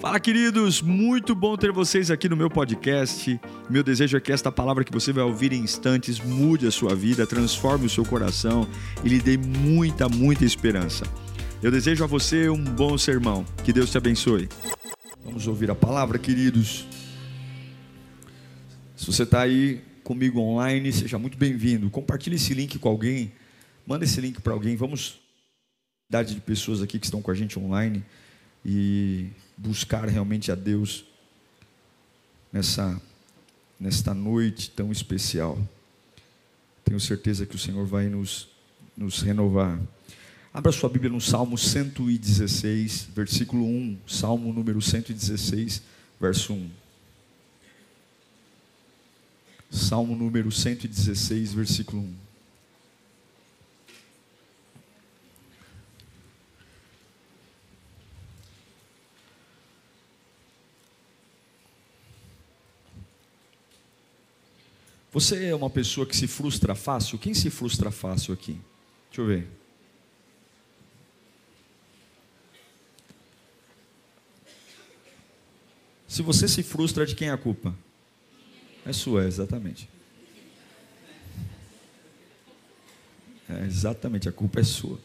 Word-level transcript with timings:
Fala, 0.00 0.20
queridos! 0.20 0.80
Muito 0.80 1.34
bom 1.34 1.56
ter 1.56 1.72
vocês 1.72 2.08
aqui 2.08 2.28
no 2.28 2.36
meu 2.36 2.48
podcast. 2.48 3.40
Meu 3.68 3.82
desejo 3.82 4.16
é 4.16 4.20
que 4.20 4.30
esta 4.30 4.52
palavra 4.52 4.84
que 4.84 4.92
você 4.92 5.12
vai 5.12 5.24
ouvir 5.24 5.52
em 5.52 5.60
instantes 5.60 6.20
mude 6.20 6.68
a 6.68 6.70
sua 6.70 6.94
vida, 6.94 7.26
transforme 7.26 7.86
o 7.86 7.90
seu 7.90 8.04
coração 8.04 8.68
e 9.04 9.08
lhe 9.08 9.18
dê 9.18 9.36
muita, 9.36 10.08
muita 10.08 10.44
esperança. 10.44 11.04
Eu 11.60 11.72
desejo 11.72 12.04
a 12.04 12.06
você 12.06 12.48
um 12.48 12.62
bom 12.62 12.96
sermão. 12.96 13.44
Que 13.64 13.72
Deus 13.72 13.90
te 13.90 13.98
abençoe. 13.98 14.48
Vamos 15.24 15.48
ouvir 15.48 15.68
a 15.68 15.74
palavra, 15.74 16.16
queridos. 16.16 16.86
Se 18.94 19.04
você 19.04 19.24
está 19.24 19.40
aí 19.40 19.82
comigo 20.04 20.38
online, 20.38 20.92
seja 20.92 21.18
muito 21.18 21.36
bem-vindo. 21.36 21.90
Compartilhe 21.90 22.36
esse 22.36 22.54
link 22.54 22.78
com 22.78 22.88
alguém. 22.88 23.32
Manda 23.84 24.04
esse 24.04 24.20
link 24.20 24.40
para 24.40 24.52
alguém. 24.52 24.76
Vamos 24.76 25.18
idade 26.08 26.36
de 26.36 26.40
pessoas 26.40 26.80
aqui 26.80 27.00
que 27.00 27.06
estão 27.06 27.20
com 27.20 27.32
a 27.32 27.34
gente 27.34 27.58
online 27.58 28.04
e 28.64 29.26
buscar 29.58 30.08
realmente 30.08 30.52
a 30.52 30.54
Deus 30.54 31.04
nessa 32.52 33.00
nesta 33.78 34.14
noite 34.14 34.70
tão 34.70 34.90
especial. 34.90 35.58
Tenho 36.84 36.98
certeza 36.98 37.44
que 37.44 37.54
o 37.54 37.58
Senhor 37.58 37.84
vai 37.86 38.08
nos 38.08 38.48
nos 38.96 39.20
renovar. 39.20 39.78
Abra 40.52 40.72
sua 40.72 40.88
Bíblia 40.88 41.10
no 41.10 41.20
Salmo 41.20 41.58
116, 41.58 43.08
versículo 43.14 43.64
1, 43.64 43.98
Salmo 44.08 44.52
número 44.52 44.80
116, 44.80 45.82
verso 46.20 46.54
1. 46.54 46.70
Salmo 49.70 50.16
número 50.16 50.50
116, 50.50 51.52
versículo 51.52 52.02
1. 52.02 52.27
Você 65.10 65.46
é 65.46 65.54
uma 65.54 65.70
pessoa 65.70 66.06
que 66.06 66.16
se 66.16 66.26
frustra 66.26 66.74
fácil? 66.74 67.18
Quem 67.18 67.32
se 67.32 67.48
frustra 67.48 67.90
fácil 67.90 68.34
aqui? 68.34 68.60
Deixa 69.08 69.22
eu 69.22 69.26
ver. 69.26 69.48
Se 76.06 76.22
você 76.22 76.46
se 76.46 76.62
frustra, 76.62 77.06
de 77.06 77.14
quem 77.14 77.28
é 77.28 77.32
a 77.32 77.38
culpa? 77.38 77.74
É 78.84 78.92
sua, 78.92 79.24
exatamente. 79.24 79.88
É, 83.48 83.64
exatamente, 83.64 84.28
a 84.28 84.32
culpa 84.32 84.60
é 84.60 84.64
sua. 84.64 84.98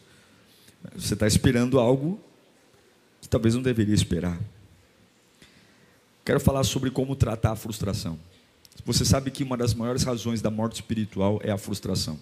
Você 0.94 1.14
está 1.14 1.26
esperando 1.26 1.78
algo 1.78 2.20
que 3.20 3.28
talvez 3.28 3.54
não 3.54 3.62
deveria 3.62 3.94
esperar. 3.94 4.38
Quero 6.24 6.40
falar 6.40 6.64
sobre 6.64 6.90
como 6.90 7.16
tratar 7.16 7.52
a 7.52 7.56
frustração. 7.56 8.18
Você 8.84 9.04
sabe 9.04 9.30
que 9.30 9.42
uma 9.42 9.56
das 9.56 9.74
maiores 9.74 10.02
razões 10.02 10.42
da 10.42 10.50
morte 10.50 10.74
espiritual 10.74 11.40
é 11.42 11.50
a 11.50 11.58
frustração. 11.58 12.18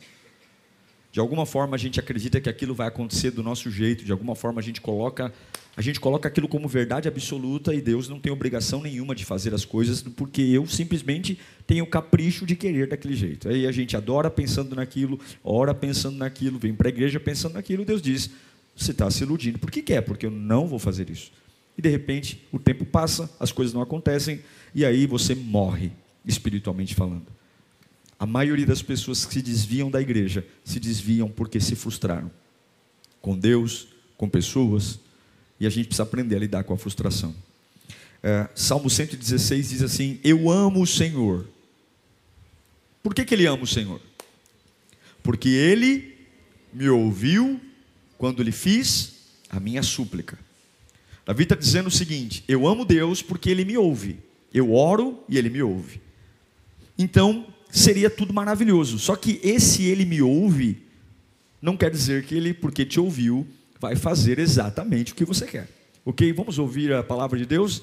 De 1.13 1.21
alguma 1.21 1.45
forma 1.45 1.77
a 1.77 1.79
gente 1.79 2.01
acredita 2.01 2.41
que 2.41 2.49
aquilo 2.49 2.75
vai 2.75 2.89
acontecer 2.89 3.31
do 3.31 3.43
nosso 3.43 3.71
jeito, 3.71 4.03
de 4.03 4.11
alguma 4.11 4.35
forma 4.35 4.61
a 4.61 4.65
gente 4.65 4.81
coloca, 4.81 5.31
a 5.77 5.83
gente 5.83 6.01
coloca 6.01 6.27
aquilo 6.27 6.49
como 6.49 6.67
verdade 6.67 7.07
absoluta 7.07 7.75
e 7.75 7.83
Deus 7.83 8.09
não 8.09 8.19
tem 8.19 8.33
obrigação 8.33 8.81
nenhuma 8.81 9.15
de 9.15 9.23
fazer 9.23 9.53
as 9.53 9.63
coisas, 9.63 10.01
porque 10.01 10.41
eu 10.41 10.67
simplesmente 10.67 11.39
tenho 11.67 11.85
o 11.85 11.87
capricho 11.87 12.47
de 12.47 12.57
querer 12.57 12.89
daquele 12.89 13.15
jeito. 13.15 13.47
Aí 13.47 13.67
a 13.67 13.73
gente 13.73 13.95
adora 13.95 14.31
pensando 14.31 14.75
naquilo, 14.75 15.21
ora 15.45 15.75
pensando 15.75 16.17
naquilo, 16.17 16.59
vem 16.59 16.75
para 16.75 16.89
a 16.89 16.91
igreja 16.91 17.21
pensando 17.21 17.55
naquilo, 17.55 17.85
Deus 17.85 18.01
diz: 18.01 18.31
você 18.75 18.93
está 18.93 19.11
se 19.11 19.23
iludindo. 19.23 19.59
Por 19.59 19.71
que 19.71 19.83
quer? 19.83 20.01
Porque 20.01 20.25
eu 20.25 20.31
não 20.31 20.67
vou 20.67 20.79
fazer 20.79 21.11
isso. 21.11 21.31
E 21.77 21.83
de 21.83 21.91
repente 21.91 22.43
o 22.51 22.59
tempo 22.59 22.87
passa, 22.87 23.31
as 23.39 23.53
coisas 23.53 23.75
não 23.75 23.83
acontecem 23.83 24.41
e 24.75 24.83
aí 24.83 25.07
você 25.07 25.35
morre 25.35 25.93
espiritualmente 26.25 26.95
falando. 26.95 27.27
A 28.19 28.27
maioria 28.27 28.67
das 28.67 28.83
pessoas 28.83 29.25
que 29.25 29.35
se 29.35 29.43
desviam 29.43 29.91
da 29.91 30.01
igreja 30.01 30.47
se 30.65 30.79
desviam 30.79 31.29
porque 31.29 31.59
se 31.59 31.75
frustraram 31.75 32.31
com 33.21 33.39
Deus, 33.39 33.89
com 34.17 34.29
pessoas, 34.29 34.99
e 35.59 35.67
a 35.67 35.71
gente 35.71 35.87
precisa 35.87 36.03
aprender 36.03 36.37
a 36.37 36.41
lidar 36.41 36.65
com 36.65 36.75
a 36.75 36.79
frustração. 36.79 37.35
É, 38.23 38.49
Salmo 38.55 38.91
116 38.91 39.71
diz 39.71 39.83
assim: 39.83 40.21
Eu 40.23 40.51
amo 40.51 40.83
o 40.83 40.87
Senhor. 40.87 41.47
Por 43.03 43.15
que, 43.15 43.25
que 43.25 43.35
ele 43.35 43.47
ama 43.47 43.63
o 43.63 43.67
Senhor? 43.67 44.01
Porque 45.23 45.49
ele 45.49 46.17
me 46.73 46.89
ouviu 46.89 47.61
quando 48.19 48.43
lhe 48.43 48.53
fiz 48.53 49.15
a 49.49 49.59
minha 49.59 49.83
súplica. 49.83 50.39
Davi 51.25 51.45
está 51.45 51.55
dizendo 51.55 51.87
o 51.87 51.91
seguinte: 51.91 52.45
Eu 52.47 52.67
amo 52.67 52.85
Deus 52.85 53.23
porque 53.23 53.51
ele 53.51 53.65
me 53.65 53.77
ouve. 53.77 54.19
Eu 54.53 54.75
oro 54.75 55.25
e 55.29 55.39
ele 55.39 55.49
me 55.49 55.63
ouve. 55.63 56.02
Então, 56.99 57.47
seria 57.71 58.11
tudo 58.11 58.33
maravilhoso. 58.33 58.99
Só 58.99 59.17
que 59.17 59.41
esse 59.43 59.85
ele 59.85 60.05
me 60.05 60.21
ouve 60.21 60.83
não 61.61 61.77
quer 61.77 61.91
dizer 61.91 62.25
que 62.25 62.35
ele, 62.35 62.53
porque 62.53 62.85
te 62.85 62.99
ouviu, 62.99 63.47
vai 63.81 63.95
fazer 63.97 64.39
exatamente 64.39 65.13
o 65.13 65.15
que 65.15 65.25
você 65.25 65.47
quer. 65.47 65.69
Ok? 66.05 66.33
Vamos 66.33 66.59
ouvir 66.59 66.93
a 66.93 67.03
palavra 67.03 67.39
de 67.39 67.47
Deus? 67.47 67.83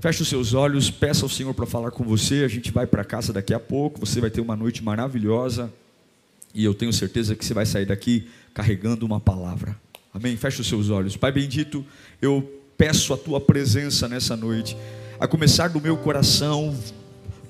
Feche 0.00 0.22
os 0.22 0.28
seus 0.28 0.54
olhos, 0.54 0.90
peça 0.90 1.24
ao 1.24 1.28
Senhor 1.28 1.52
para 1.52 1.66
falar 1.66 1.90
com 1.90 2.04
você. 2.04 2.42
A 2.44 2.48
gente 2.48 2.70
vai 2.70 2.86
para 2.86 3.04
casa 3.04 3.32
daqui 3.32 3.52
a 3.52 3.60
pouco. 3.60 4.00
Você 4.00 4.20
vai 4.20 4.30
ter 4.30 4.40
uma 4.40 4.56
noite 4.56 4.82
maravilhosa. 4.82 5.72
E 6.54 6.64
eu 6.64 6.74
tenho 6.74 6.92
certeza 6.92 7.36
que 7.36 7.44
você 7.44 7.52
vai 7.52 7.66
sair 7.66 7.84
daqui 7.84 8.28
carregando 8.54 9.04
uma 9.04 9.20
palavra. 9.20 9.78
Amém? 10.12 10.36
Feche 10.36 10.62
os 10.62 10.66
seus 10.66 10.88
olhos. 10.88 11.16
Pai 11.16 11.30
bendito, 11.30 11.84
eu 12.20 12.62
peço 12.78 13.12
a 13.12 13.16
tua 13.18 13.38
presença 13.38 14.08
nessa 14.08 14.34
noite. 14.34 14.74
A 15.20 15.28
começar 15.28 15.68
do 15.68 15.80
meu 15.80 15.96
coração, 15.98 16.74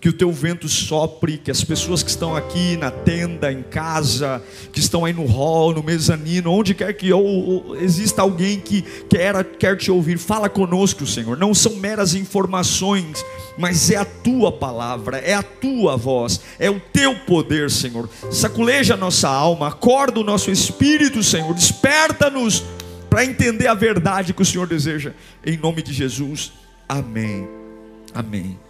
que 0.06 0.10
o 0.10 0.12
teu 0.12 0.30
vento 0.30 0.68
sopre, 0.68 1.36
que 1.36 1.50
as 1.50 1.64
pessoas 1.64 2.00
que 2.00 2.08
estão 2.08 2.36
aqui 2.36 2.76
na 2.76 2.92
tenda, 2.92 3.50
em 3.50 3.60
casa, 3.60 4.40
que 4.72 4.78
estão 4.78 5.04
aí 5.04 5.12
no 5.12 5.26
hall, 5.26 5.74
no 5.74 5.82
mezanino, 5.82 6.52
onde 6.52 6.74
quer 6.74 6.92
que 6.92 7.12
ou, 7.12 7.26
ou, 7.26 7.76
exista 7.76 8.22
alguém 8.22 8.60
que 8.60 8.82
quer, 9.10 9.42
quer 9.58 9.76
te 9.76 9.90
ouvir, 9.90 10.16
fala 10.16 10.48
conosco, 10.48 11.04
Senhor. 11.04 11.36
Não 11.36 11.52
são 11.52 11.74
meras 11.74 12.14
informações, 12.14 13.26
mas 13.58 13.90
é 13.90 13.96
a 13.96 14.04
tua 14.04 14.52
palavra, 14.52 15.18
é 15.18 15.34
a 15.34 15.42
tua 15.42 15.96
voz, 15.96 16.40
é 16.56 16.70
o 16.70 16.78
teu 16.78 17.16
poder, 17.26 17.68
Senhor. 17.68 18.08
Saculeja 18.30 18.94
a 18.94 18.96
nossa 18.96 19.28
alma, 19.28 19.66
acorda 19.66 20.20
o 20.20 20.24
nosso 20.24 20.52
espírito, 20.52 21.20
Senhor, 21.20 21.52
desperta-nos 21.52 22.62
para 23.10 23.24
entender 23.24 23.66
a 23.66 23.74
verdade 23.74 24.32
que 24.32 24.42
o 24.42 24.46
Senhor 24.46 24.68
deseja, 24.68 25.12
em 25.44 25.56
nome 25.56 25.82
de 25.82 25.92
Jesus. 25.92 26.52
Amém. 26.88 27.48
Amém. 28.14 28.65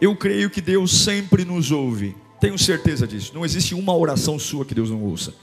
Eu 0.00 0.16
creio 0.16 0.48
que 0.48 0.60
Deus 0.60 1.04
sempre 1.04 1.44
nos 1.44 1.70
ouve. 1.70 2.16
Tenho 2.40 2.58
certeza 2.58 3.06
disso. 3.06 3.32
Não 3.34 3.44
existe 3.44 3.74
uma 3.74 3.94
oração 3.94 4.38
sua 4.38 4.64
que 4.64 4.74
Deus 4.74 4.90
não 4.90 5.02
ouça. 5.02 5.34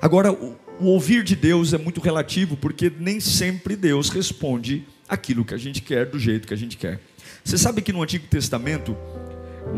Agora, 0.00 0.32
o, 0.32 0.56
ouvir 0.80 1.24
de 1.24 1.34
Deus 1.34 1.72
é 1.72 1.78
muito 1.78 2.00
relativo, 2.00 2.56
porque 2.56 2.90
nem 2.98 3.18
sempre 3.18 3.74
Deus 3.76 4.08
responde 4.08 4.86
aquilo 5.08 5.44
que 5.44 5.54
a 5.54 5.58
gente 5.58 5.82
quer 5.82 6.06
do 6.06 6.18
jeito 6.18 6.46
que 6.46 6.54
a 6.54 6.56
gente 6.56 6.76
quer. 6.76 7.00
Você 7.44 7.58
sabe 7.58 7.82
que 7.82 7.92
no 7.92 8.02
Antigo 8.02 8.26
Testamento, 8.28 8.96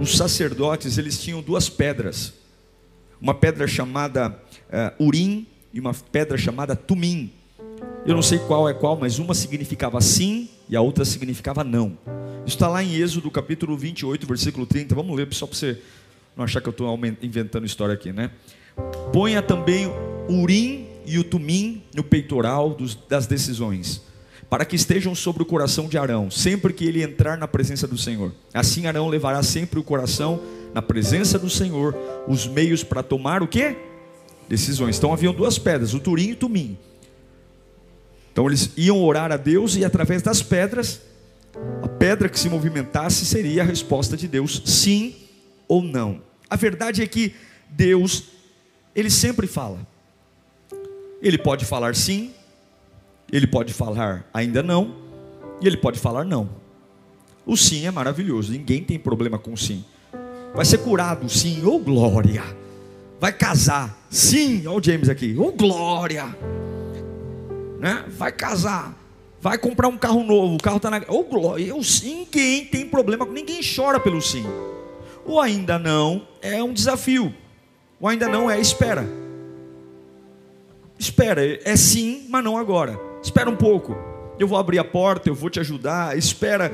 os 0.01 0.17
sacerdotes 0.17 0.99
eles 0.99 1.19
tinham 1.19 1.41
duas 1.41 1.69
pedras, 1.69 2.35
uma 3.21 3.35
pedra 3.35 3.67
chamada 3.67 4.29
uh, 4.29 5.05
Urim 5.05 5.47
e 5.73 5.81
uma 5.81 5.95
pedra 5.95 6.37
chamada 6.37 6.77
Tumim. 6.77 7.33
Eu 8.05 8.15
não 8.15 8.23
sei 8.23 8.39
qual 8.41 8.69
é 8.69 8.75
qual, 8.75 8.97
mas 8.97 9.19
uma 9.19 9.35
significava 9.35 10.01
sim 10.01 10.51
e 10.73 10.77
a 10.77 10.81
outra 10.81 11.05
significava 11.05 11.63
não. 11.63 11.99
Isso 12.47 12.57
está 12.57 12.67
lá 12.67 12.83
em 12.83 12.95
Êxodo 12.95 13.31
capítulo 13.31 13.77
28, 13.77 14.27
versículo 14.27 14.65
30. 14.65 14.95
Vamos 14.95 15.15
ler 15.15 15.29
só 15.33 15.47
para 15.47 15.55
você 15.55 15.79
não 16.35 16.45
achar 16.47 16.63
que 16.63 16.69
eu 16.69 16.71
estou 16.71 16.99
inventando 17.21 17.67
história 17.67 17.93
aqui, 17.93 18.11
né? 18.11 18.31
Ponha 19.13 19.43
também 19.43 19.87
o 19.87 20.33
Urim 20.33 20.87
e 21.05 21.19
o 21.19 21.25
Tumim 21.25 21.83
no 21.95 22.03
peitoral 22.03 22.71
dos, 22.71 22.95
das 22.95 23.27
decisões, 23.27 24.01
para 24.49 24.65
que 24.65 24.75
estejam 24.75 25.15
sobre 25.15 25.43
o 25.43 25.47
coração 25.47 25.89
de 25.89 25.99
Arão, 25.99 26.31
sempre 26.31 26.73
que 26.73 26.87
ele 26.87 27.03
entrar 27.03 27.37
na 27.37 27.47
presença 27.47 27.87
do 27.87 27.99
Senhor. 27.99 28.33
Assim 28.55 28.87
Arão 28.87 29.09
levará 29.09 29.43
sempre 29.43 29.79
o 29.79 29.85
coração 29.85 30.41
na 30.73 30.81
presença 30.81 31.39
do 31.39 31.51
Senhor, 31.51 31.95
os 32.27 32.47
meios 32.47 32.83
para 32.83 33.03
tomar 33.03 33.43
o 33.43 33.47
quê? 33.47 33.77
Decisões. 34.49 34.97
Então 34.97 35.13
haviam 35.13 35.35
duas 35.35 35.59
pedras, 35.59 35.93
o 35.93 36.01
Turim 36.01 36.29
e 36.29 36.33
o 36.33 36.37
Tumim. 36.37 36.79
Então 38.33 38.47
eles 38.47 38.71
iam 38.77 39.03
orar 39.03 39.31
a 39.31 39.37
Deus 39.37 39.77
e 39.77 39.85
através 39.85 40.23
das 40.23 40.43
pedras 40.43 41.01
a 41.83 41.89
pedra 41.89 42.29
que 42.29 42.39
se 42.39 42.49
movimentasse 42.49 43.27
seria 43.27 43.63
a 43.63 43.65
resposta 43.65 44.17
de 44.17 44.27
Deus, 44.27 44.63
sim 44.65 45.15
ou 45.69 45.83
não. 45.83 46.23
A 46.49 46.57
verdade 46.57 47.03
é 47.03 47.07
que 47.07 47.35
Deus, 47.69 48.25
Ele 48.95 49.11
sempre 49.11 49.47
fala. 49.47 49.87
Ele 51.21 51.39
pode 51.39 51.65
falar 51.65 51.95
sim, 51.95 52.33
Ele 53.31 53.47
pode 53.47 53.73
falar 53.73 54.29
ainda 54.33 54.63
não, 54.63 54.97
e 55.61 55.67
Ele 55.67 55.77
pode 55.77 55.99
falar 55.99 56.25
não. 56.25 56.49
O 57.45 57.57
sim 57.57 57.87
é 57.87 57.91
maravilhoso, 57.91 58.53
ninguém 58.53 58.83
tem 58.83 58.99
problema 58.99 59.39
com 59.39 59.53
o 59.53 59.57
sim. 59.57 59.85
Vai 60.55 60.65
ser 60.65 60.79
curado, 60.79 61.29
sim, 61.29 61.65
ou 61.65 61.77
oh, 61.77 61.79
glória. 61.79 62.43
Vai 63.21 63.33
casar, 63.33 64.07
sim, 64.11 64.67
olha 64.67 64.79
o 64.79 64.83
James 64.83 65.09
aqui, 65.09 65.35
ou 65.37 65.49
oh, 65.49 65.53
glória. 65.53 66.25
Né? 67.83 68.05
Vai 68.09 68.31
casar, 68.31 68.97
Vai 69.43 69.59
comprar 69.59 69.89
um 69.89 69.99
carro 69.99 70.23
novo, 70.23 70.55
o 70.55 70.63
carro 70.63 70.77
está 70.77 70.89
na. 70.89 71.03
Oh, 71.09 71.25
glória, 71.25 71.75
ninguém 72.05 72.65
tem 72.65 72.87
problema, 72.87 73.27
ninguém 73.27 73.61
chora 73.61 73.99
pelo 73.99 74.23
sim. 74.23 74.45
O 75.27 75.41
ainda 75.41 75.81
não 75.81 76.29
é 76.41 76.63
um 76.63 76.73
desafio. 76.73 77.35
O 77.99 78.07
ainda 78.07 78.29
não 78.29 78.49
é 78.49 78.61
espera. 78.61 79.05
Espera, 80.97 81.59
é 81.69 81.75
sim, 81.75 82.25
mas 82.29 82.45
não 82.45 82.57
agora. 82.57 83.01
Espera 83.21 83.51
um 83.51 83.57
pouco. 83.57 83.97
Eu 84.39 84.47
vou 84.47 84.57
abrir 84.57 84.79
a 84.79 84.85
porta, 84.85 85.29
eu 85.29 85.35
vou 85.35 85.51
te 85.51 85.59
ajudar. 85.59 86.17
Espera, 86.17 86.71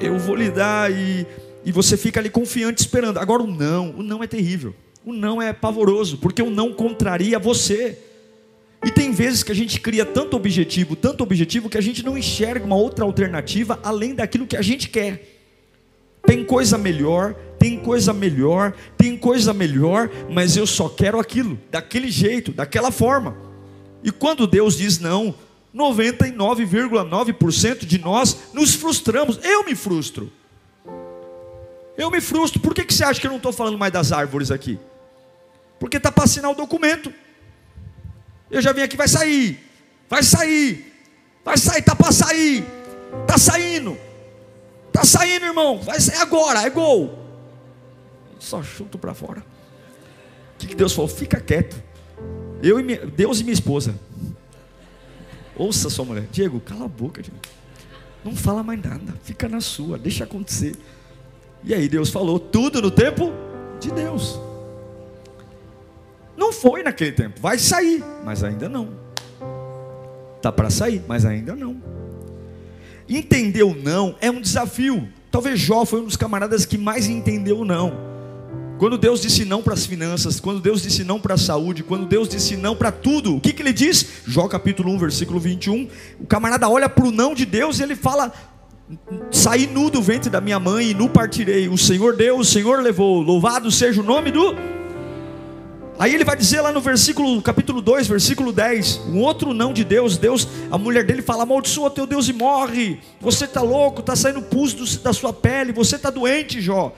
eu 0.00 0.18
vou 0.18 0.34
lhe 0.34 0.50
dar 0.50 0.90
e, 0.90 1.26
e 1.62 1.70
você 1.70 1.94
fica 1.94 2.20
ali 2.20 2.30
confiante 2.30 2.80
esperando. 2.80 3.18
Agora 3.18 3.42
o 3.42 3.46
não, 3.46 3.90
o 3.90 4.02
não 4.02 4.24
é 4.24 4.26
terrível. 4.26 4.74
O 5.04 5.12
não 5.12 5.42
é 5.42 5.52
pavoroso, 5.52 6.16
porque 6.16 6.40
o 6.40 6.48
não 6.48 6.72
contraria 6.72 7.38
você. 7.38 7.98
E 8.84 8.90
tem 8.90 9.12
vezes 9.12 9.42
que 9.42 9.50
a 9.50 9.54
gente 9.54 9.80
cria 9.80 10.04
tanto 10.04 10.36
objetivo, 10.36 10.94
tanto 10.94 11.22
objetivo, 11.22 11.68
que 11.68 11.78
a 11.78 11.80
gente 11.80 12.04
não 12.04 12.16
enxerga 12.16 12.64
uma 12.64 12.76
outra 12.76 13.04
alternativa 13.04 13.80
além 13.82 14.14
daquilo 14.14 14.46
que 14.46 14.56
a 14.56 14.62
gente 14.62 14.88
quer. 14.88 15.36
Tem 16.22 16.44
coisa 16.44 16.78
melhor, 16.78 17.34
tem 17.58 17.78
coisa 17.78 18.12
melhor, 18.12 18.72
tem 18.96 19.16
coisa 19.16 19.52
melhor, 19.52 20.08
mas 20.30 20.56
eu 20.56 20.66
só 20.66 20.88
quero 20.88 21.18
aquilo, 21.18 21.58
daquele 21.70 22.10
jeito, 22.10 22.52
daquela 22.52 22.92
forma. 22.92 23.36
E 24.04 24.12
quando 24.12 24.46
Deus 24.46 24.76
diz 24.76 25.00
não, 25.00 25.34
99,9% 25.74 27.84
de 27.84 27.98
nós 27.98 28.52
nos 28.52 28.74
frustramos. 28.74 29.40
Eu 29.42 29.64
me 29.64 29.74
frustro. 29.74 30.30
Eu 31.96 32.10
me 32.10 32.20
frustro. 32.20 32.60
Por 32.60 32.74
que, 32.74 32.84
que 32.84 32.94
você 32.94 33.04
acha 33.04 33.20
que 33.20 33.26
eu 33.26 33.30
não 33.30 33.38
estou 33.38 33.52
falando 33.52 33.76
mais 33.76 33.92
das 33.92 34.12
árvores 34.12 34.50
aqui? 34.50 34.78
Porque 35.80 35.96
está 35.96 36.12
para 36.12 36.24
assinar 36.24 36.50
o 36.50 36.54
documento. 36.54 37.12
Eu 38.50 38.62
já 38.62 38.72
vim 38.72 38.82
aqui, 38.82 38.96
vai 38.96 39.08
sair, 39.08 39.58
vai 40.08 40.22
sair, 40.22 40.94
vai 41.44 41.56
sair, 41.56 41.82
tá 41.82 41.94
para 41.94 42.12
sair, 42.12 42.64
tá 43.26 43.36
saindo, 43.36 43.96
tá 44.92 45.04
saindo, 45.04 45.44
irmão, 45.46 45.78
vai 45.78 46.00
sair 46.00 46.18
agora, 46.18 46.62
é 46.62 46.70
gol. 46.70 47.18
Só 48.38 48.62
chuto 48.62 48.98
para 48.98 49.14
fora. 49.14 49.40
O 49.40 50.58
que, 50.58 50.68
que 50.68 50.74
Deus 50.74 50.92
falou? 50.92 51.08
Fica 51.08 51.40
quieto. 51.40 51.80
Eu 52.62 52.80
e 52.80 52.82
minha, 52.82 53.06
Deus 53.06 53.40
e 53.40 53.44
minha 53.44 53.54
esposa. 53.54 53.94
Ouça 55.56 55.90
sua 55.90 56.04
mulher, 56.04 56.26
Diego, 56.30 56.60
cala 56.60 56.86
a 56.86 56.88
boca, 56.88 57.20
Diego. 57.20 57.38
Não 58.24 58.34
fala 58.34 58.62
mais 58.62 58.82
nada, 58.82 59.14
fica 59.22 59.48
na 59.48 59.60
sua, 59.60 59.98
deixa 59.98 60.24
acontecer. 60.24 60.74
E 61.64 61.74
aí 61.74 61.88
Deus 61.88 62.10
falou 62.10 62.38
tudo 62.38 62.80
no 62.80 62.90
tempo 62.90 63.32
de 63.80 63.90
Deus. 63.90 64.47
Não 66.38 66.52
foi 66.52 66.84
naquele 66.84 67.10
tempo. 67.10 67.40
Vai 67.40 67.58
sair, 67.58 68.02
mas 68.24 68.44
ainda 68.44 68.68
não. 68.68 68.90
Tá 70.40 70.52
para 70.52 70.70
sair, 70.70 71.02
mas 71.08 71.24
ainda 71.24 71.56
não. 71.56 71.82
Entender 73.08 73.64
o 73.64 73.74
não 73.74 74.14
é 74.20 74.30
um 74.30 74.40
desafio. 74.40 75.08
Talvez 75.32 75.58
Jó 75.58 75.84
foi 75.84 76.00
um 76.00 76.04
dos 76.04 76.16
camaradas 76.16 76.64
que 76.64 76.78
mais 76.78 77.08
entendeu 77.08 77.58
o 77.58 77.64
não. 77.64 77.92
Quando 78.78 78.96
Deus 78.96 79.20
disse 79.20 79.44
não 79.44 79.60
para 79.60 79.74
as 79.74 79.84
finanças, 79.84 80.38
quando 80.38 80.60
Deus 80.60 80.80
disse 80.80 81.02
não 81.02 81.18
para 81.18 81.34
a 81.34 81.38
saúde, 81.38 81.82
quando 81.82 82.06
Deus 82.06 82.28
disse 82.28 82.56
não 82.56 82.76
para 82.76 82.92
tudo, 82.92 83.34
o 83.34 83.40
que, 83.40 83.52
que 83.52 83.60
ele 83.60 83.72
diz? 83.72 84.06
Jó 84.24 84.46
capítulo 84.46 84.92
1, 84.92 84.98
versículo 84.98 85.40
21. 85.40 85.88
O 86.20 86.26
camarada 86.26 86.68
olha 86.68 86.88
para 86.88 87.04
o 87.04 87.10
não 87.10 87.34
de 87.34 87.44
Deus 87.44 87.80
e 87.80 87.82
ele 87.82 87.96
fala: 87.96 88.32
Saí 89.32 89.66
nu 89.66 89.90
do 89.90 90.00
ventre 90.00 90.30
da 90.30 90.40
minha 90.40 90.60
mãe 90.60 90.90
e 90.90 90.94
nu 90.94 91.08
partirei. 91.08 91.68
O 91.68 91.76
Senhor 91.76 92.14
deu, 92.14 92.38
o 92.38 92.44
Senhor 92.44 92.80
levou. 92.80 93.20
Louvado 93.20 93.72
seja 93.72 94.00
o 94.00 94.04
nome 94.04 94.30
do 94.30 94.77
Aí 95.98 96.14
ele 96.14 96.22
vai 96.22 96.36
dizer 96.36 96.60
lá 96.60 96.70
no 96.70 96.80
versículo, 96.80 97.42
capítulo 97.42 97.82
2, 97.82 98.06
versículo 98.06 98.52
10, 98.52 99.00
um 99.08 99.20
outro 99.20 99.52
não 99.52 99.72
de 99.72 99.82
Deus, 99.82 100.16
Deus, 100.16 100.46
a 100.70 100.78
mulher 100.78 101.04
dele 101.04 101.22
fala, 101.22 101.42
amaldiçoa 101.42 101.90
teu 101.90 102.06
Deus 102.06 102.28
e 102.28 102.32
morre, 102.32 103.00
você 103.20 103.46
está 103.46 103.62
louco, 103.62 103.98
está 103.98 104.14
saindo 104.14 104.40
pus 104.42 104.96
da 104.98 105.12
sua 105.12 105.32
pele, 105.32 105.72
você 105.72 105.96
está 105.96 106.08
doente, 106.08 106.60
Jó. 106.60 106.94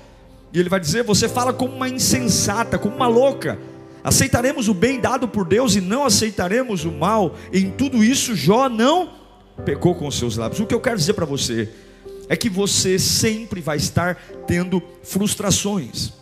E 0.53 0.61
ele 0.61 0.69
vai 0.69 0.79
dizer, 0.79 1.03
você 1.03 1.31
fala 1.31 1.51
como 1.51 1.75
uma 1.75 1.89
insensata, 1.89 2.79
como 2.79 2.95
uma 2.95 3.07
louca, 3.07 3.59
aceitaremos 4.05 4.69
o 4.69 4.75
bem 4.75 5.01
dado 5.01 5.27
por 5.27 5.47
Deus 5.47 5.75
e 5.75 5.81
não 5.81 6.05
aceitaremos 6.05 6.85
o 6.85 6.93
mal, 6.93 7.37
em 7.55 7.71
tudo 7.71 8.05
isso 8.05 8.37
Jó 8.37 8.69
não 8.69 9.15
pecou 9.65 9.95
com 9.95 10.07
os 10.09 10.19
seus 10.19 10.37
lábios. 10.37 10.61
O 10.61 10.67
que 10.67 10.75
eu 10.75 10.81
quero 10.81 10.99
dizer 10.99 11.15
para 11.15 11.25
você 11.25 11.71
é 12.29 12.37
que 12.37 12.51
você 12.51 12.99
sempre 12.99 13.63
vai 13.63 13.79
estar 13.79 14.17
tendo 14.47 14.83
frustrações, 15.03 16.13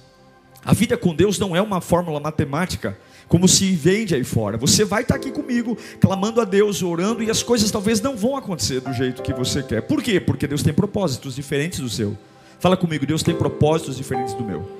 a 0.68 0.74
vida 0.74 0.98
com 0.98 1.14
Deus 1.14 1.38
não 1.38 1.56
é 1.56 1.62
uma 1.62 1.80
fórmula 1.80 2.20
matemática, 2.20 2.94
como 3.26 3.48
se 3.48 3.74
vende 3.74 4.14
aí 4.14 4.22
fora. 4.22 4.58
Você 4.58 4.84
vai 4.84 5.00
estar 5.00 5.14
aqui 5.14 5.30
comigo, 5.30 5.78
clamando 5.98 6.42
a 6.42 6.44
Deus, 6.44 6.82
orando, 6.82 7.22
e 7.22 7.30
as 7.30 7.42
coisas 7.42 7.70
talvez 7.70 8.02
não 8.02 8.14
vão 8.14 8.36
acontecer 8.36 8.82
do 8.82 8.92
jeito 8.92 9.22
que 9.22 9.32
você 9.32 9.62
quer. 9.62 9.80
Por 9.80 10.02
quê? 10.02 10.20
Porque 10.20 10.46
Deus 10.46 10.62
tem 10.62 10.74
propósitos 10.74 11.34
diferentes 11.34 11.80
do 11.80 11.88
seu. 11.88 12.18
Fala 12.60 12.76
comigo, 12.76 13.06
Deus 13.06 13.22
tem 13.22 13.34
propósitos 13.34 13.96
diferentes 13.96 14.34
do 14.34 14.44
meu. 14.44 14.70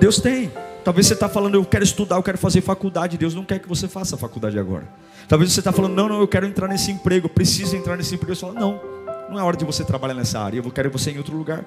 Deus 0.00 0.18
tem. 0.18 0.50
Talvez 0.82 1.06
você 1.06 1.12
está 1.12 1.28
falando, 1.28 1.56
eu 1.56 1.64
quero 1.66 1.84
estudar, 1.84 2.16
eu 2.16 2.22
quero 2.22 2.38
fazer 2.38 2.62
faculdade. 2.62 3.18
Deus 3.18 3.34
não 3.34 3.44
quer 3.44 3.58
que 3.58 3.68
você 3.68 3.86
faça 3.86 4.16
faculdade 4.16 4.58
agora. 4.58 4.88
Talvez 5.28 5.52
você 5.52 5.60
está 5.60 5.72
falando, 5.72 5.92
não, 5.92 6.08
não, 6.08 6.20
eu 6.20 6.28
quero 6.28 6.46
entrar 6.46 6.68
nesse 6.68 6.90
emprego, 6.90 7.26
eu 7.26 7.30
preciso 7.30 7.76
entrar 7.76 7.98
nesse 7.98 8.14
emprego. 8.14 8.28
Deus 8.28 8.40
fala, 8.40 8.54
não, 8.54 8.80
não 9.28 9.38
é 9.38 9.42
hora 9.42 9.58
de 9.58 9.66
você 9.66 9.84
trabalhar 9.84 10.14
nessa 10.14 10.40
área, 10.40 10.56
eu 10.56 10.70
quero 10.70 10.90
você 10.90 11.10
em 11.10 11.18
outro 11.18 11.36
lugar. 11.36 11.66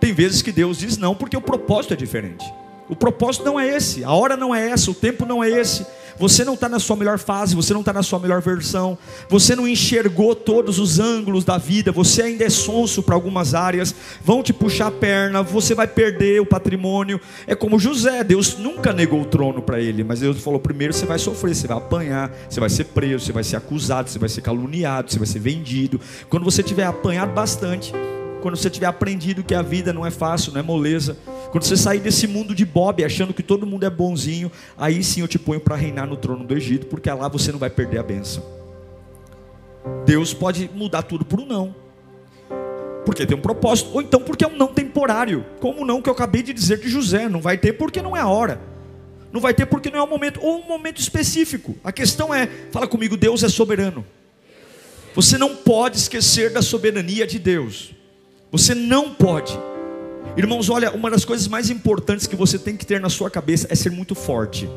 Tem 0.00 0.14
vezes 0.14 0.40
que 0.40 0.50
Deus 0.50 0.78
diz 0.78 0.96
não, 0.96 1.14
porque 1.14 1.36
o 1.36 1.40
propósito 1.42 1.92
é 1.92 1.96
diferente. 1.98 2.50
O 2.88 2.94
propósito 2.94 3.44
não 3.44 3.58
é 3.58 3.66
esse, 3.68 4.04
a 4.04 4.12
hora 4.12 4.36
não 4.36 4.54
é 4.54 4.70
essa, 4.70 4.90
o 4.90 4.94
tempo 4.94 5.24
não 5.24 5.42
é 5.42 5.50
esse. 5.50 5.86
Você 6.18 6.44
não 6.44 6.54
está 6.54 6.68
na 6.68 6.78
sua 6.78 6.96
melhor 6.96 7.18
fase, 7.18 7.56
você 7.56 7.72
não 7.72 7.80
está 7.80 7.92
na 7.92 8.02
sua 8.02 8.18
melhor 8.18 8.40
versão, 8.40 8.96
você 9.28 9.56
não 9.56 9.66
enxergou 9.66 10.34
todos 10.34 10.78
os 10.78 11.00
ângulos 11.00 11.44
da 11.44 11.58
vida, 11.58 11.90
você 11.90 12.22
ainda 12.22 12.44
é 12.44 12.50
sonso 12.50 13.02
para 13.02 13.14
algumas 13.14 13.54
áreas, 13.54 13.94
vão 14.22 14.42
te 14.42 14.52
puxar 14.52 14.88
a 14.88 14.90
perna, 14.92 15.42
você 15.42 15.74
vai 15.74 15.88
perder 15.88 16.40
o 16.40 16.46
patrimônio. 16.46 17.20
É 17.46 17.54
como 17.54 17.78
José, 17.78 18.22
Deus 18.22 18.56
nunca 18.56 18.92
negou 18.92 19.22
o 19.22 19.24
trono 19.24 19.60
para 19.60 19.80
ele, 19.80 20.04
mas 20.04 20.20
Deus 20.20 20.40
falou: 20.40 20.60
primeiro 20.60 20.92
você 20.92 21.06
vai 21.06 21.18
sofrer, 21.18 21.54
você 21.54 21.66
vai 21.66 21.78
apanhar, 21.78 22.30
você 22.48 22.60
vai 22.60 22.70
ser 22.70 22.84
preso, 22.84 23.24
você 23.24 23.32
vai 23.32 23.42
ser 23.42 23.56
acusado, 23.56 24.08
você 24.08 24.18
vai 24.18 24.28
ser 24.28 24.40
caluniado, 24.40 25.10
você 25.10 25.18
vai 25.18 25.26
ser 25.26 25.40
vendido. 25.40 26.00
Quando 26.28 26.44
você 26.44 26.62
tiver 26.62 26.84
apanhado 26.84 27.32
bastante, 27.32 27.92
quando 28.44 28.58
você 28.58 28.68
tiver 28.68 28.84
aprendido 28.84 29.42
que 29.42 29.54
a 29.54 29.62
vida 29.62 29.90
não 29.90 30.04
é 30.04 30.10
fácil, 30.10 30.52
não 30.52 30.60
é 30.60 30.62
moleza, 30.62 31.16
quando 31.50 31.64
você 31.64 31.78
sair 31.78 31.98
desse 31.98 32.26
mundo 32.26 32.54
de 32.54 32.66
Bob 32.66 33.02
achando 33.02 33.32
que 33.32 33.42
todo 33.42 33.66
mundo 33.66 33.86
é 33.86 33.88
bonzinho, 33.88 34.52
aí 34.76 35.02
sim 35.02 35.22
eu 35.22 35.26
te 35.26 35.38
ponho 35.38 35.60
para 35.60 35.74
reinar 35.74 36.06
no 36.06 36.14
trono 36.14 36.44
do 36.44 36.54
Egito, 36.54 36.84
porque 36.84 37.10
lá 37.10 37.26
você 37.26 37.50
não 37.50 37.58
vai 37.58 37.70
perder 37.70 38.00
a 38.00 38.02
bênção. 38.02 38.44
Deus 40.04 40.34
pode 40.34 40.70
mudar 40.74 41.04
tudo 41.04 41.24
por 41.24 41.40
um 41.40 41.46
não. 41.46 41.74
Porque 43.06 43.24
tem 43.24 43.34
um 43.34 43.40
propósito, 43.40 43.88
ou 43.94 44.02
então 44.02 44.20
porque 44.20 44.44
é 44.44 44.46
um 44.46 44.58
não 44.58 44.68
temporário, 44.68 45.46
como 45.58 45.82
não 45.82 46.02
que 46.02 46.10
eu 46.10 46.12
acabei 46.12 46.42
de 46.42 46.52
dizer 46.52 46.76
de 46.76 46.88
José, 46.90 47.30
não 47.30 47.40
vai 47.40 47.56
ter 47.56 47.72
porque 47.72 48.02
não 48.02 48.14
é 48.14 48.20
a 48.20 48.28
hora. 48.28 48.60
Não 49.32 49.40
vai 49.40 49.54
ter 49.54 49.64
porque 49.64 49.90
não 49.90 50.00
é 50.00 50.02
o 50.02 50.06
momento, 50.06 50.38
ou 50.42 50.60
um 50.60 50.68
momento 50.68 51.00
específico. 51.00 51.78
A 51.82 51.90
questão 51.90 52.34
é, 52.34 52.46
fala 52.70 52.86
comigo, 52.86 53.16
Deus 53.16 53.42
é 53.42 53.48
soberano. 53.48 54.04
Você 55.14 55.38
não 55.38 55.56
pode 55.56 55.96
esquecer 55.96 56.52
da 56.52 56.60
soberania 56.60 57.26
de 57.26 57.38
Deus. 57.38 57.94
Você 58.54 58.72
não 58.72 59.12
pode. 59.12 59.52
Irmãos, 60.36 60.70
olha, 60.70 60.92
uma 60.92 61.10
das 61.10 61.24
coisas 61.24 61.48
mais 61.48 61.70
importantes 61.70 62.28
que 62.28 62.36
você 62.36 62.56
tem 62.56 62.76
que 62.76 62.86
ter 62.86 63.00
na 63.00 63.10
sua 63.10 63.28
cabeça 63.28 63.66
é 63.68 63.74
ser 63.74 63.90
muito 63.90 64.14
forte. 64.14 64.70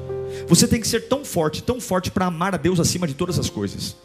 Você 0.48 0.67
tem 0.67 0.81
que 0.81 0.88
ser 0.88 1.01
tão 1.01 1.24
forte, 1.24 1.62
tão 1.62 1.79
forte 1.79 2.10
para 2.10 2.25
amar 2.25 2.55
a 2.55 2.57
Deus 2.57 2.79
acima 2.79 3.05
de 3.05 3.13
todas 3.13 3.38
as 3.38 3.51
coisas. 3.51 3.96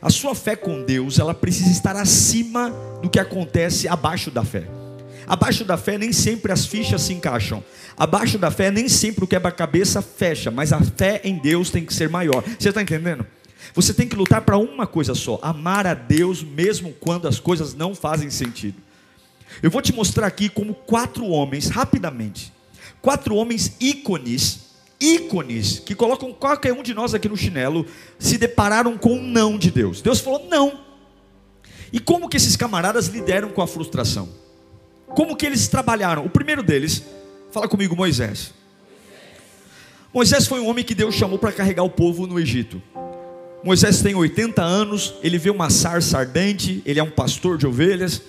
A 0.00 0.08
sua 0.08 0.34
fé 0.34 0.56
com 0.56 0.82
Deus, 0.82 1.18
ela 1.18 1.34
precisa 1.34 1.70
estar 1.70 1.94
acima 1.94 2.72
do 3.02 3.10
que 3.10 3.20
acontece 3.20 3.86
abaixo 3.86 4.30
da 4.30 4.42
fé. 4.42 4.66
Abaixo 5.26 5.62
da 5.62 5.76
fé 5.76 5.98
nem 5.98 6.10
sempre 6.10 6.50
as 6.50 6.64
fichas 6.64 7.02
se 7.02 7.12
encaixam. 7.12 7.62
Abaixo 7.98 8.38
da 8.38 8.50
fé 8.50 8.70
nem 8.70 8.88
sempre 8.88 9.24
o 9.24 9.28
quebra-cabeça 9.28 10.00
fecha, 10.00 10.50
mas 10.50 10.72
a 10.72 10.80
fé 10.80 11.20
em 11.22 11.36
Deus 11.36 11.68
tem 11.68 11.84
que 11.84 11.92
ser 11.92 12.08
maior. 12.08 12.42
Você 12.58 12.70
está 12.70 12.80
entendendo? 12.80 13.26
Você 13.74 13.92
tem 13.92 14.08
que 14.08 14.16
lutar 14.16 14.40
para 14.40 14.56
uma 14.56 14.86
coisa 14.86 15.14
só: 15.14 15.38
amar 15.42 15.86
a 15.86 15.92
Deus 15.92 16.42
mesmo 16.42 16.94
quando 16.98 17.28
as 17.28 17.38
coisas 17.38 17.74
não 17.74 17.94
fazem 17.94 18.30
sentido. 18.30 18.87
Eu 19.62 19.70
vou 19.70 19.82
te 19.82 19.92
mostrar 19.92 20.26
aqui 20.26 20.48
como 20.48 20.74
quatro 20.74 21.26
homens, 21.26 21.68
rapidamente, 21.68 22.52
quatro 23.00 23.34
homens 23.34 23.76
ícones, 23.80 24.68
ícones, 25.00 25.78
que 25.78 25.94
colocam 25.94 26.32
qualquer 26.32 26.72
um 26.72 26.82
de 26.82 26.94
nós 26.94 27.14
aqui 27.14 27.28
no 27.28 27.36
chinelo, 27.36 27.86
se 28.18 28.36
depararam 28.36 28.96
com 28.96 29.14
um 29.14 29.22
não 29.22 29.58
de 29.58 29.70
Deus. 29.70 30.00
Deus 30.00 30.20
falou 30.20 30.46
não. 30.48 30.80
E 31.92 31.98
como 31.98 32.28
que 32.28 32.36
esses 32.36 32.56
camaradas 32.56 33.06
lideram 33.06 33.50
com 33.50 33.62
a 33.62 33.66
frustração? 33.66 34.28
Como 35.06 35.36
que 35.36 35.46
eles 35.46 35.68
trabalharam? 35.68 36.24
O 36.24 36.30
primeiro 36.30 36.62
deles, 36.62 37.02
fala 37.50 37.66
comigo, 37.66 37.96
Moisés. 37.96 38.52
Moisés 40.12 40.46
foi 40.46 40.60
um 40.60 40.68
homem 40.68 40.84
que 40.84 40.94
Deus 40.94 41.14
chamou 41.14 41.38
para 41.38 41.52
carregar 41.52 41.82
o 41.82 41.90
povo 41.90 42.26
no 42.26 42.38
Egito. 42.38 42.82
Moisés 43.62 44.00
tem 44.00 44.14
80 44.14 44.62
anos, 44.62 45.14
ele 45.22 45.38
vê 45.38 45.50
uma 45.50 45.68
sarça 45.68 46.18
ardente, 46.18 46.82
ele 46.86 47.00
é 47.00 47.02
um 47.02 47.10
pastor 47.10 47.58
de 47.58 47.66
ovelhas. 47.66 48.22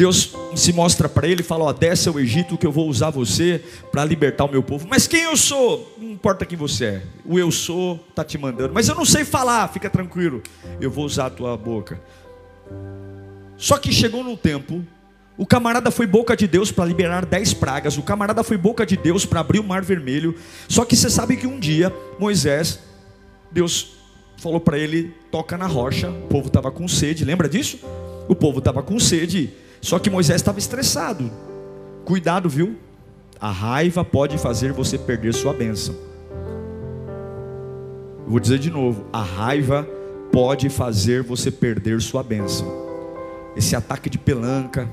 Deus 0.00 0.34
se 0.56 0.72
mostra 0.72 1.10
para 1.10 1.28
ele 1.28 1.42
e 1.42 1.44
fala: 1.44 1.64
Ó, 1.64 1.72
desce 1.74 2.08
ao 2.08 2.18
Egito 2.18 2.56
que 2.56 2.66
eu 2.66 2.72
vou 2.72 2.88
usar 2.88 3.10
você 3.10 3.62
para 3.92 4.02
libertar 4.02 4.46
o 4.46 4.50
meu 4.50 4.62
povo. 4.62 4.86
Mas 4.88 5.06
quem 5.06 5.24
eu 5.24 5.36
sou? 5.36 5.94
Não 5.98 6.12
importa 6.12 6.46
quem 6.46 6.56
você 6.56 6.84
é. 6.86 7.02
O 7.22 7.38
eu 7.38 7.50
sou 7.50 8.02
está 8.08 8.24
te 8.24 8.38
mandando. 8.38 8.72
Mas 8.72 8.88
eu 8.88 8.94
não 8.94 9.04
sei 9.04 9.26
falar, 9.26 9.68
fica 9.68 9.90
tranquilo. 9.90 10.42
Eu 10.80 10.90
vou 10.90 11.04
usar 11.04 11.26
a 11.26 11.30
tua 11.30 11.54
boca. 11.54 12.00
Só 13.58 13.76
que 13.76 13.92
chegou 13.92 14.24
no 14.24 14.38
tempo, 14.38 14.82
o 15.36 15.44
camarada 15.44 15.90
foi 15.90 16.06
boca 16.06 16.34
de 16.34 16.46
Deus 16.46 16.72
para 16.72 16.86
liberar 16.86 17.26
dez 17.26 17.52
pragas, 17.52 17.98
o 17.98 18.02
camarada 18.02 18.42
foi 18.42 18.56
boca 18.56 18.86
de 18.86 18.96
Deus 18.96 19.26
para 19.26 19.40
abrir 19.40 19.58
o 19.58 19.64
mar 19.64 19.82
vermelho. 19.82 20.34
Só 20.66 20.86
que 20.86 20.96
você 20.96 21.10
sabe 21.10 21.36
que 21.36 21.46
um 21.46 21.60
dia, 21.60 21.94
Moisés, 22.18 22.78
Deus 23.52 23.96
falou 24.38 24.60
para 24.60 24.78
ele: 24.78 25.14
toca 25.30 25.58
na 25.58 25.66
rocha, 25.66 26.08
o 26.08 26.28
povo 26.28 26.46
estava 26.46 26.70
com 26.70 26.88
sede, 26.88 27.22
lembra 27.22 27.50
disso? 27.50 27.78
O 28.26 28.34
povo 28.34 28.60
estava 28.60 28.82
com 28.82 28.98
sede, 28.98 29.52
só 29.80 29.98
que 29.98 30.10
Moisés 30.10 30.36
estava 30.36 30.58
estressado. 30.58 31.30
Cuidado, 32.04 32.48
viu? 32.48 32.76
A 33.40 33.50
raiva 33.50 34.04
pode 34.04 34.36
fazer 34.36 34.72
você 34.72 34.98
perder 34.98 35.32
sua 35.32 35.54
bênção. 35.54 35.94
vou 38.26 38.38
dizer 38.38 38.58
de 38.58 38.70
novo: 38.70 39.06
a 39.12 39.22
raiva 39.22 39.88
pode 40.30 40.68
fazer 40.68 41.22
você 41.22 41.50
perder 41.50 42.00
sua 42.02 42.22
bênção. 42.22 42.68
Esse 43.56 43.74
ataque 43.74 44.10
de 44.10 44.18
pelanca, 44.18 44.88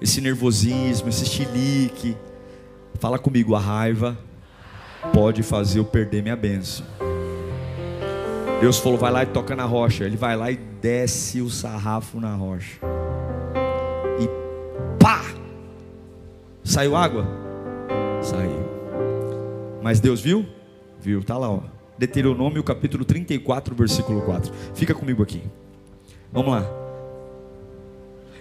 esse 0.00 0.20
nervosismo, 0.20 1.08
esse 1.08 1.26
chilique. 1.26 2.16
Fala 3.00 3.18
comigo, 3.18 3.54
a 3.54 3.60
raiva 3.60 4.16
pode 5.12 5.42
fazer 5.42 5.80
eu 5.80 5.84
perder 5.84 6.22
minha 6.22 6.36
bênção. 6.36 6.86
Deus 8.60 8.78
falou: 8.78 8.98
vai 8.98 9.10
lá 9.10 9.22
e 9.24 9.26
toca 9.26 9.56
na 9.56 9.64
rocha. 9.64 10.04
Ele 10.04 10.16
vai 10.16 10.36
lá 10.36 10.50
e 10.50 10.56
desce 10.56 11.40
o 11.40 11.50
sarrafo 11.50 12.20
na 12.20 12.34
rocha. 12.34 12.78
Pá! 15.00 15.24
Saiu 16.62 16.94
água? 16.94 17.26
Saiu. 18.22 18.70
Mas 19.82 19.98
Deus 19.98 20.20
viu? 20.20 20.46
Viu, 21.00 21.24
tá 21.24 21.36
lá, 21.38 21.50
ó. 21.50 21.60
Deuteronômio 21.98 22.62
capítulo 22.62 23.04
34, 23.04 23.74
versículo 23.74 24.20
4. 24.22 24.52
Fica 24.74 24.94
comigo 24.94 25.22
aqui. 25.22 25.42
Vamos 26.32 26.52
lá. 26.52 26.64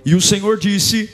E 0.06 0.14
o 0.14 0.22
Senhor 0.22 0.58
disse: 0.60 1.10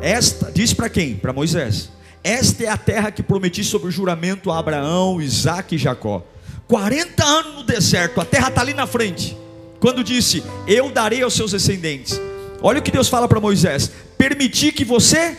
Esta, 0.00 0.52
disse 0.52 0.74
para 0.74 0.88
quem? 0.88 1.16
Para 1.16 1.32
Moisés. 1.32 1.90
Esta 2.22 2.64
é 2.64 2.68
a 2.68 2.76
terra 2.76 3.10
que 3.10 3.22
prometi 3.22 3.64
sob 3.64 3.86
o 3.86 3.90
juramento 3.90 4.50
a 4.50 4.58
Abraão, 4.58 5.20
Isaac 5.20 5.74
e 5.74 5.78
Jacó. 5.78 6.24
40 6.66 7.24
anos 7.24 7.54
no 7.56 7.62
deserto, 7.64 8.20
a 8.20 8.24
terra 8.24 8.48
está 8.48 8.60
ali 8.60 8.74
na 8.74 8.86
frente. 8.86 9.36
Quando 9.80 10.04
disse: 10.04 10.42
Eu 10.66 10.90
darei 10.90 11.22
aos 11.22 11.34
seus 11.34 11.52
descendentes. 11.52 12.20
Olha 12.60 12.80
o 12.80 12.82
que 12.82 12.90
Deus 12.90 13.08
fala 13.08 13.28
para 13.28 13.40
Moisés: 13.40 13.90
Permiti 14.16 14.72
que 14.72 14.84
você 14.84 15.36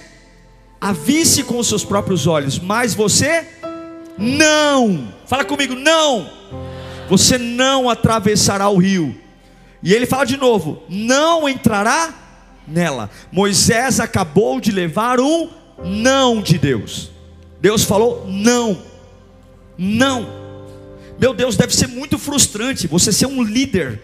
a 0.79 0.93
visse 0.93 1.43
com 1.43 1.57
os 1.57 1.67
seus 1.67 1.83
próprios 1.83 2.25
olhos, 2.27 2.57
mas 2.57 2.93
você 2.93 3.45
não. 4.17 5.13
Fala 5.25 5.43
comigo, 5.43 5.75
não. 5.75 6.29
Você 7.09 7.37
não 7.37 7.89
atravessará 7.89 8.69
o 8.69 8.77
rio. 8.77 9.15
E 9.81 9.93
ele 9.93 10.05
fala 10.05 10.25
de 10.25 10.37
novo: 10.37 10.83
não 10.87 11.47
entrará 11.47 12.13
nela. 12.67 13.09
Moisés 13.31 13.99
acabou 13.99 14.59
de 14.59 14.71
levar 14.71 15.19
um 15.19 15.49
não 15.83 16.41
de 16.41 16.57
Deus. 16.57 17.11
Deus 17.59 17.83
falou 17.83 18.25
não. 18.27 18.81
Não. 19.77 20.27
Meu 21.19 21.33
Deus, 21.33 21.57
deve 21.57 21.75
ser 21.75 21.87
muito 21.87 22.17
frustrante 22.17 22.87
você 22.87 23.11
ser 23.11 23.25
um 23.25 23.43
líder, 23.43 24.01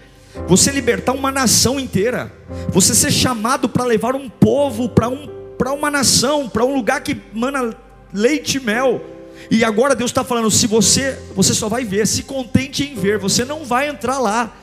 você 0.47 0.71
libertar 0.71 1.13
uma 1.13 1.31
nação 1.31 1.79
inteira, 1.79 2.31
você 2.69 2.93
ser 2.93 3.11
chamado 3.11 3.69
para 3.69 3.85
levar 3.85 4.15
um 4.15 4.29
povo 4.29 4.89
para 4.89 5.09
um 5.09 5.35
uma 5.73 5.89
nação, 5.91 6.49
para 6.49 6.65
um 6.65 6.73
lugar 6.73 7.01
que 7.01 7.19
mana 7.33 7.75
leite 8.13 8.57
e 8.57 8.59
mel. 8.59 9.03
E 9.49 9.63
agora 9.63 9.95
Deus 9.95 10.11
está 10.11 10.23
falando: 10.23 10.49
se 10.49 10.67
você, 10.67 11.19
você 11.35 11.53
só 11.53 11.69
vai 11.69 11.83
ver, 11.83 12.07
se 12.07 12.23
contente 12.23 12.83
em 12.83 12.95
ver, 12.95 13.17
você 13.17 13.45
não 13.45 13.65
vai 13.65 13.87
entrar 13.87 14.19
lá, 14.19 14.55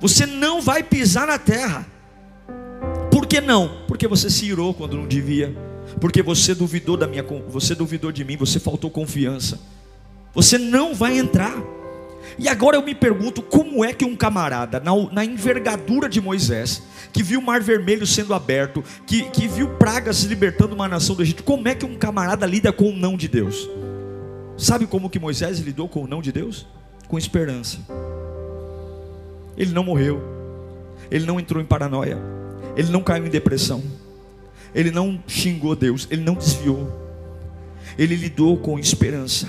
você 0.00 0.26
não 0.26 0.60
vai 0.60 0.82
pisar 0.82 1.26
na 1.26 1.38
terra. 1.38 1.86
Por 3.10 3.26
que 3.26 3.40
não? 3.40 3.82
Porque 3.86 4.08
você 4.08 4.30
se 4.30 4.46
irou 4.46 4.72
quando 4.74 4.96
não 4.96 5.06
devia, 5.06 5.56
porque 6.00 6.22
você 6.22 6.54
duvidou 6.54 6.96
da 6.96 7.06
minha, 7.06 7.24
você 7.48 7.74
duvidou 7.74 8.10
de 8.10 8.24
mim, 8.24 8.36
você 8.36 8.58
faltou 8.58 8.90
confiança. 8.90 9.60
Você 10.34 10.58
não 10.58 10.94
vai 10.94 11.18
entrar. 11.18 11.79
E 12.38 12.48
agora 12.48 12.76
eu 12.76 12.82
me 12.82 12.94
pergunto 12.94 13.42
como 13.42 13.84
é 13.84 13.92
que 13.92 14.04
um 14.04 14.16
camarada, 14.16 14.80
na, 14.80 14.92
na 15.12 15.24
envergadura 15.24 16.08
de 16.08 16.20
Moisés, 16.20 16.82
que 17.12 17.22
viu 17.22 17.40
o 17.40 17.42
mar 17.42 17.60
vermelho 17.60 18.06
sendo 18.06 18.34
aberto, 18.34 18.84
que, 19.06 19.24
que 19.30 19.48
viu 19.48 19.68
pragas 19.76 20.22
libertando 20.22 20.74
uma 20.74 20.88
nação 20.88 21.14
do 21.14 21.22
Egito, 21.22 21.42
como 21.42 21.68
é 21.68 21.74
que 21.74 21.84
um 21.84 21.96
camarada 21.96 22.46
lida 22.46 22.72
com 22.72 22.90
o 22.90 22.96
não 22.96 23.16
de 23.16 23.28
Deus? 23.28 23.68
Sabe 24.56 24.86
como 24.86 25.10
que 25.10 25.18
Moisés 25.18 25.58
lidou 25.58 25.88
com 25.88 26.04
o 26.04 26.06
não 26.06 26.20
de 26.20 26.32
Deus? 26.32 26.66
Com 27.08 27.18
esperança. 27.18 27.78
Ele 29.56 29.72
não 29.72 29.84
morreu, 29.84 30.22
ele 31.10 31.26
não 31.26 31.40
entrou 31.40 31.62
em 31.62 31.66
paranoia, 31.66 32.18
ele 32.76 32.90
não 32.90 33.02
caiu 33.02 33.26
em 33.26 33.30
depressão, 33.30 33.82
ele 34.74 34.90
não 34.90 35.22
xingou 35.26 35.74
Deus, 35.74 36.06
ele 36.10 36.22
não 36.22 36.34
desviou, 36.34 36.88
ele 37.98 38.14
lidou 38.14 38.56
com 38.56 38.78
esperança. 38.78 39.48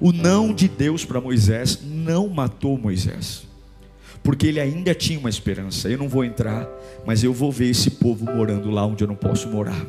O 0.00 0.12
não 0.12 0.54
de 0.54 0.68
Deus 0.68 1.04
para 1.04 1.20
Moisés 1.20 1.80
não 1.84 2.28
matou 2.28 2.78
Moisés, 2.78 3.44
porque 4.22 4.46
ele 4.46 4.60
ainda 4.60 4.94
tinha 4.94 5.18
uma 5.18 5.28
esperança. 5.28 5.88
Eu 5.88 5.98
não 5.98 6.08
vou 6.08 6.24
entrar, 6.24 6.68
mas 7.04 7.24
eu 7.24 7.32
vou 7.32 7.50
ver 7.50 7.70
esse 7.70 7.90
povo 7.90 8.24
morando 8.24 8.70
lá 8.70 8.86
onde 8.86 9.02
eu 9.02 9.08
não 9.08 9.16
posso 9.16 9.48
morar. 9.48 9.86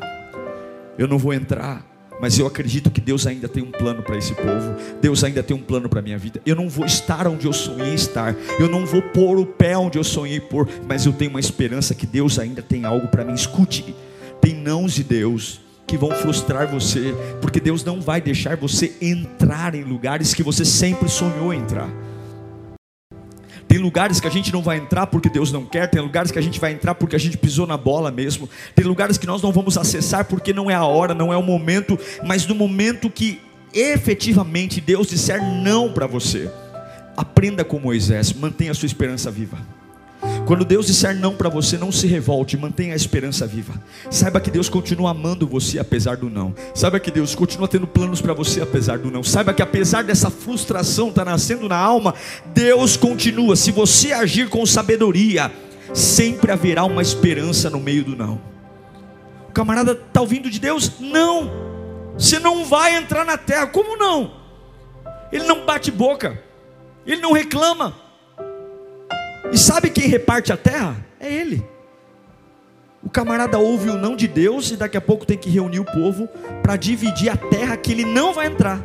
Eu 0.97 1.07
não 1.07 1.19
vou 1.19 1.31
entrar, 1.31 1.85
mas 2.19 2.39
eu 2.39 2.47
acredito 2.47 2.89
que 2.89 2.99
Deus 2.99 3.27
ainda 3.27 3.47
tem 3.47 3.61
um 3.61 3.71
plano 3.71 4.01
para 4.01 4.17
esse 4.17 4.33
povo. 4.33 4.75
Deus 4.99 5.23
ainda 5.23 5.43
tem 5.43 5.55
um 5.55 5.61
plano 5.61 5.87
para 5.87 5.99
a 5.99 6.03
minha 6.03 6.17
vida. 6.17 6.41
Eu 6.43 6.55
não 6.55 6.67
vou 6.67 6.85
estar 6.85 7.27
onde 7.27 7.45
eu 7.45 7.53
sonhei 7.53 7.93
estar. 7.93 8.35
Eu 8.59 8.67
não 8.67 8.87
vou 8.87 9.01
pôr 9.01 9.37
o 9.37 9.45
pé 9.45 9.77
onde 9.77 9.97
eu 9.97 10.03
sonhei 10.03 10.39
pôr. 10.39 10.67
Mas 10.87 11.05
eu 11.05 11.13
tenho 11.13 11.29
uma 11.29 11.39
esperança 11.39 11.93
que 11.93 12.07
Deus 12.07 12.39
ainda 12.39 12.61
tem 12.61 12.83
algo 12.83 13.07
para 13.07 13.23
mim. 13.23 13.33
Escute, 13.33 13.95
tem 14.41 14.55
nãos 14.55 14.93
de 14.93 15.03
Deus 15.03 15.61
que 15.89 15.97
vão 15.97 16.11
frustrar 16.11 16.67
você, 16.67 17.15
porque 17.41 17.59
Deus 17.59 17.83
não 17.83 17.99
vai 17.99 18.21
deixar 18.21 18.55
você 18.55 18.93
entrar 19.01 19.73
em 19.73 19.83
lugares 19.83 20.35
que 20.35 20.43
você 20.43 20.63
sempre 20.63 21.09
sonhou 21.09 21.51
entrar. 21.51 21.89
Tem 23.67 23.79
lugares 23.79 24.19
que 24.19 24.27
a 24.27 24.29
gente 24.29 24.53
não 24.53 24.61
vai 24.61 24.77
entrar 24.77 25.07
porque 25.07 25.29
Deus 25.29 25.51
não 25.51 25.65
quer, 25.65 25.87
tem 25.89 25.99
lugares 25.99 26.29
que 26.29 26.37
a 26.37 26.41
gente 26.43 26.59
vai 26.59 26.73
entrar 26.73 26.93
porque 26.93 27.15
a 27.15 27.19
gente 27.19 27.39
pisou 27.39 27.65
na 27.65 27.75
bola 27.75 28.11
mesmo, 28.11 28.47
tem 28.75 28.85
lugares 28.85 29.17
que 29.17 29.25
nós 29.25 29.41
não 29.41 29.51
vamos 29.51 29.79
acessar 29.79 30.25
porque 30.25 30.53
não 30.53 30.69
é 30.69 30.75
a 30.75 30.85
hora, 30.85 31.15
não 31.15 31.33
é 31.33 31.37
o 31.37 31.43
momento, 31.43 31.97
mas 32.23 32.45
no 32.45 32.53
momento 32.53 33.09
que 33.09 33.41
efetivamente 33.73 34.79
Deus 34.79 35.07
disser 35.07 35.43
não 35.43 35.91
para 35.91 36.05
você, 36.05 36.51
aprenda 37.17 37.63
com 37.63 37.79
Moisés, 37.79 38.31
mantenha 38.31 38.71
a 38.71 38.75
sua 38.75 38.85
esperança 38.85 39.31
viva. 39.31 39.57
Quando 40.49 40.65
Deus 40.65 40.87
disser 40.87 41.15
não 41.15 41.35
para 41.35 41.47
você, 41.47 41.77
não 41.77 41.91
se 41.91 42.07
revolte, 42.07 42.57
mantenha 42.57 42.93
a 42.93 42.95
esperança 42.95 43.45
viva. 43.45 43.79
Saiba 44.09 44.41
que 44.41 44.49
Deus 44.49 44.67
continua 44.67 45.11
amando 45.11 45.45
você 45.45 45.77
apesar 45.77 46.17
do 46.17 46.27
não. 46.27 46.55
Saiba 46.73 46.99
que 46.99 47.11
Deus 47.11 47.35
continua 47.35 47.67
tendo 47.67 47.85
planos 47.85 48.19
para 48.19 48.33
você 48.33 48.59
apesar 48.59 48.97
do 48.97 49.11
não. 49.11 49.21
Saiba 49.21 49.53
que 49.53 49.61
apesar 49.61 50.03
dessa 50.03 50.31
frustração 50.31 51.11
tá 51.11 51.23
nascendo 51.23 51.69
na 51.69 51.77
alma, 51.77 52.15
Deus 52.47 52.97
continua. 52.97 53.55
Se 53.55 53.71
você 53.71 54.11
agir 54.11 54.49
com 54.49 54.65
sabedoria, 54.65 55.51
sempre 55.93 56.51
haverá 56.51 56.83
uma 56.83 57.03
esperança 57.03 57.69
no 57.69 57.79
meio 57.79 58.03
do 58.03 58.15
não. 58.15 58.41
O 59.49 59.51
camarada 59.51 59.91
está 59.91 60.19
ouvindo 60.19 60.49
de 60.49 60.59
Deus? 60.59 60.93
Não. 60.99 61.51
Você 62.17 62.39
não 62.39 62.65
vai 62.65 62.95
entrar 62.95 63.23
na 63.23 63.37
terra. 63.37 63.67
Como 63.67 63.95
não? 63.97 64.33
Ele 65.31 65.43
não 65.43 65.63
bate 65.63 65.91
boca. 65.91 66.41
Ele 67.05 67.21
não 67.21 67.33
reclama. 67.33 68.08
E 69.51 69.57
sabe 69.57 69.89
quem 69.89 70.07
reparte 70.07 70.53
a 70.53 70.57
terra? 70.57 70.95
É 71.19 71.31
ele. 71.31 71.63
O 73.01 73.09
camarada 73.09 73.57
ouve 73.57 73.89
o 73.89 73.97
não 73.97 74.15
de 74.15 74.27
Deus 74.27 74.71
e 74.71 74.75
daqui 74.75 74.97
a 74.97 75.01
pouco 75.01 75.25
tem 75.25 75.37
que 75.37 75.49
reunir 75.49 75.79
o 75.79 75.85
povo 75.85 76.27
para 76.61 76.75
dividir 76.75 77.29
a 77.29 77.37
terra 77.37 77.77
que 77.77 77.91
ele 77.91 78.05
não 78.05 78.33
vai 78.33 78.47
entrar. 78.47 78.81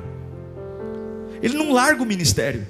Ele 1.43 1.57
não 1.59 1.73
larga 1.73 2.03
o 2.03 2.07
ministério, 2.07 2.67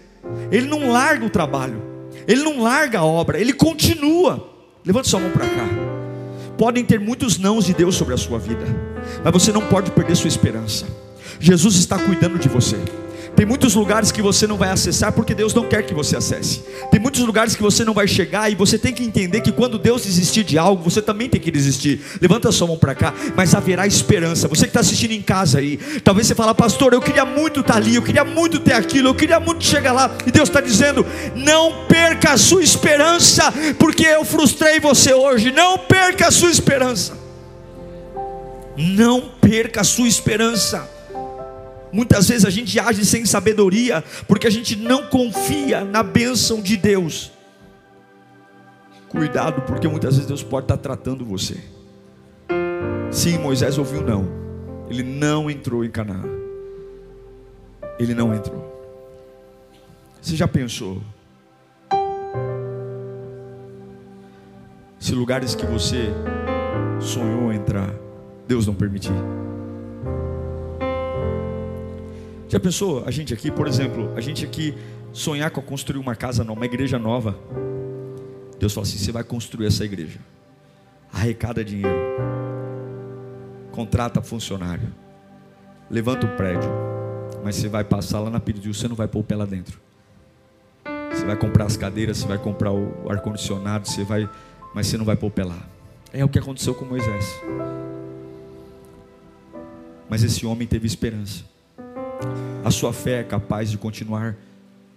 ele 0.51 0.67
não 0.67 0.91
larga 0.91 1.25
o 1.25 1.31
trabalho, 1.31 1.81
ele 2.27 2.43
não 2.43 2.63
larga 2.63 2.99
a 2.99 3.05
obra, 3.05 3.39
ele 3.39 3.53
continua. 3.53 4.51
Levante 4.85 5.09
sua 5.09 5.21
mão 5.21 5.31
para 5.31 5.47
cá. 5.47 5.69
Podem 6.59 6.85
ter 6.85 6.99
muitos 6.99 7.39
nãos 7.39 7.65
de 7.65 7.75
Deus 7.75 7.95
sobre 7.95 8.15
a 8.15 8.17
sua 8.17 8.39
vida, 8.39 8.65
mas 9.23 9.33
você 9.33 9.53
não 9.53 9.63
pode 9.69 9.91
perder 9.91 10.17
sua 10.17 10.29
esperança. 10.29 10.87
Jesus 11.39 11.77
está 11.77 11.99
cuidando 11.99 12.39
de 12.39 12.49
você. 12.49 12.77
Tem 13.37 13.45
muitos 13.45 13.75
lugares 13.75 14.13
que 14.13 14.23
você 14.23 14.47
não 14.47 14.57
vai 14.57 14.71
acessar 14.71 15.13
porque 15.13 15.35
Deus 15.35 15.53
não 15.53 15.65
quer 15.65 15.83
que 15.83 15.93
você 15.93 16.17
acesse. 16.17 16.61
Tem 16.91 17.01
muitos 17.01 17.21
lugares 17.23 17.57
que 17.57 17.63
você 17.63 17.85
não 17.85 17.93
vai 17.93 18.07
chegar 18.07 18.51
e 18.51 18.55
você 18.55 18.79
tem 18.79 18.93
que 18.93 19.03
entender 19.03 19.41
que 19.41 19.51
quando 19.51 19.79
Deus 19.79 20.05
desistir 20.05 20.45
de 20.45 20.57
algo, 20.57 20.89
você 20.89 21.03
também 21.03 21.29
tem 21.29 21.41
que 21.41 21.51
desistir. 21.51 22.01
Levanta 22.21 22.49
a 22.49 22.53
sua 22.53 22.69
mão 22.69 22.79
para 22.79 22.95
cá, 22.95 23.13
mas 23.37 23.55
haverá 23.55 23.87
esperança. 23.87 24.47
Você 24.47 24.63
que 24.63 24.69
está 24.69 24.81
assistindo 24.81 25.11
em 25.13 25.23
casa 25.23 25.59
aí, 25.59 25.79
talvez 26.05 26.29
você 26.29 26.35
fale, 26.35 26.55
pastor, 26.55 26.93
eu 26.93 27.01
queria 27.01 27.25
muito 27.25 27.61
estar 27.61 27.75
tá 27.75 27.79
ali, 27.79 27.97
eu 27.97 28.03
queria 28.03 28.25
muito 28.25 28.61
ter 28.61 28.75
aquilo, 28.75 29.09
eu 29.09 29.15
queria 29.15 29.41
muito 29.41 29.65
chegar 29.65 29.93
lá. 29.93 30.17
E 30.25 30.31
Deus 30.31 30.49
está 30.49 30.61
dizendo: 30.61 31.05
não 31.35 31.87
perca 31.89 32.33
a 32.33 32.39
sua 32.39 32.63
esperança, 32.63 33.53
porque 33.79 34.07
eu 34.07 34.25
frustrei 34.25 34.79
você 34.79 35.13
hoje. 35.13 35.51
Não 35.51 35.77
perca 35.77 36.29
a 36.29 36.31
sua 36.31 36.51
esperança. 36.51 37.19
Não 38.77 39.21
perca 39.41 39.81
a 39.81 39.85
sua 39.85 40.07
esperança. 40.07 40.94
Muitas 41.95 42.29
vezes 42.29 42.45
a 42.45 42.51
gente 42.51 42.77
age 42.81 43.05
sem 43.05 43.25
sabedoria, 43.25 44.03
porque 44.27 44.49
a 44.49 44.51
gente 44.51 44.75
não 44.75 45.07
confia 45.07 45.85
na 45.85 46.03
bênção 46.03 46.61
de 46.61 46.77
Deus. 46.77 47.31
Cuidado, 49.09 49.63
porque 49.63 49.87
muitas 49.87 50.15
vezes 50.17 50.27
Deus 50.27 50.43
pode 50.43 50.65
estar 50.65 50.77
tratando 50.77 51.25
você. 51.25 51.57
Sim, 53.13 53.39
Moisés 53.39 53.79
ouviu 53.79 54.03
não. 54.03 54.29
Ele 54.91 55.05
não 55.05 55.49
entrou 55.49 55.85
em 55.85 55.91
Canaã. 55.91 56.25
Ele 57.97 58.13
não 58.13 58.35
entrou. 58.35 58.75
Você 60.21 60.35
já 60.35 60.49
pensou? 60.49 61.01
Se 64.99 65.15
lugares 65.15 65.55
que 65.55 65.65
você 65.65 66.09
sonhou 66.99 67.53
entrar, 67.53 67.95
Deus 68.49 68.67
não 68.67 68.75
permitir. 68.75 69.13
Já 72.49 72.61
pensou? 72.61 73.05
A 73.07 73.11
gente 73.11 73.33
aqui, 73.33 73.51
por 73.51 73.67
exemplo, 73.67 74.13
a 74.17 74.21
gente 74.21 74.45
aqui 74.45 74.75
sonhar 75.13 75.51
com 75.51 75.63
construir 75.63 75.99
uma 75.99 76.15
casa 76.15 76.45
nova, 76.45 76.59
uma 76.59 76.67
igreja 76.67 76.99
nova. 76.99 77.39
Deus 78.59 78.73
fala 78.73 78.87
assim: 78.87 78.99
você 78.99 79.13
vai 79.13 79.25
construir 79.25 79.67
essa 79.67 79.85
igreja. 79.85 80.19
Arrecada 81.13 81.65
dinheiro. 81.65 81.97
Contrata 83.71 84.21
funcionário. 84.21 84.93
Levanta 85.91 86.27
o 86.27 86.37
prédio. 86.37 86.71
Mas 87.45 87.57
você 87.57 87.69
vai 87.69 87.85
passar 87.85 88.21
lá 88.21 88.31
na 88.31 88.41
Piridu, 88.41 88.73
você 88.73 88.89
não 88.89 88.97
vai 88.97 89.07
pôr 89.07 89.21
o 89.21 89.25
pé 89.25 89.37
lá 89.37 89.45
dentro. 89.45 89.79
Você 91.13 91.25
vai 91.25 91.37
comprar 91.37 91.67
as 91.67 91.77
cadeiras, 91.77 92.19
você 92.19 92.27
vai 92.27 92.39
comprar 92.39 92.73
o 92.73 93.11
ar-condicionado, 93.11 93.87
você 93.87 94.03
vai. 94.03 94.29
Mas 94.75 94.87
você 94.87 94.97
não 94.97 95.05
vai 95.05 95.17
pôr 95.17 95.29
o 95.29 95.31
pé 95.31 95.45
lá. 95.45 95.59
É 96.13 96.25
o 96.25 96.29
que 96.29 96.39
aconteceu 96.39 96.75
com 96.75 96.85
Moisés. 96.85 97.41
Mas 100.09 100.23
esse 100.23 100.47
homem 100.47 100.67
teve 100.67 100.87
esperança. 100.87 101.54
A 102.65 102.71
sua 102.71 102.93
fé 102.93 103.21
é 103.21 103.25
capaz 103.25 103.71
de 103.71 103.79
continuar 103.79 104.37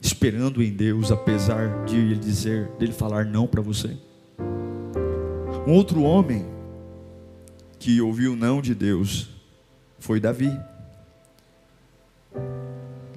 esperando 0.01 0.63
em 0.63 0.71
Deus, 0.71 1.11
apesar 1.11 1.85
de 1.85 1.97
ele 1.97 2.15
dizer, 2.15 2.69
dele 2.79 2.93
falar 2.93 3.25
não 3.25 3.47
para 3.47 3.61
você. 3.61 3.97
Um 5.67 5.73
outro 5.73 6.01
homem 6.03 6.45
que 7.79 7.99
ouviu 8.01 8.35
não 8.35 8.61
de 8.61 8.73
Deus 8.73 9.29
foi 9.99 10.19
Davi. 10.19 10.51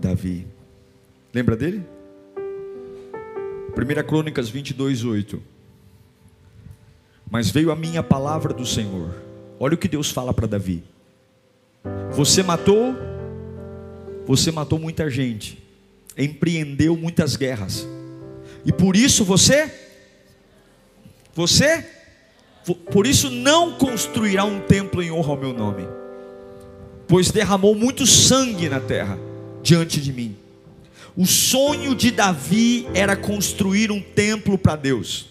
Davi. 0.01 0.47
Lembra 1.33 1.57
dele? 1.57 1.85
1 3.77 4.07
Crônicas 4.07 4.49
22, 4.49 5.05
8. 5.05 5.41
Mas 7.31 7.51
veio 7.51 7.71
a 7.71 7.77
minha 7.77 8.03
palavra 8.03 8.53
do 8.53 8.67
Senhor. 8.67 9.15
Olha 9.59 9.75
o 9.75 9.79
que 9.79 9.87
Deus 9.87 10.11
fala 10.11 10.35
para 10.35 10.49
Davi. 10.49 10.83
Você 12.11 12.43
matou, 12.43 12.95
você 14.27 14.51
matou 14.51 14.79
muita 14.79 15.11
gente, 15.11 15.63
empreendeu 16.17 16.97
muitas 16.97 17.37
guerras, 17.37 17.87
e 18.65 18.73
por 18.73 18.97
isso 18.97 19.25
você, 19.25 19.73
você, 21.35 21.87
por 22.93 23.07
isso 23.07 23.31
não 23.31 23.73
construirá 23.73 24.45
um 24.45 24.61
templo 24.61 25.03
em 25.03 25.11
honra 25.11 25.31
ao 25.31 25.37
meu 25.37 25.53
nome, 25.53 25.87
pois 27.09 27.31
derramou 27.31 27.75
muito 27.75 28.07
sangue 28.07 28.69
na 28.69 28.81
terra 28.81 29.19
diante 29.63 30.01
de 30.01 30.13
mim. 30.13 30.37
O 31.17 31.27
sonho 31.27 31.95
de 31.95 32.11
Davi 32.11 32.87
era 32.95 33.17
construir 33.17 33.91
um 33.91 34.01
templo 34.01 34.57
para 34.57 34.77
Deus. 34.77 35.27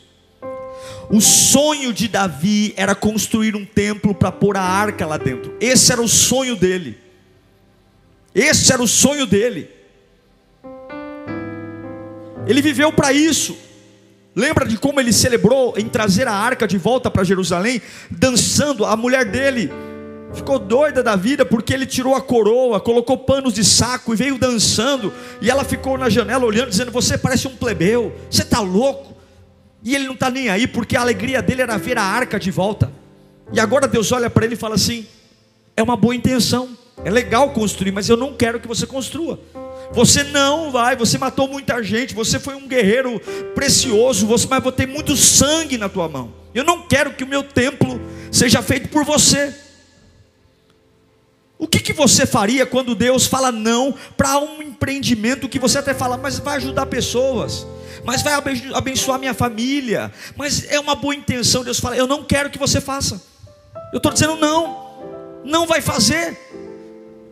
O 1.09 1.19
sonho 1.21 1.91
de 1.93 2.07
Davi 2.07 2.73
era 2.77 2.93
construir 2.93 3.55
um 3.55 3.65
templo 3.65 4.13
para 4.13 4.31
pôr 4.31 4.57
a 4.57 4.61
arca 4.61 5.05
lá 5.05 5.17
dentro. 5.17 5.55
Esse 5.59 5.91
era 5.91 6.01
o 6.01 6.07
sonho 6.07 6.55
dele. 6.55 6.97
Esse 8.39 8.71
era 8.71 8.81
o 8.81 8.87
sonho 8.87 9.25
dele. 9.25 9.69
Ele 12.47 12.61
viveu 12.61 12.89
para 12.93 13.11
isso. 13.11 13.57
Lembra 14.33 14.65
de 14.65 14.77
como 14.77 14.97
ele 14.97 15.11
celebrou 15.11 15.73
em 15.77 15.89
trazer 15.89 16.25
a 16.25 16.31
arca 16.31 16.65
de 16.65 16.77
volta 16.77 17.11
para 17.11 17.25
Jerusalém, 17.25 17.81
dançando? 18.09 18.85
A 18.85 18.95
mulher 18.95 19.25
dele 19.25 19.69
ficou 20.33 20.57
doida 20.57 21.03
da 21.03 21.17
vida 21.17 21.45
porque 21.45 21.73
ele 21.73 21.85
tirou 21.85 22.15
a 22.15 22.21
coroa, 22.21 22.79
colocou 22.79 23.17
panos 23.17 23.53
de 23.53 23.65
saco 23.65 24.13
e 24.13 24.15
veio 24.15 24.37
dançando. 24.37 25.11
E 25.41 25.49
ela 25.49 25.65
ficou 25.65 25.97
na 25.97 26.09
janela 26.09 26.45
olhando, 26.45 26.69
dizendo: 26.69 26.91
Você 26.93 27.17
parece 27.17 27.45
um 27.45 27.57
plebeu, 27.57 28.15
você 28.31 28.43
está 28.43 28.61
louco. 28.61 29.17
E 29.83 29.93
ele 29.93 30.05
não 30.05 30.13
está 30.13 30.29
nem 30.29 30.47
aí, 30.47 30.65
porque 30.65 30.95
a 30.95 31.01
alegria 31.01 31.41
dele 31.41 31.61
era 31.61 31.77
ver 31.77 31.97
a 31.97 32.03
arca 32.03 32.39
de 32.39 32.51
volta. 32.51 32.89
E 33.51 33.59
agora 33.59 33.85
Deus 33.85 34.13
olha 34.13 34.29
para 34.29 34.45
ele 34.45 34.53
e 34.53 34.57
fala 34.57 34.75
assim: 34.75 35.05
É 35.75 35.83
uma 35.83 35.97
boa 35.97 36.15
intenção, 36.15 36.69
é 37.03 37.09
legal 37.09 37.51
construir, 37.51 37.91
mas 37.91 38.09
eu 38.09 38.17
não 38.17 38.33
quero 38.33 38.59
que 38.59 38.67
você 38.67 38.85
construa. 38.85 39.39
Você 39.91 40.23
não 40.23 40.71
vai, 40.71 40.95
você 40.95 41.17
matou 41.17 41.47
muita 41.47 41.81
gente, 41.81 42.13
você 42.13 42.39
foi 42.39 42.55
um 42.55 42.67
guerreiro 42.67 43.19
precioso, 43.55 44.27
você, 44.27 44.47
mas 44.47 44.61
vou 44.61 44.71
ter 44.71 44.87
muito 44.87 45.15
sangue 45.15 45.77
na 45.77 45.89
tua 45.89 46.07
mão. 46.07 46.33
Eu 46.53 46.63
não 46.63 46.83
quero 46.83 47.13
que 47.13 47.23
o 47.23 47.27
meu 47.27 47.43
templo 47.43 47.99
seja 48.31 48.61
feito 48.61 48.89
por 48.89 49.03
você. 49.03 49.53
O 51.57 51.67
que, 51.67 51.79
que 51.79 51.91
você 51.91 52.25
faria 52.25 52.65
quando 52.65 52.95
Deus 52.95 53.25
fala 53.25 53.51
não 53.51 53.93
para 54.15 54.37
um 54.37 54.61
empreendimento 54.61 55.49
que 55.49 55.59
você 55.59 55.79
até 55.79 55.93
fala, 55.93 56.17
mas 56.17 56.39
vai 56.39 56.57
ajudar 56.57 56.85
pessoas? 56.85 57.65
mas 58.03 58.21
vai 58.21 58.33
abençoar 58.73 59.19
minha 59.19 59.33
família, 59.33 60.11
mas 60.35 60.65
é 60.71 60.79
uma 60.79 60.95
boa 60.95 61.15
intenção. 61.15 61.63
Deus 61.63 61.79
fala: 61.79 61.97
Eu 61.97 62.07
não 62.07 62.23
quero 62.23 62.49
que 62.49 62.57
você 62.57 62.79
faça. 62.79 63.21
Eu 63.91 63.97
estou 63.97 64.11
dizendo 64.11 64.35
não, 64.35 65.41
não 65.43 65.65
vai 65.65 65.81
fazer. 65.81 66.37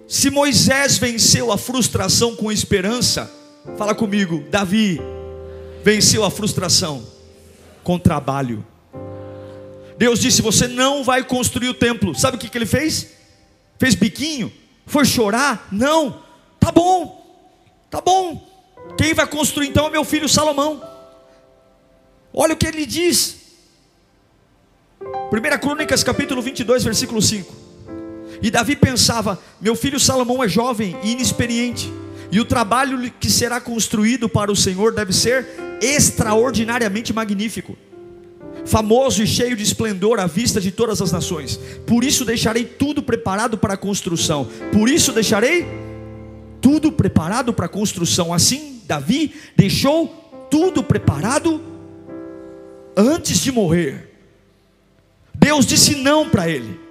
Se 0.07 0.29
Moisés 0.29 0.97
venceu 0.97 1.51
a 1.51 1.57
frustração 1.57 2.33
com 2.33 2.49
esperança, 2.49 3.29
fala 3.77 3.93
comigo, 3.93 4.41
Davi 4.49 5.01
venceu 5.83 6.23
a 6.23 6.31
frustração 6.31 7.05
com 7.83 7.99
trabalho. 7.99 8.65
Deus 9.97 10.19
disse: 10.19 10.41
Você 10.41 10.67
não 10.67 11.03
vai 11.03 11.25
construir 11.25 11.67
o 11.69 11.73
templo. 11.73 12.15
Sabe 12.15 12.37
o 12.37 12.39
que, 12.39 12.49
que 12.49 12.57
ele 12.57 12.65
fez? 12.65 13.07
Fez 13.77 13.95
biquinho? 13.95 14.51
Foi 14.85 15.03
chorar? 15.03 15.67
Não. 15.71 16.23
Tá 16.57 16.71
bom, 16.71 17.25
tá 17.89 17.99
bom. 17.99 18.47
Quem 18.97 19.13
vai 19.13 19.27
construir 19.27 19.67
então 19.67 19.87
é 19.87 19.89
meu 19.89 20.05
filho 20.05 20.29
Salomão. 20.29 20.81
Olha 22.33 22.53
o 22.53 22.57
que 22.57 22.67
ele 22.67 22.85
diz. 22.85 23.35
1 25.01 25.59
Crônicas 25.59 26.03
capítulo 26.03 26.41
22, 26.41 26.83
versículo 26.83 27.21
5. 27.21 27.66
E 28.41 28.51
Davi 28.51 28.75
pensava: 28.75 29.39
Meu 29.59 29.75
filho 29.75 29.99
Salomão 29.99 30.43
é 30.43 30.47
jovem 30.47 30.95
e 31.03 31.11
inexperiente, 31.11 31.91
e 32.31 32.39
o 32.39 32.45
trabalho 32.45 33.11
que 33.19 33.29
será 33.29 33.59
construído 33.59 34.27
para 34.27 34.51
o 34.51 34.55
Senhor 34.55 34.93
deve 34.93 35.13
ser 35.13 35.45
extraordinariamente 35.81 37.13
magnífico, 37.13 37.77
famoso 38.65 39.23
e 39.23 39.27
cheio 39.27 39.55
de 39.55 39.63
esplendor 39.63 40.19
à 40.19 40.27
vista 40.27 40.59
de 40.59 40.71
todas 40.71 41.01
as 41.01 41.11
nações. 41.11 41.59
Por 41.85 42.03
isso 42.03 42.25
deixarei 42.25 42.65
tudo 42.65 43.01
preparado 43.01 43.57
para 43.57 43.75
a 43.75 43.77
construção. 43.77 44.47
Por 44.71 44.89
isso 44.89 45.11
deixarei 45.11 45.65
tudo 46.61 46.91
preparado 46.91 47.53
para 47.53 47.65
a 47.65 47.69
construção. 47.69 48.33
Assim 48.33 48.81
Davi 48.85 49.33
deixou 49.55 50.07
tudo 50.49 50.83
preparado 50.83 51.61
antes 52.95 53.39
de 53.41 53.51
morrer. 53.51 54.13
Deus 55.33 55.65
disse 55.65 55.95
não 55.95 56.29
para 56.29 56.49
ele. 56.49 56.86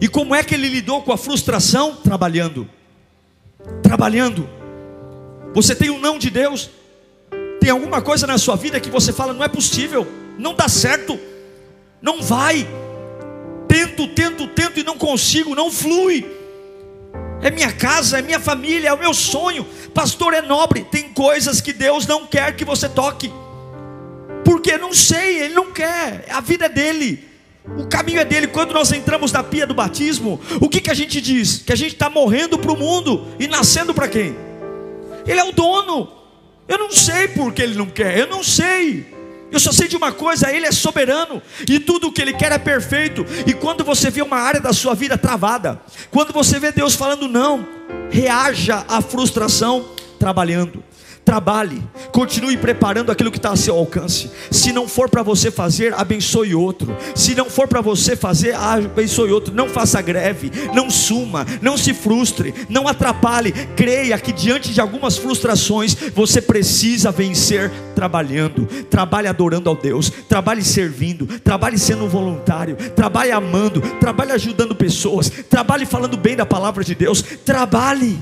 E 0.00 0.08
como 0.08 0.34
é 0.34 0.42
que 0.42 0.54
ele 0.54 0.68
lidou 0.68 1.02
com 1.02 1.12
a 1.12 1.18
frustração? 1.18 1.96
Trabalhando. 1.96 2.68
Trabalhando. 3.82 4.48
Você 5.54 5.74
tem 5.74 5.90
um 5.90 6.00
não 6.00 6.18
de 6.18 6.30
Deus? 6.30 6.70
Tem 7.60 7.70
alguma 7.70 8.00
coisa 8.00 8.26
na 8.26 8.38
sua 8.38 8.56
vida 8.56 8.80
que 8.80 8.90
você 8.90 9.12
fala, 9.12 9.32
não 9.32 9.44
é 9.44 9.48
possível, 9.48 10.06
não 10.38 10.54
dá 10.54 10.68
certo, 10.68 11.18
não 12.00 12.22
vai. 12.22 12.66
Tento, 13.66 14.06
tento, 14.08 14.46
tento 14.48 14.80
e 14.80 14.84
não 14.84 14.96
consigo, 14.96 15.54
não 15.54 15.70
flui 15.70 16.38
é 17.40 17.50
minha 17.50 17.72
casa, 17.72 18.18
é 18.18 18.22
minha 18.22 18.40
família, 18.40 18.88
é 18.88 18.92
o 18.92 18.98
meu 18.98 19.14
sonho. 19.14 19.64
Pastor 19.94 20.34
é 20.34 20.42
nobre, 20.42 20.84
tem 20.84 21.12
coisas 21.12 21.60
que 21.60 21.72
Deus 21.72 22.06
não 22.06 22.26
quer 22.26 22.56
que 22.56 22.64
você 22.64 22.88
toque. 22.88 23.32
Porque 24.44 24.76
não 24.76 24.92
sei, 24.92 25.42
ele 25.42 25.54
não 25.54 25.72
quer, 25.72 26.26
a 26.30 26.40
vida 26.40 26.66
é 26.66 26.68
dele. 26.68 27.27
O 27.76 27.86
caminho 27.86 28.20
é 28.20 28.24
dele. 28.24 28.46
Quando 28.46 28.72
nós 28.72 28.92
entramos 28.92 29.32
na 29.32 29.42
pia 29.42 29.66
do 29.66 29.74
batismo, 29.74 30.40
o 30.60 30.68
que, 30.68 30.80
que 30.80 30.90
a 30.90 30.94
gente 30.94 31.20
diz? 31.20 31.58
Que 31.58 31.72
a 31.72 31.76
gente 31.76 31.92
está 31.92 32.08
morrendo 32.08 32.58
para 32.58 32.72
o 32.72 32.76
mundo 32.76 33.26
e 33.38 33.46
nascendo 33.46 33.92
para 33.92 34.08
quem? 34.08 34.36
Ele 35.26 35.40
é 35.40 35.44
o 35.44 35.52
dono. 35.52 36.10
Eu 36.66 36.78
não 36.78 36.90
sei 36.90 37.28
porque 37.28 37.62
ele 37.62 37.74
não 37.74 37.86
quer, 37.86 38.18
eu 38.18 38.26
não 38.26 38.42
sei. 38.42 39.18
Eu 39.50 39.58
só 39.58 39.72
sei 39.72 39.88
de 39.88 39.96
uma 39.96 40.12
coisa: 40.12 40.52
Ele 40.54 40.66
é 40.66 40.72
soberano 40.72 41.42
e 41.68 41.80
tudo 41.80 42.08
o 42.08 42.12
que 42.12 42.20
Ele 42.20 42.34
quer 42.34 42.52
é 42.52 42.58
perfeito. 42.58 43.24
E 43.46 43.52
quando 43.52 43.82
você 43.84 44.10
vê 44.10 44.22
uma 44.22 44.36
área 44.36 44.60
da 44.60 44.72
sua 44.72 44.94
vida 44.94 45.16
travada, 45.16 45.80
quando 46.10 46.32
você 46.32 46.58
vê 46.58 46.70
Deus 46.70 46.94
falando 46.94 47.28
não, 47.28 47.66
reaja 48.10 48.84
à 48.88 49.00
frustração 49.00 49.88
trabalhando. 50.18 50.82
Trabalhe, 51.28 51.82
continue 52.10 52.56
preparando 52.56 53.12
aquilo 53.12 53.30
que 53.30 53.36
está 53.36 53.50
a 53.50 53.56
seu 53.56 53.76
alcance. 53.76 54.30
Se 54.50 54.72
não 54.72 54.88
for 54.88 55.10
para 55.10 55.22
você 55.22 55.50
fazer, 55.50 55.92
abençoe 55.92 56.54
outro. 56.54 56.96
Se 57.14 57.34
não 57.34 57.50
for 57.50 57.68
para 57.68 57.82
você 57.82 58.16
fazer, 58.16 58.54
abençoe 58.54 59.30
outro. 59.30 59.52
Não 59.52 59.68
faça 59.68 60.00
greve, 60.00 60.50
não 60.72 60.88
suma, 60.88 61.46
não 61.60 61.76
se 61.76 61.92
frustre, 61.92 62.54
não 62.70 62.88
atrapalhe. 62.88 63.52
Creia 63.76 64.18
que 64.18 64.32
diante 64.32 64.72
de 64.72 64.80
algumas 64.80 65.18
frustrações, 65.18 65.94
você 66.14 66.40
precisa 66.40 67.10
vencer 67.10 67.70
trabalhando. 67.94 68.64
Trabalhe 68.88 69.28
adorando 69.28 69.68
ao 69.68 69.76
Deus, 69.76 70.10
trabalhe 70.26 70.64
servindo, 70.64 71.26
trabalhe 71.40 71.78
sendo 71.78 72.08
voluntário, 72.08 72.74
trabalhe 72.96 73.32
amando, 73.32 73.82
trabalhe 74.00 74.32
ajudando 74.32 74.74
pessoas, 74.74 75.28
trabalhe 75.28 75.84
falando 75.84 76.16
bem 76.16 76.34
da 76.34 76.46
palavra 76.46 76.82
de 76.82 76.94
Deus. 76.94 77.20
Trabalhe. 77.20 78.18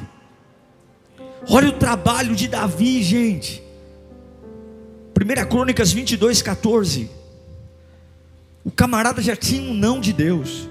Olha 1.49 1.69
o 1.69 1.73
trabalho 1.73 2.35
de 2.35 2.49
Davi, 2.49 3.03
gente. 3.03 3.63
1 5.17 5.49
Crônicas 5.49 5.93
22, 5.93 6.43
14. 6.43 7.11
O 8.65 8.71
camarada 8.71 9.23
já 9.23 9.37
tinha 9.37 9.71
um 9.71 9.75
não 9.75 10.01
de 10.01 10.13
Deus. 10.13 10.69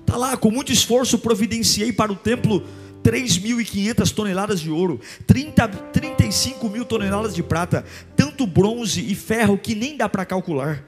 Está 0.00 0.16
lá, 0.16 0.36
com 0.36 0.50
muito 0.50 0.72
esforço 0.72 1.18
providenciei 1.18 1.92
para 1.92 2.12
o 2.12 2.16
templo 2.16 2.62
3.500 3.02 4.12
toneladas 4.12 4.60
de 4.60 4.70
ouro, 4.70 5.00
30, 5.26 5.68
35 5.68 6.68
mil 6.68 6.84
toneladas 6.84 7.34
de 7.34 7.42
prata, 7.42 7.84
tanto 8.14 8.46
bronze 8.46 9.00
e 9.00 9.14
ferro 9.14 9.56
que 9.56 9.74
nem 9.74 9.96
dá 9.96 10.08
para 10.08 10.26
calcular 10.26 10.84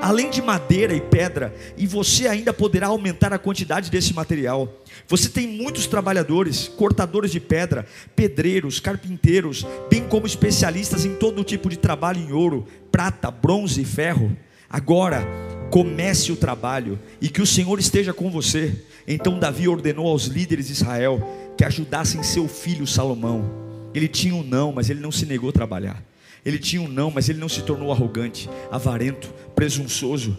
além 0.00 0.30
de 0.30 0.42
madeira 0.42 0.94
e 0.94 1.00
pedra, 1.00 1.54
e 1.76 1.86
você 1.86 2.26
ainda 2.28 2.52
poderá 2.52 2.88
aumentar 2.88 3.32
a 3.32 3.38
quantidade 3.38 3.90
desse 3.90 4.14
material. 4.14 4.82
Você 5.06 5.28
tem 5.28 5.46
muitos 5.46 5.86
trabalhadores, 5.86 6.68
cortadores 6.68 7.30
de 7.30 7.40
pedra, 7.40 7.86
pedreiros, 8.14 8.80
carpinteiros, 8.80 9.66
bem 9.90 10.04
como 10.04 10.26
especialistas 10.26 11.04
em 11.04 11.14
todo 11.14 11.44
tipo 11.44 11.68
de 11.68 11.76
trabalho 11.76 12.20
em 12.20 12.32
ouro, 12.32 12.66
prata, 12.92 13.30
bronze 13.30 13.82
e 13.82 13.84
ferro. 13.84 14.36
Agora, 14.68 15.26
comece 15.70 16.32
o 16.32 16.36
trabalho 16.36 16.98
e 17.20 17.28
que 17.28 17.42
o 17.42 17.46
Senhor 17.46 17.78
esteja 17.78 18.12
com 18.12 18.30
você. 18.30 18.84
Então 19.06 19.38
Davi 19.38 19.68
ordenou 19.68 20.08
aos 20.08 20.24
líderes 20.24 20.66
de 20.66 20.72
Israel 20.72 21.54
que 21.56 21.64
ajudassem 21.64 22.22
seu 22.22 22.46
filho 22.46 22.86
Salomão. 22.86 23.50
Ele 23.94 24.08
tinha 24.08 24.34
um 24.34 24.42
não, 24.42 24.72
mas 24.72 24.90
ele 24.90 25.00
não 25.00 25.10
se 25.10 25.26
negou 25.26 25.50
a 25.50 25.52
trabalhar. 25.52 26.02
Ele 26.44 26.58
tinha 26.58 26.82
um 26.82 26.88
não, 26.88 27.10
mas 27.10 27.28
ele 27.28 27.38
não 27.38 27.48
se 27.48 27.62
tornou 27.62 27.92
arrogante, 27.92 28.48
avarento, 28.70 29.32
presunçoso. 29.54 30.36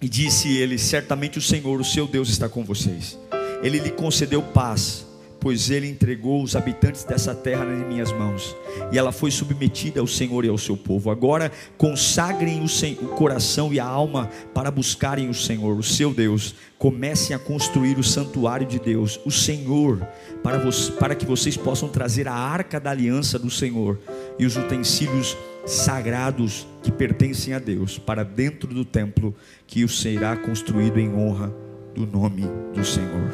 E 0.00 0.08
disse 0.08 0.56
ele: 0.56 0.78
Certamente 0.78 1.38
o 1.38 1.42
Senhor, 1.42 1.80
o 1.80 1.84
seu 1.84 2.06
Deus, 2.06 2.28
está 2.28 2.48
com 2.48 2.64
vocês. 2.64 3.18
Ele 3.62 3.78
lhe 3.78 3.90
concedeu 3.90 4.42
paz, 4.42 5.06
pois 5.40 5.70
ele 5.70 5.88
entregou 5.88 6.42
os 6.42 6.54
habitantes 6.54 7.04
dessa 7.04 7.34
terra 7.34 7.64
nas 7.64 7.86
minhas 7.86 8.12
mãos, 8.12 8.54
e 8.92 8.98
ela 8.98 9.12
foi 9.12 9.30
submetida 9.30 10.00
ao 10.00 10.06
Senhor 10.06 10.44
e 10.44 10.48
ao 10.48 10.58
seu 10.58 10.76
povo. 10.76 11.10
Agora 11.10 11.50
consagrem 11.78 12.62
o, 12.62 13.08
coração 13.08 13.72
e 13.72 13.80
a 13.80 13.84
alma 13.84 14.28
para 14.52 14.70
buscarem 14.70 15.28
o 15.28 15.34
Senhor, 15.34 15.78
o 15.78 15.82
seu 15.82 16.12
Deus. 16.12 16.54
Comecem 16.78 17.34
a 17.34 17.38
construir 17.38 17.98
o 17.98 18.04
santuário 18.04 18.66
de 18.66 18.78
Deus, 18.78 19.18
o 19.24 19.30
Senhor, 19.30 20.06
para, 20.42 20.60
para 20.98 21.14
que 21.14 21.24
vocês 21.24 21.56
possam 21.56 21.88
trazer 21.88 22.28
a 22.28 22.34
arca 22.34 22.78
da 22.78 22.90
aliança 22.90 23.38
do 23.38 23.50
Senhor 23.50 23.98
e 24.38 24.46
os 24.46 24.56
utensílios 24.56 25.36
sagrados 25.66 26.66
que 26.82 26.92
pertencem 26.92 27.52
a 27.54 27.58
Deus 27.58 27.98
para 27.98 28.24
dentro 28.24 28.72
do 28.72 28.84
templo 28.84 29.34
que 29.66 29.84
o 29.84 29.88
será 29.88 30.36
construído 30.36 30.98
em 30.98 31.12
honra 31.12 31.52
do 31.94 32.06
nome 32.06 32.44
do 32.74 32.84
Senhor. 32.84 33.32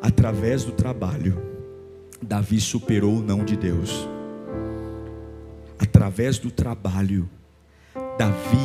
Através 0.00 0.62
do 0.62 0.72
trabalho, 0.72 1.42
Davi 2.22 2.60
superou 2.60 3.16
o 3.16 3.22
não 3.22 3.44
de 3.44 3.56
Deus. 3.56 4.06
Através 5.78 6.38
do 6.38 6.50
trabalho, 6.50 7.28
Davi 8.18 8.58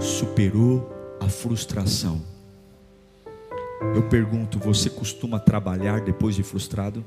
superou 0.00 1.16
a 1.20 1.28
frustração. 1.28 2.22
Eu 3.94 4.02
pergunto: 4.08 4.58
você 4.58 4.90
costuma 4.90 5.38
trabalhar 5.38 6.00
depois 6.00 6.34
de 6.34 6.42
frustrado? 6.42 7.04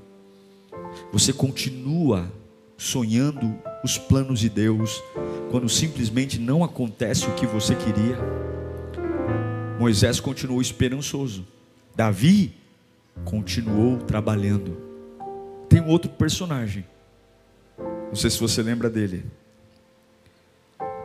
Você 1.11 1.33
continua 1.33 2.31
sonhando 2.77 3.57
os 3.83 3.97
planos 3.97 4.39
de 4.39 4.49
Deus, 4.49 5.01
quando 5.49 5.67
simplesmente 5.67 6.39
não 6.39 6.63
acontece 6.63 7.25
o 7.25 7.33
que 7.33 7.45
você 7.45 7.75
queria. 7.75 8.17
Moisés 9.79 10.19
continuou 10.19 10.61
esperançoso, 10.61 11.45
Davi 11.95 12.53
continuou 13.25 13.97
trabalhando. 13.97 14.77
Tem 15.67 15.81
um 15.81 15.87
outro 15.87 16.09
personagem, 16.11 16.85
não 17.77 18.15
sei 18.15 18.29
se 18.29 18.39
você 18.39 18.61
lembra 18.61 18.89
dele, 18.89 19.25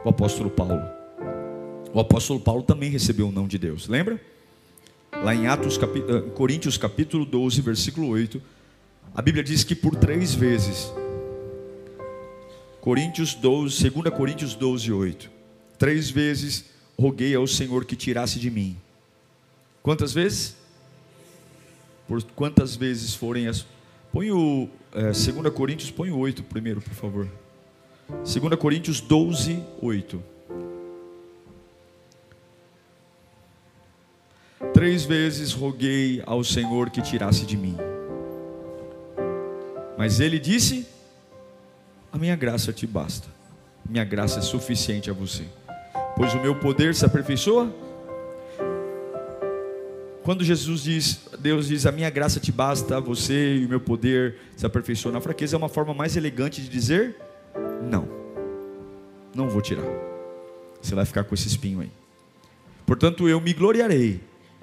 o 0.04 0.08
apóstolo 0.08 0.50
Paulo. 0.50 0.82
O 1.94 2.00
apóstolo 2.00 2.40
Paulo 2.40 2.62
também 2.62 2.90
recebeu 2.90 3.28
o 3.28 3.32
não 3.32 3.46
de 3.46 3.58
Deus, 3.58 3.87
lembra? 3.88 4.20
Lá 5.12 5.35
em 5.35 5.46
Atos, 5.46 5.78
eh, 5.78 6.30
Coríntios 6.35 6.78
capítulo 6.78 7.26
12, 7.26 7.61
versículo 7.61 8.08
8, 8.08 8.40
a 9.14 9.20
Bíblia 9.20 9.44
diz 9.44 9.62
que 9.62 9.74
por 9.74 9.94
três 9.94 10.35
vezes 10.35 10.90
Coríntios 12.83 13.33
12, 13.35 13.90
2 13.90 14.12
Coríntios 14.12 14.55
12, 14.57 14.92
8. 14.92 15.31
Três 15.79 16.11
vezes 16.11 16.64
roguei 16.99 17.33
ao 17.33 17.47
Senhor 17.47 17.85
que 17.85 17.95
tirasse 17.95 18.40
de 18.40 18.51
mim. 18.51 18.77
Quantas 19.85 20.12
vezes? 20.12 20.57
Por 22.09 22.21
quantas 22.35 22.75
vezes 22.75 23.14
forem 23.14 23.47
as. 23.47 23.64
Põe 24.12 24.33
o. 24.33 24.68
É, 24.92 25.12
2 25.12 25.55
Coríntios, 25.55 25.92
põe 25.92 26.11
o 26.11 26.18
8 26.18 26.42
primeiro, 26.42 26.83
por 26.83 26.92
favor. 26.92 27.29
2 28.09 28.57
Coríntios 28.57 29.01
12, 29.01 29.62
8. 29.81 30.23
Três 34.75 35.05
vezes 35.05 35.53
roguei 35.53 36.21
ao 36.27 36.42
Senhor 36.42 36.90
que 36.90 37.01
tirasse 37.01 37.47
de 37.47 37.57
mim. 37.57 37.77
Mas 39.97 40.18
ele 40.18 40.40
disse: 40.40 40.85
a 42.12 42.18
minha 42.18 42.37
graça 42.37 42.72
te 42.72 42.87
basta. 42.87 43.27
Minha 43.88 44.05
graça 44.05 44.38
é 44.38 44.42
suficiente 44.42 45.11
a 45.11 45.14
você. 45.14 45.44
Pois 46.14 46.35
o 46.35 46.40
meu 46.40 46.55
poder 46.55 46.94
se 46.94 47.07
aperfeiçoa. 47.07 47.72
Quando 50.22 50.44
Jesus 50.44 50.83
diz, 50.85 51.20
Deus 51.40 51.66
diz, 51.66 51.85
a 51.87 51.90
minha 51.90 52.09
graça 52.11 52.38
te 52.38 52.53
basta, 52.53 53.01
você 53.01 53.57
e 53.57 53.66
o 53.66 53.68
meu 53.68 53.81
poder 53.81 54.37
se 54.57 54.64
aperfeiçoa 54.64 55.11
na 55.11 55.20
fraqueza, 55.20 55.57
é 55.57 55.59
uma 55.59 55.68
forma 55.68 55.92
mais 55.92 56.16
elegante 56.16 56.61
de 56.61 56.68
dizer: 56.68 57.16
não, 57.90 58.07
não 59.35 59.48
vou 59.48 59.62
tirar. 59.62 59.85
Você 60.81 60.94
vai 60.94 61.07
ficar 61.07 61.25
com 61.25 61.35
esse 61.35 61.48
espinho 61.48 61.81
aí. 61.81 61.90
Portanto, 62.87 63.29
eu 63.29 63.40
me 63.40 63.53
gloriarei, 63.53 64.20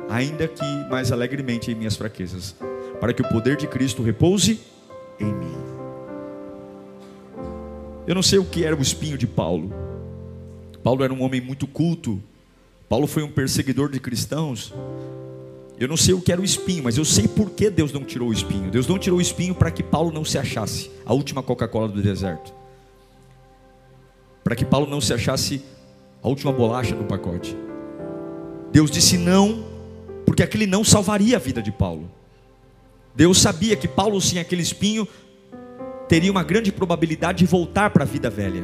ainda 0.08 0.48
que 0.48 0.64
mais 0.90 1.12
alegremente 1.12 1.72
em 1.72 1.76
minhas 1.76 1.96
fraquezas, 1.96 2.56
para 3.02 3.12
que 3.12 3.22
o 3.22 3.28
poder 3.28 3.58
de 3.58 3.68
Cristo 3.68 4.04
repouse 4.04 4.62
em 5.20 5.34
mim. 5.34 5.79
Eu 8.10 8.16
não 8.16 8.24
sei 8.24 8.40
o 8.40 8.44
que 8.44 8.66
era 8.66 8.76
o 8.76 8.82
espinho 8.82 9.20
de 9.20 9.28
Paulo. 9.28 9.72
Paulo 10.84 11.04
era 11.04 11.14
um 11.14 11.22
homem 11.22 11.40
muito 11.40 11.68
culto. 11.68 12.20
Paulo 12.90 13.06
foi 13.06 13.22
um 13.22 13.30
perseguidor 13.30 13.92
de 13.92 14.00
cristãos. 14.00 14.74
Eu 15.78 15.88
não 15.88 15.96
sei 15.96 16.16
o 16.16 16.20
que 16.20 16.32
era 16.32 16.42
o 16.42 16.44
espinho, 16.44 16.84
mas 16.84 16.98
eu 16.98 17.06
sei 17.06 17.28
por 17.28 17.52
que 17.52 17.70
Deus 17.70 17.94
não 17.94 18.04
tirou 18.04 18.30
o 18.30 18.34
espinho. 18.34 18.72
Deus 18.72 18.88
não 18.88 18.98
tirou 18.98 19.20
o 19.20 19.22
espinho 19.22 19.54
para 19.54 19.70
que 19.70 19.84
Paulo 19.84 20.12
não 20.12 20.26
se 20.26 20.40
achasse 20.40 20.90
a 21.06 21.14
última 21.14 21.44
Coca-Cola 21.44 21.88
do 21.88 22.02
deserto. 22.02 22.52
Para 24.44 24.56
que 24.56 24.66
Paulo 24.66 24.90
não 24.90 25.00
se 25.00 25.14
achasse 25.14 25.62
a 26.24 26.28
última 26.28 26.52
bolacha 26.52 26.96
no 26.96 27.04
pacote. 27.04 27.56
Deus 28.72 28.90
disse 28.90 29.20
não, 29.20 29.64
porque 30.26 30.42
aquele 30.42 30.66
não 30.66 30.84
salvaria 30.84 31.36
a 31.36 31.40
vida 31.40 31.62
de 31.62 31.72
Paulo. 31.72 32.10
Deus 33.14 33.40
sabia 33.40 33.76
que 33.76 33.88
Paulo 33.88 34.20
sem 34.20 34.40
aquele 34.40 34.64
espinho 34.64 35.08
teria 36.10 36.32
uma 36.32 36.44
grande 36.44 36.72
probabilidade 36.72 37.40
de 37.40 37.46
voltar 37.46 37.92
para 37.92 38.04
a 38.04 38.08
vida 38.08 38.30
velha. 38.30 38.64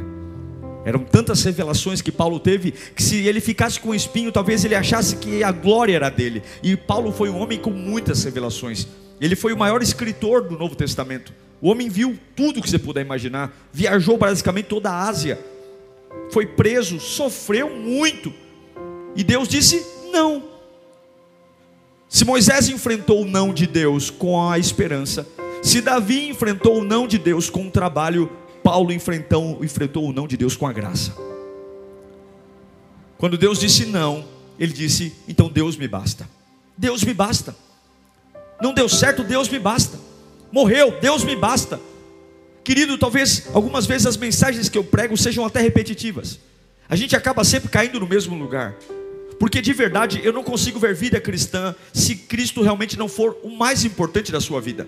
Eram 0.84 1.00
tantas 1.00 1.44
revelações 1.44 2.02
que 2.02 2.12
Paulo 2.12 2.40
teve 2.40 2.72
que 2.72 3.02
se 3.02 3.26
ele 3.28 3.40
ficasse 3.40 3.80
com 3.80 3.90
o 3.90 3.96
espinho, 3.96 4.32
talvez 4.32 4.66
ele 4.66 4.76
achasse 4.76 5.16
que 5.16 5.44
a 5.44 5.52
glória 5.52 5.96
era 5.96 6.10
dele. 6.10 6.44
E 6.62 6.76
Paulo 6.76 7.12
foi 7.12 7.30
um 7.30 7.38
homem 7.40 7.60
com 7.60 7.70
muitas 7.70 8.24
revelações. 8.24 8.88
Ele 9.22 9.36
foi 9.36 9.54
o 9.54 9.58
maior 9.58 9.82
escritor 9.82 10.44
do 10.44 10.58
Novo 10.58 10.76
Testamento. 10.76 11.34
O 11.62 11.70
homem 11.70 11.88
viu 11.88 12.20
tudo 12.36 12.62
que 12.62 12.70
você 12.70 12.78
puder 12.78 13.06
imaginar. 13.06 13.56
Viajou 13.72 14.18
basicamente 14.18 14.66
toda 14.66 14.90
a 14.90 15.08
Ásia. 15.08 15.40
Foi 16.32 16.46
preso, 16.46 17.00
sofreu 17.00 17.70
muito. 17.70 18.34
E 19.16 19.24
Deus 19.24 19.48
disse: 19.48 19.84
não. 20.12 20.44
Se 22.10 22.26
Moisés 22.26 22.70
enfrentou 22.70 23.24
o 23.24 23.26
não 23.26 23.54
de 23.54 23.66
Deus 23.66 24.10
com 24.10 24.50
a 24.50 24.60
esperança, 24.60 25.28
se 25.66 25.82
Davi 25.82 26.30
enfrentou 26.30 26.78
o 26.80 26.84
não 26.84 27.08
de 27.08 27.18
Deus 27.18 27.50
com 27.50 27.68
o 27.68 27.72
trabalho, 27.72 28.32
Paulo 28.64 28.94
enfrentou, 28.94 29.66
enfrentou 29.66 30.08
o 30.08 30.14
não 30.14 30.28
de 30.28 30.38
Deus 30.38 30.56
com 30.56 30.68
a 30.68 30.72
graça. 30.72 31.18
Quando 33.18 33.36
Deus 33.36 33.60
disse 33.60 33.88
não, 33.88 34.24
ele 34.60 34.72
disse: 34.72 35.16
então 35.28 35.50
Deus 35.50 35.76
me 35.76 35.88
basta. 35.88 36.30
Deus 36.78 37.04
me 37.04 37.16
basta. 37.16 37.56
Não 38.62 38.76
deu 38.76 38.88
certo, 38.88 39.24
Deus 39.24 39.50
me 39.50 39.58
basta. 39.58 40.00
Morreu, 40.52 41.00
Deus 41.02 41.24
me 41.24 41.36
basta. 41.36 41.80
Querido, 42.64 42.96
talvez 42.96 43.48
algumas 43.52 43.88
vezes 43.88 44.06
as 44.06 44.18
mensagens 44.18 44.70
que 44.70 44.78
eu 44.78 44.84
prego 44.84 45.18
sejam 45.18 45.44
até 45.44 45.62
repetitivas. 45.62 46.40
A 46.88 46.96
gente 46.96 47.16
acaba 47.16 47.44
sempre 47.44 47.70
caindo 47.70 48.00
no 48.00 48.08
mesmo 48.08 48.38
lugar. 48.38 48.76
Porque 49.40 49.64
de 49.64 49.74
verdade 49.74 50.22
eu 50.24 50.32
não 50.32 50.44
consigo 50.44 50.78
ver 50.78 50.94
vida 50.94 51.20
cristã 51.20 51.74
se 51.92 52.16
Cristo 52.16 52.62
realmente 52.62 53.00
não 53.00 53.08
for 53.08 53.36
o 53.42 53.50
mais 53.50 53.84
importante 53.84 54.32
da 54.32 54.40
sua 54.40 54.62
vida. 54.62 54.88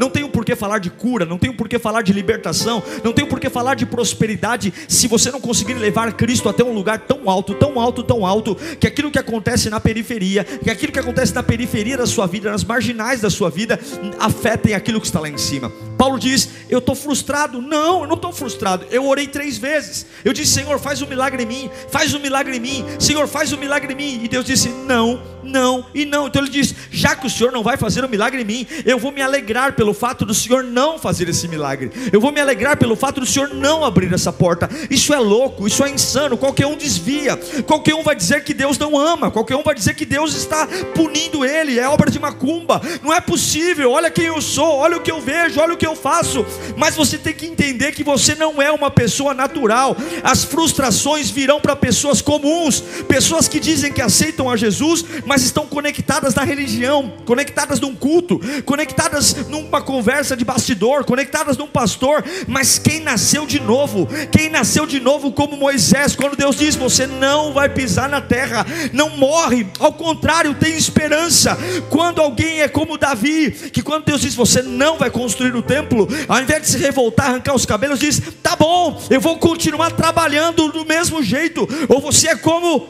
Não 0.00 0.08
tenho 0.08 0.30
por 0.30 0.46
que 0.46 0.56
falar 0.56 0.78
de 0.78 0.88
cura, 0.88 1.26
não 1.26 1.36
tenho 1.36 1.52
por 1.52 1.68
que 1.68 1.78
falar 1.78 2.00
de 2.00 2.10
libertação, 2.10 2.82
não 3.04 3.12
tenho 3.12 3.28
por 3.28 3.38
que 3.38 3.50
falar 3.50 3.74
de 3.74 3.84
prosperidade 3.84 4.72
se 4.88 5.06
você 5.06 5.30
não 5.30 5.38
conseguir 5.38 5.74
levar 5.74 6.10
Cristo 6.14 6.48
até 6.48 6.64
um 6.64 6.72
lugar 6.72 7.00
tão 7.00 7.28
alto, 7.28 7.52
tão 7.52 7.78
alto, 7.78 8.02
tão 8.02 8.24
alto, 8.24 8.54
que 8.80 8.86
aquilo 8.86 9.10
que 9.10 9.18
acontece 9.18 9.68
na 9.68 9.78
periferia, 9.78 10.42
que 10.42 10.70
aquilo 10.70 10.90
que 10.90 10.98
acontece 10.98 11.34
na 11.34 11.42
periferia 11.42 11.98
da 11.98 12.06
sua 12.06 12.26
vida, 12.26 12.50
nas 12.50 12.64
marginais 12.64 13.20
da 13.20 13.28
sua 13.28 13.50
vida, 13.50 13.78
afetem 14.18 14.72
aquilo 14.72 15.02
que 15.02 15.06
está 15.06 15.20
lá 15.20 15.28
em 15.28 15.36
cima. 15.36 15.70
Paulo 16.00 16.18
diz: 16.18 16.48
Eu 16.70 16.78
estou 16.78 16.94
frustrado. 16.94 17.60
Não, 17.60 18.00
eu 18.00 18.06
não 18.06 18.14
estou 18.14 18.32
frustrado. 18.32 18.86
Eu 18.90 19.06
orei 19.06 19.26
três 19.26 19.58
vezes. 19.58 20.06
Eu 20.24 20.32
disse: 20.32 20.54
Senhor, 20.54 20.78
faz 20.78 21.02
um 21.02 21.06
milagre 21.06 21.42
em 21.42 21.46
mim, 21.46 21.70
faz 21.90 22.14
um 22.14 22.18
milagre 22.18 22.56
em 22.56 22.60
mim, 22.60 22.86
Senhor, 22.98 23.28
faz 23.28 23.52
um 23.52 23.58
milagre 23.58 23.92
em 23.92 23.96
mim. 23.96 24.24
E 24.24 24.26
Deus 24.26 24.46
disse: 24.46 24.70
Não, 24.70 25.20
não 25.42 25.84
e 25.94 26.06
não. 26.06 26.26
Então 26.26 26.40
ele 26.40 26.50
diz: 26.50 26.74
Já 26.90 27.14
que 27.14 27.26
o 27.26 27.30
Senhor 27.30 27.52
não 27.52 27.62
vai 27.62 27.76
fazer 27.76 28.02
um 28.02 28.08
milagre 28.08 28.40
em 28.40 28.44
mim, 28.46 28.66
eu 28.86 28.98
vou 28.98 29.12
me 29.12 29.20
alegrar 29.20 29.74
pelo 29.74 29.92
fato 29.92 30.24
do 30.24 30.32
Senhor 30.32 30.64
não 30.64 30.98
fazer 30.98 31.28
esse 31.28 31.46
milagre. 31.46 31.90
Eu 32.10 32.18
vou 32.18 32.32
me 32.32 32.40
alegrar 32.40 32.78
pelo 32.78 32.96
fato 32.96 33.20
do 33.20 33.26
Senhor 33.26 33.52
não 33.52 33.84
abrir 33.84 34.10
essa 34.10 34.32
porta. 34.32 34.70
Isso 34.88 35.12
é 35.12 35.18
louco, 35.18 35.66
isso 35.66 35.84
é 35.84 35.90
insano. 35.90 36.38
Qualquer 36.38 36.66
um 36.66 36.78
desvia, 36.78 37.36
qualquer 37.66 37.94
um 37.94 38.02
vai 38.02 38.16
dizer 38.16 38.42
que 38.42 38.54
Deus 38.54 38.78
não 38.78 38.98
ama, 38.98 39.30
qualquer 39.30 39.56
um 39.56 39.62
vai 39.62 39.74
dizer 39.74 39.94
que 39.94 40.06
Deus 40.06 40.34
está 40.34 40.66
punindo 40.94 41.44
ele, 41.44 41.78
é 41.78 41.86
obra 41.86 42.10
de 42.10 42.18
macumba. 42.18 42.80
Não 43.02 43.12
é 43.12 43.20
possível. 43.20 43.92
Olha 43.92 44.10
quem 44.10 44.24
eu 44.24 44.40
sou, 44.40 44.76
olha 44.76 44.96
o 44.96 45.02
que 45.02 45.10
eu 45.10 45.20
vejo, 45.20 45.60
olha 45.60 45.74
o 45.74 45.76
que 45.76 45.86
eu 45.86 45.89
faço. 45.96 46.44
Mas 46.76 46.96
você 46.96 47.18
tem 47.18 47.34
que 47.34 47.46
entender 47.46 47.92
que 47.92 48.04
você 48.04 48.34
não 48.34 48.60
é 48.60 48.70
uma 48.70 48.90
pessoa 48.90 49.34
natural. 49.34 49.96
As 50.22 50.44
frustrações 50.44 51.30
virão 51.30 51.60
para 51.60 51.76
pessoas 51.76 52.20
comuns, 52.20 52.80
pessoas 53.08 53.48
que 53.48 53.60
dizem 53.60 53.92
que 53.92 54.02
aceitam 54.02 54.50
a 54.50 54.56
Jesus, 54.56 55.04
mas 55.24 55.42
estão 55.42 55.66
conectadas 55.66 56.34
na 56.34 56.44
religião, 56.44 57.12
conectadas 57.24 57.80
num 57.80 57.94
culto, 57.94 58.40
conectadas 58.64 59.34
numa 59.48 59.80
conversa 59.80 60.36
de 60.36 60.44
bastidor, 60.44 61.04
conectadas 61.04 61.56
num 61.56 61.66
pastor, 61.66 62.24
mas 62.46 62.78
quem 62.78 63.00
nasceu 63.00 63.46
de 63.46 63.60
novo, 63.60 64.08
quem 64.30 64.50
nasceu 64.50 64.86
de 64.86 65.00
novo 65.00 65.32
como 65.32 65.56
Moisés, 65.56 66.14
quando 66.14 66.36
Deus 66.36 66.56
diz: 66.56 66.76
Você 66.76 67.06
não 67.06 67.52
vai 67.52 67.68
pisar 67.68 68.08
na 68.08 68.20
terra, 68.20 68.66
não 68.92 69.10
morre, 69.16 69.66
ao 69.78 69.92
contrário, 69.92 70.54
tem 70.54 70.76
esperança. 70.76 71.56
Quando 71.88 72.20
alguém 72.20 72.60
é 72.60 72.68
como 72.68 72.98
Davi, 72.98 73.50
que 73.72 73.82
quando 73.82 74.04
Deus 74.04 74.20
diz: 74.20 74.34
Você 74.34 74.62
não 74.62 74.98
vai 74.98 75.10
construir 75.10 75.54
o 75.54 75.62
templo, 75.62 75.79
ao 76.28 76.40
invés 76.40 76.62
de 76.62 76.68
se 76.68 76.78
revoltar, 76.78 77.26
arrancar 77.26 77.54
os 77.54 77.66
cabelos, 77.66 77.98
diz: 77.98 78.20
Tá 78.42 78.56
bom, 78.56 79.00
eu 79.10 79.20
vou 79.20 79.38
continuar 79.38 79.90
trabalhando 79.92 80.70
do 80.72 80.84
mesmo 80.84 81.22
jeito, 81.22 81.68
ou 81.88 82.00
você 82.00 82.28
é 82.28 82.36
como 82.36 82.88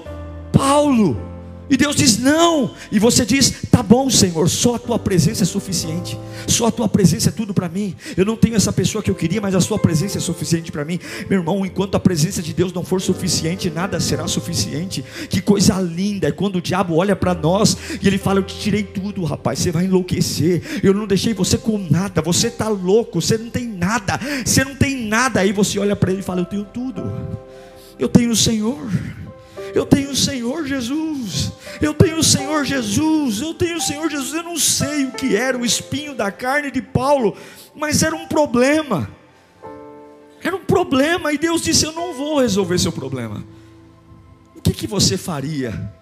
Paulo 0.52 1.29
e 1.70 1.76
Deus 1.76 1.94
diz 1.94 2.18
não. 2.18 2.72
E 2.90 2.98
você 2.98 3.24
diz: 3.24 3.62
tá 3.70 3.80
bom, 3.82 4.10
Senhor, 4.10 4.48
só 4.50 4.74
a 4.74 4.78
tua 4.78 4.98
presença 4.98 5.44
é 5.44 5.46
suficiente. 5.46 6.18
Só 6.48 6.66
a 6.66 6.70
tua 6.70 6.88
presença 6.88 7.28
é 7.28 7.32
tudo 7.32 7.54
para 7.54 7.68
mim. 7.68 7.94
Eu 8.16 8.24
não 8.24 8.36
tenho 8.36 8.56
essa 8.56 8.72
pessoa 8.72 9.02
que 9.02 9.10
eu 9.10 9.14
queria, 9.14 9.40
mas 9.40 9.54
a 9.54 9.60
sua 9.60 9.78
presença 9.78 10.18
é 10.18 10.20
suficiente 10.20 10.72
para 10.72 10.84
mim. 10.84 10.98
Meu 11.28 11.38
irmão, 11.38 11.64
enquanto 11.64 11.94
a 11.94 12.00
presença 12.00 12.42
de 12.42 12.52
Deus 12.52 12.72
não 12.72 12.82
for 12.82 13.00
suficiente, 13.00 13.70
nada 13.70 14.00
será 14.00 14.26
suficiente. 14.26 15.04
Que 15.28 15.40
coisa 15.40 15.80
linda 15.80 16.26
é 16.26 16.32
quando 16.32 16.56
o 16.56 16.60
diabo 16.60 16.96
olha 16.96 17.14
para 17.14 17.34
nós 17.34 17.76
e 18.02 18.06
ele 18.06 18.18
fala: 18.18 18.40
Eu 18.40 18.44
te 18.44 18.58
tirei 18.58 18.82
tudo, 18.82 19.22
rapaz. 19.22 19.60
Você 19.60 19.70
vai 19.70 19.84
enlouquecer. 19.84 20.80
Eu 20.82 20.92
não 20.92 21.06
deixei 21.06 21.32
você 21.32 21.56
com 21.56 21.78
nada. 21.78 22.20
Você 22.20 22.48
está 22.48 22.68
louco. 22.68 23.20
Você 23.20 23.38
não 23.38 23.48
tem 23.48 23.68
nada. 23.68 24.18
Você 24.44 24.64
não 24.64 24.74
tem 24.74 25.06
nada. 25.06 25.40
Aí 25.40 25.52
você 25.52 25.78
olha 25.78 25.94
para 25.94 26.10
ele 26.10 26.20
e 26.20 26.24
fala: 26.24 26.40
Eu 26.40 26.46
tenho 26.46 26.64
tudo. 26.64 27.00
Eu 27.96 28.08
tenho 28.08 28.30
o 28.30 28.36
Senhor. 28.36 28.78
Eu 29.74 29.86
tenho 29.86 30.10
o 30.10 30.16
Senhor 30.16 30.66
Jesus. 30.66 31.52
Eu 31.80 31.94
tenho 31.94 32.18
o 32.18 32.24
Senhor 32.24 32.64
Jesus. 32.64 33.40
Eu 33.40 33.54
tenho 33.54 33.76
o 33.76 33.80
Senhor 33.80 34.10
Jesus. 34.10 34.34
Eu 34.34 34.42
não 34.42 34.56
sei 34.56 35.04
o 35.04 35.12
que 35.12 35.36
era 35.36 35.56
o 35.56 35.64
espinho 35.64 36.14
da 36.14 36.30
carne 36.30 36.70
de 36.70 36.82
Paulo, 36.82 37.36
mas 37.74 38.02
era 38.02 38.14
um 38.14 38.26
problema. 38.26 39.08
Era 40.42 40.56
um 40.56 40.64
problema 40.64 41.32
e 41.32 41.38
Deus 41.38 41.62
disse: 41.62 41.84
Eu 41.84 41.92
não 41.92 42.14
vou 42.14 42.40
resolver 42.40 42.78
seu 42.78 42.92
problema. 42.92 43.44
O 44.56 44.60
que, 44.60 44.72
que 44.72 44.86
você 44.86 45.16
faria 45.16 45.92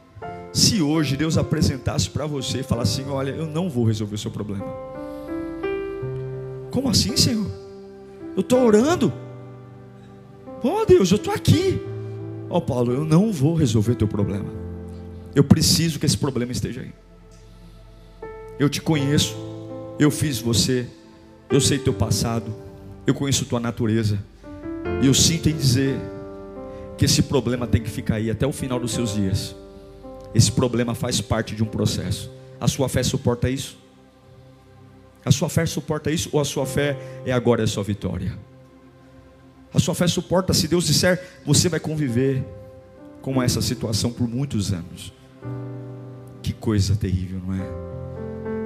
se 0.52 0.80
hoje 0.80 1.16
Deus 1.16 1.36
apresentasse 1.36 2.08
para 2.10 2.26
você 2.26 2.60
e 2.60 2.62
falasse 2.62 3.00
assim: 3.00 3.10
Olha, 3.10 3.30
eu 3.30 3.46
não 3.46 3.68
vou 3.68 3.84
resolver 3.84 4.16
seu 4.16 4.30
problema? 4.30 4.66
Como 6.70 6.88
assim, 6.88 7.16
Senhor? 7.16 7.50
Eu 8.36 8.40
estou 8.40 8.64
orando. 8.64 9.12
Oh 10.62 10.84
Deus, 10.84 11.10
eu 11.10 11.16
estou 11.16 11.34
aqui. 11.34 11.80
Ó 12.50 12.58
oh, 12.58 12.60
Paulo, 12.60 12.92
eu 12.92 13.04
não 13.04 13.32
vou 13.32 13.54
resolver 13.54 13.94
teu 13.94 14.08
problema. 14.08 14.50
Eu 15.34 15.44
preciso 15.44 15.98
que 15.98 16.06
esse 16.06 16.16
problema 16.16 16.50
esteja 16.52 16.80
aí. 16.80 16.92
Eu 18.58 18.68
te 18.68 18.80
conheço, 18.80 19.36
eu 19.98 20.10
fiz 20.10 20.40
você, 20.40 20.86
eu 21.50 21.60
sei 21.60 21.78
teu 21.78 21.92
passado, 21.92 22.52
eu 23.06 23.14
conheço 23.14 23.44
tua 23.44 23.60
natureza. 23.60 24.18
E 25.02 25.06
eu 25.06 25.14
sinto 25.14 25.48
em 25.48 25.56
dizer 25.56 25.96
que 26.96 27.04
esse 27.04 27.22
problema 27.22 27.66
tem 27.66 27.82
que 27.82 27.90
ficar 27.90 28.16
aí 28.16 28.30
até 28.30 28.46
o 28.46 28.52
final 28.52 28.80
dos 28.80 28.92
seus 28.92 29.14
dias. 29.14 29.54
Esse 30.34 30.50
problema 30.50 30.94
faz 30.94 31.20
parte 31.20 31.54
de 31.54 31.62
um 31.62 31.66
processo. 31.66 32.30
A 32.60 32.66
sua 32.66 32.88
fé 32.88 33.02
suporta 33.02 33.48
isso? 33.48 33.78
A 35.24 35.30
sua 35.30 35.48
fé 35.48 35.66
suporta 35.66 36.10
isso 36.10 36.28
ou 36.32 36.40
a 36.40 36.44
sua 36.44 36.66
fé 36.66 36.98
é 37.24 37.32
agora 37.32 37.62
a 37.62 37.66
sua 37.66 37.84
vitória? 37.84 38.36
A 39.72 39.78
sua 39.78 39.94
fé 39.94 40.06
suporta 40.06 40.54
se 40.54 40.66
Deus 40.66 40.86
disser, 40.86 41.22
você 41.44 41.68
vai 41.68 41.80
conviver 41.80 42.44
com 43.20 43.42
essa 43.42 43.60
situação 43.60 44.10
por 44.10 44.28
muitos 44.28 44.72
anos. 44.72 45.12
Que 46.42 46.52
coisa 46.52 46.96
terrível, 46.96 47.40
não 47.46 47.54
é? 47.54 47.88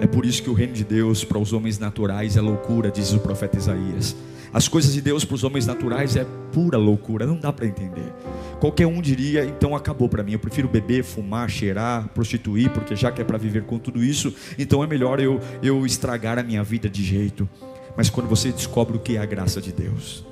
É 0.04 0.06
por 0.06 0.24
isso 0.26 0.42
que 0.42 0.50
o 0.50 0.52
reino 0.52 0.72
de 0.72 0.84
Deus 0.84 1.24
para 1.24 1.38
os 1.38 1.52
homens 1.52 1.78
naturais 1.78 2.36
é 2.36 2.40
loucura, 2.40 2.90
diz 2.90 3.12
o 3.12 3.20
profeta 3.20 3.56
Isaías. 3.56 4.16
As 4.52 4.68
coisas 4.68 4.92
de 4.92 5.00
Deus 5.00 5.24
para 5.24 5.34
os 5.34 5.44
homens 5.44 5.66
naturais 5.66 6.14
é 6.14 6.26
pura 6.52 6.76
loucura, 6.76 7.24
não 7.24 7.38
dá 7.38 7.52
para 7.52 7.66
entender. 7.66 8.12
Qualquer 8.60 8.86
um 8.86 9.00
diria, 9.00 9.44
então 9.44 9.74
acabou 9.74 10.08
para 10.08 10.22
mim. 10.22 10.32
Eu 10.32 10.38
prefiro 10.38 10.68
beber, 10.68 11.02
fumar, 11.02 11.48
cheirar, 11.48 12.08
prostituir, 12.08 12.70
porque 12.70 12.94
já 12.94 13.10
que 13.10 13.22
é 13.22 13.24
para 13.24 13.38
viver 13.38 13.64
com 13.64 13.78
tudo 13.78 14.04
isso, 14.04 14.34
então 14.58 14.84
é 14.84 14.86
melhor 14.86 15.20
eu, 15.20 15.40
eu 15.62 15.86
estragar 15.86 16.38
a 16.38 16.42
minha 16.42 16.62
vida 16.62 16.88
de 16.88 17.02
jeito. 17.02 17.48
Mas 17.96 18.10
quando 18.10 18.28
você 18.28 18.52
descobre 18.52 18.96
o 18.96 19.00
que 19.00 19.16
é 19.16 19.20
a 19.20 19.26
graça 19.26 19.60
de 19.60 19.72
Deus, 19.72 20.24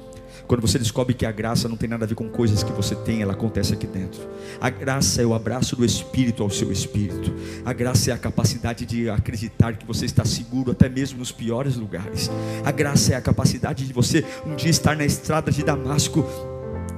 quando 0.50 0.62
você 0.62 0.80
descobre 0.80 1.14
que 1.14 1.24
a 1.24 1.30
graça 1.30 1.68
não 1.68 1.76
tem 1.76 1.88
nada 1.88 2.04
a 2.04 2.08
ver 2.08 2.16
com 2.16 2.28
coisas 2.28 2.64
que 2.64 2.72
você 2.72 2.96
tem, 2.96 3.22
ela 3.22 3.34
acontece 3.34 3.72
aqui 3.72 3.86
dentro. 3.86 4.20
A 4.60 4.68
graça 4.68 5.22
é 5.22 5.24
o 5.24 5.32
abraço 5.32 5.76
do 5.76 5.84
Espírito 5.84 6.42
ao 6.42 6.50
seu 6.50 6.72
espírito. 6.72 7.32
A 7.64 7.72
graça 7.72 8.10
é 8.10 8.14
a 8.14 8.18
capacidade 8.18 8.84
de 8.84 9.08
acreditar 9.08 9.74
que 9.74 9.86
você 9.86 10.06
está 10.06 10.24
seguro 10.24 10.72
até 10.72 10.88
mesmo 10.88 11.20
nos 11.20 11.30
piores 11.30 11.76
lugares. 11.76 12.28
A 12.64 12.72
graça 12.72 13.12
é 13.12 13.16
a 13.16 13.20
capacidade 13.20 13.86
de 13.86 13.92
você 13.92 14.24
um 14.44 14.56
dia 14.56 14.70
estar 14.70 14.96
na 14.96 15.04
estrada 15.04 15.52
de 15.52 15.62
Damasco 15.62 16.26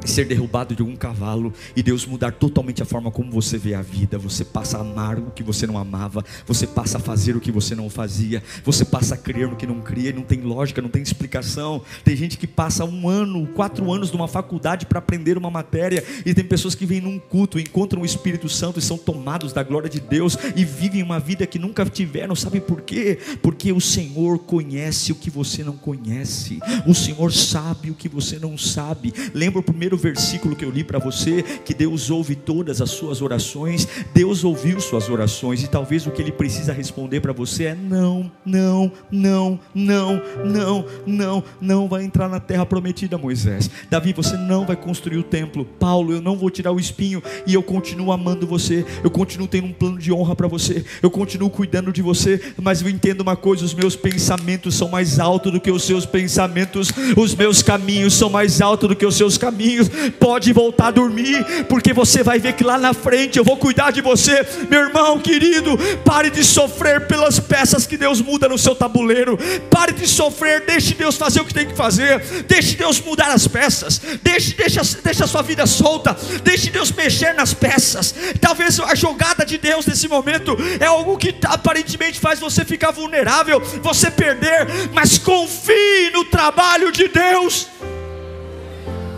ser 0.05 0.27
derrubado 0.27 0.75
de 0.75 0.83
um 0.83 0.97
cavalo 0.97 1.53
e 1.77 1.83
Deus 1.83 2.07
mudar 2.07 2.33
totalmente 2.33 2.83
a 2.83 2.85
forma 2.85 3.11
como 3.11 3.31
você 3.31 3.59
vê 3.59 3.75
a 3.75 3.83
vida. 3.83 4.19
Você 4.19 4.45
passa 4.45 4.79
a 4.79 4.81
amar 4.81 5.19
o 5.19 5.31
que 5.31 5.43
você 5.43 5.67
não 5.67 5.79
amava, 5.79 6.25
você 6.47 6.67
passa 6.67 6.99
a 6.99 7.01
fazer 7.01 7.37
o 7.37 7.41
que 7.41 7.53
você 7.53 7.75
não 7.75 7.89
fazia, 7.89 8.43
você 8.65 8.85
passa 8.85 9.15
a 9.15 9.19
crer 9.19 9.49
no 9.49 9.57
que 9.57 9.67
não 9.67 9.81
cria, 9.81 10.13
não 10.13 10.23
tem 10.23 10.41
lógica, 10.41 10.83
não 10.83 10.89
tem 10.89 11.03
explicação. 11.03 11.83
Tem 12.05 12.17
gente 12.17 12.39
que 12.39 12.47
passa 12.47 12.85
um 12.85 13.09
ano, 13.09 13.47
quatro 13.49 13.93
anos 13.93 14.11
numa 14.11 14.29
faculdade 14.29 14.87
para 14.87 14.99
aprender 14.99 15.39
uma 15.39 15.51
matéria, 15.51 16.05
e 16.25 16.35
tem 16.35 16.45
pessoas 16.45 16.75
que 16.75 16.87
vêm 16.87 17.01
num 17.01 17.19
culto, 17.19 17.59
encontram 17.59 18.03
o 18.03 18.07
Espírito 18.07 18.49
Santo 18.49 18.79
e 18.79 18.83
são 18.83 18.99
tomados 18.99 19.53
da 19.53 19.63
glória 19.63 19.89
de 19.89 20.01
Deus 20.01 20.37
e 20.57 20.65
vivem 20.65 21.03
uma 21.03 21.19
vida 21.19 21.47
que 21.47 21.59
nunca 21.59 21.85
tiveram. 21.85 22.35
Sabe 22.35 22.61
por 22.61 22.83
quê? 22.83 23.19
Porque 23.43 23.73
o 23.73 23.81
Senhor 23.81 24.39
conhece 24.39 25.13
o 25.13 25.15
que 25.15 25.31
você 25.31 25.63
não 25.63 25.77
conhece, 25.77 26.61
o 26.87 26.95
Senhor 26.95 27.33
sabe 27.33 27.91
o 27.91 27.95
que 27.95 28.09
você 28.09 28.39
não 28.39 28.57
sabe. 28.59 29.13
Lembra 29.35 29.61
o 29.61 29.63
primeiro 29.63 29.92
primeiro 29.93 29.97
versículo 29.97 30.57
que 30.57 30.65
eu 30.65 30.71
li 30.71 30.85
para 30.85 30.99
você, 30.99 31.43
que 31.43 31.75
Deus 31.75 32.11
ouve 32.11 32.35
todas 32.35 32.81
as 32.81 32.91
suas 32.91 33.21
orações, 33.21 33.87
Deus 34.15 34.45
ouviu 34.45 34.81
suas 34.81 35.09
orações, 35.09 35.63
e 35.63 35.69
talvez 35.69 36.07
o 36.07 36.11
que 36.11 36.23
Ele 36.23 36.33
precisa 36.33 36.73
responder 36.73 37.21
para 37.21 37.33
você 37.33 37.65
é: 37.65 37.75
não, 37.75 38.31
não, 38.45 38.91
não, 39.11 39.61
não, 39.75 40.23
não, 40.45 40.85
não, 41.07 41.45
não 41.61 41.89
vai 41.89 42.05
entrar 42.05 42.29
na 42.29 42.41
terra 42.41 42.65
prometida, 42.65 43.19
Moisés. 43.19 43.71
Davi, 43.91 44.13
você 44.13 44.37
não 44.37 44.65
vai 44.65 44.77
construir 44.77 45.19
o 45.19 45.23
templo. 45.23 45.65
Paulo, 45.65 46.13
eu 46.13 46.21
não 46.21 46.37
vou 46.37 46.51
tirar 46.51 46.73
o 46.73 46.81
espinho, 46.81 47.23
e 47.47 47.55
eu 47.55 47.63
continuo 47.63 48.13
amando 48.13 48.47
você, 48.47 48.85
eu 49.03 49.11
continuo 49.11 49.49
tendo 49.49 49.67
um 49.67 49.73
plano 49.73 49.99
de 49.99 50.13
honra 50.13 50.35
para 50.35 50.49
você, 50.49 50.85
eu 51.03 51.11
continuo 51.11 51.51
cuidando 51.51 51.93
de 51.93 52.03
você, 52.03 52.41
mas 52.61 52.81
eu 52.81 52.89
entendo 52.89 53.21
uma 53.21 53.37
coisa: 53.37 53.65
os 53.65 53.75
meus 53.75 53.97
pensamentos 53.97 54.75
são 54.75 54.89
mais 54.89 55.19
altos 55.19 55.53
do 55.53 55.61
que 55.61 55.71
os 55.71 55.83
seus 55.83 56.07
pensamentos, 56.07 56.91
os 57.17 57.35
meus 57.35 57.63
caminhos 57.63 58.15
são 58.15 58.31
mais 58.31 58.61
altos 58.61 58.89
do 58.89 58.97
que 58.97 59.05
os 59.05 59.17
seus 59.17 59.37
caminhos 59.37 59.82
sozinhos, 59.83 60.13
pode 60.19 60.53
voltar 60.53 60.89
a 60.89 60.91
dormir, 60.91 61.45
porque 61.69 61.93
você 61.93 62.23
vai 62.23 62.39
ver 62.39 62.55
que 62.55 62.65
lá 62.65 62.79
na 62.79 62.95
frente 62.95 63.39
eu 63.39 63.45
vou 63.45 63.57
cuidar 63.57 63.91
de 63.91 64.01
você, 64.01 64.47
meu 64.71 64.81
irmão 64.81 65.19
querido. 65.19 65.77
Pare 66.05 66.31
de 66.31 66.45
sofrer 66.45 67.07
pelas 67.07 67.39
peças 67.41 67.87
que 67.87 67.97
Deus 67.97 68.21
muda 68.21 68.49
no 68.49 68.59
seu 68.59 68.75
tabuleiro, 68.75 69.39
pare 69.71 69.93
de 69.93 70.07
sofrer, 70.07 70.65
deixe 70.67 70.95
Deus 70.95 71.17
fazer 71.17 71.41
o 71.41 71.45
que 71.45 71.55
tem 71.55 71.67
que 71.67 71.75
fazer, 71.75 72.21
deixe 72.47 72.77
Deus 72.77 73.01
mudar 73.01 73.33
as 73.33 73.47
peças, 73.47 74.01
deixe, 74.23 74.55
deixe, 74.55 74.81
deixe 75.03 75.25
a 75.25 75.27
sua 75.27 75.43
vida 75.43 75.67
solta, 75.67 76.17
deixe 76.43 76.71
Deus 76.71 76.93
mexer 76.93 77.35
nas 77.35 77.55
peças. 77.55 78.15
Talvez 78.41 78.79
a 78.81 78.95
jogada 78.95 79.45
de 79.45 79.59
Deus 79.59 79.87
nesse 79.87 80.09
momento 80.09 80.57
é 80.81 80.87
algo 80.87 81.17
que 81.17 81.35
aparentemente 81.45 82.21
faz 82.21 82.41
você 82.41 82.65
ficar 82.65 82.91
vulnerável, 82.91 83.61
você 83.83 84.11
perder, 84.11 84.67
mas 84.93 85.19
confie 85.19 86.11
no 86.13 86.25
trabalho 86.25 86.93
de 86.93 87.09
Deus. 87.09 87.69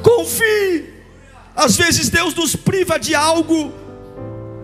Confie. 0.04 0.92
Às 1.56 1.76
vezes 1.76 2.10
Deus 2.10 2.34
nos 2.34 2.54
priva 2.54 2.98
de 2.98 3.14
algo, 3.14 3.72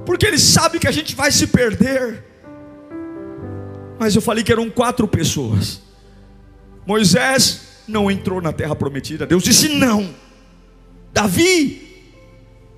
porque 0.05 0.26
Ele 0.26 0.38
sabe 0.38 0.79
que 0.79 0.87
a 0.87 0.92
gente 0.92 1.16
vai 1.16 1.33
se 1.33 1.46
perder. 1.46 2.22
Mas 3.98 4.14
eu 4.14 4.20
falei 4.20 4.44
que 4.44 4.53
eram 4.53 4.68
quatro 4.68 5.09
pessoas. 5.09 5.81
Moisés 6.87 7.83
não 7.88 8.11
entrou 8.11 8.40
na 8.40 8.53
terra 8.53 8.76
prometida. 8.76 9.26
Deus 9.26 9.42
disse 9.42 9.68
não. 9.68 10.14
Davi, 11.12 11.88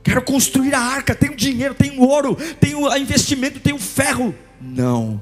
quero 0.02 0.22
construir 0.22 0.74
a 0.74 0.80
arca. 0.80 1.14
Tenho 1.14 1.34
dinheiro, 1.34 1.74
tenho 1.74 2.00
ouro, 2.00 2.36
tenho 2.60 2.96
investimento, 2.96 3.60
tenho 3.60 3.78
ferro. 3.78 4.34
Não. 4.60 5.20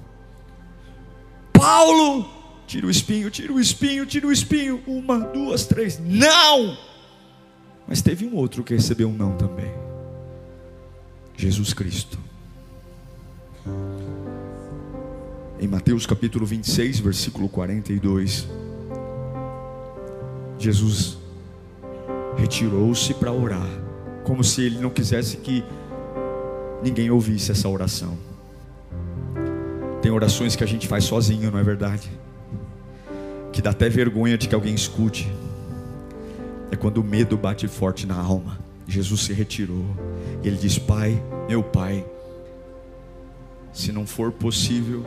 Paulo, 1.53 2.29
tira 2.67 2.87
o 2.87 2.91
espinho, 2.91 3.31
tira 3.31 3.53
o 3.53 3.61
espinho, 3.61 4.05
tira 4.05 4.27
o 4.27 4.33
espinho. 4.33 4.83
Uma, 4.87 5.21
duas, 5.21 5.67
três. 5.67 5.99
Não! 5.99 6.90
Mas 7.91 8.01
teve 8.01 8.25
um 8.25 8.37
outro 8.37 8.63
que 8.63 8.73
recebeu 8.73 9.09
um 9.09 9.13
não 9.13 9.37
também. 9.37 9.73
Jesus 11.37 11.75
Cristo. 11.75 12.17
Em 15.59 15.67
Mateus 15.67 16.07
capítulo 16.07 16.47
26, 16.47 17.01
versículo 17.01 17.49
42. 17.49 18.47
Jesus 20.57 21.19
retirou-se 22.37 23.13
para 23.15 23.33
orar, 23.33 23.69
como 24.23 24.45
se 24.45 24.63
ele 24.63 24.79
não 24.79 24.91
quisesse 24.91 25.39
que 25.39 25.65
ninguém 26.85 27.11
ouvisse 27.11 27.51
essa 27.51 27.69
oração. 27.69 28.17
Tem 30.01 30.13
orações 30.13 30.55
que 30.55 30.63
a 30.63 30.67
gente 30.67 30.87
faz 30.87 31.05
sozinho, 31.05 31.51
não 31.51 31.59
é 31.59 31.63
verdade? 31.65 32.09
Que 33.53 33.61
dá 33.61 33.71
até 33.71 33.89
vergonha 33.89 34.39
de 34.39 34.47
que 34.47 34.55
alguém 34.55 34.77
escute. 34.77 35.29
É 36.71 36.77
quando 36.77 36.99
o 36.99 37.05
medo 37.05 37.37
bate 37.37 37.67
forte 37.67 38.07
na 38.07 38.19
alma. 38.21 38.59
Jesus 38.87 39.23
se 39.23 39.33
retirou. 39.33 39.85
Ele 40.43 40.57
diz: 40.57 40.79
Pai, 40.79 41.23
meu 41.49 41.63
Pai, 41.63 42.05
se 43.73 43.93
não 43.93 44.07
for 44.07 44.33
possível 44.33 45.05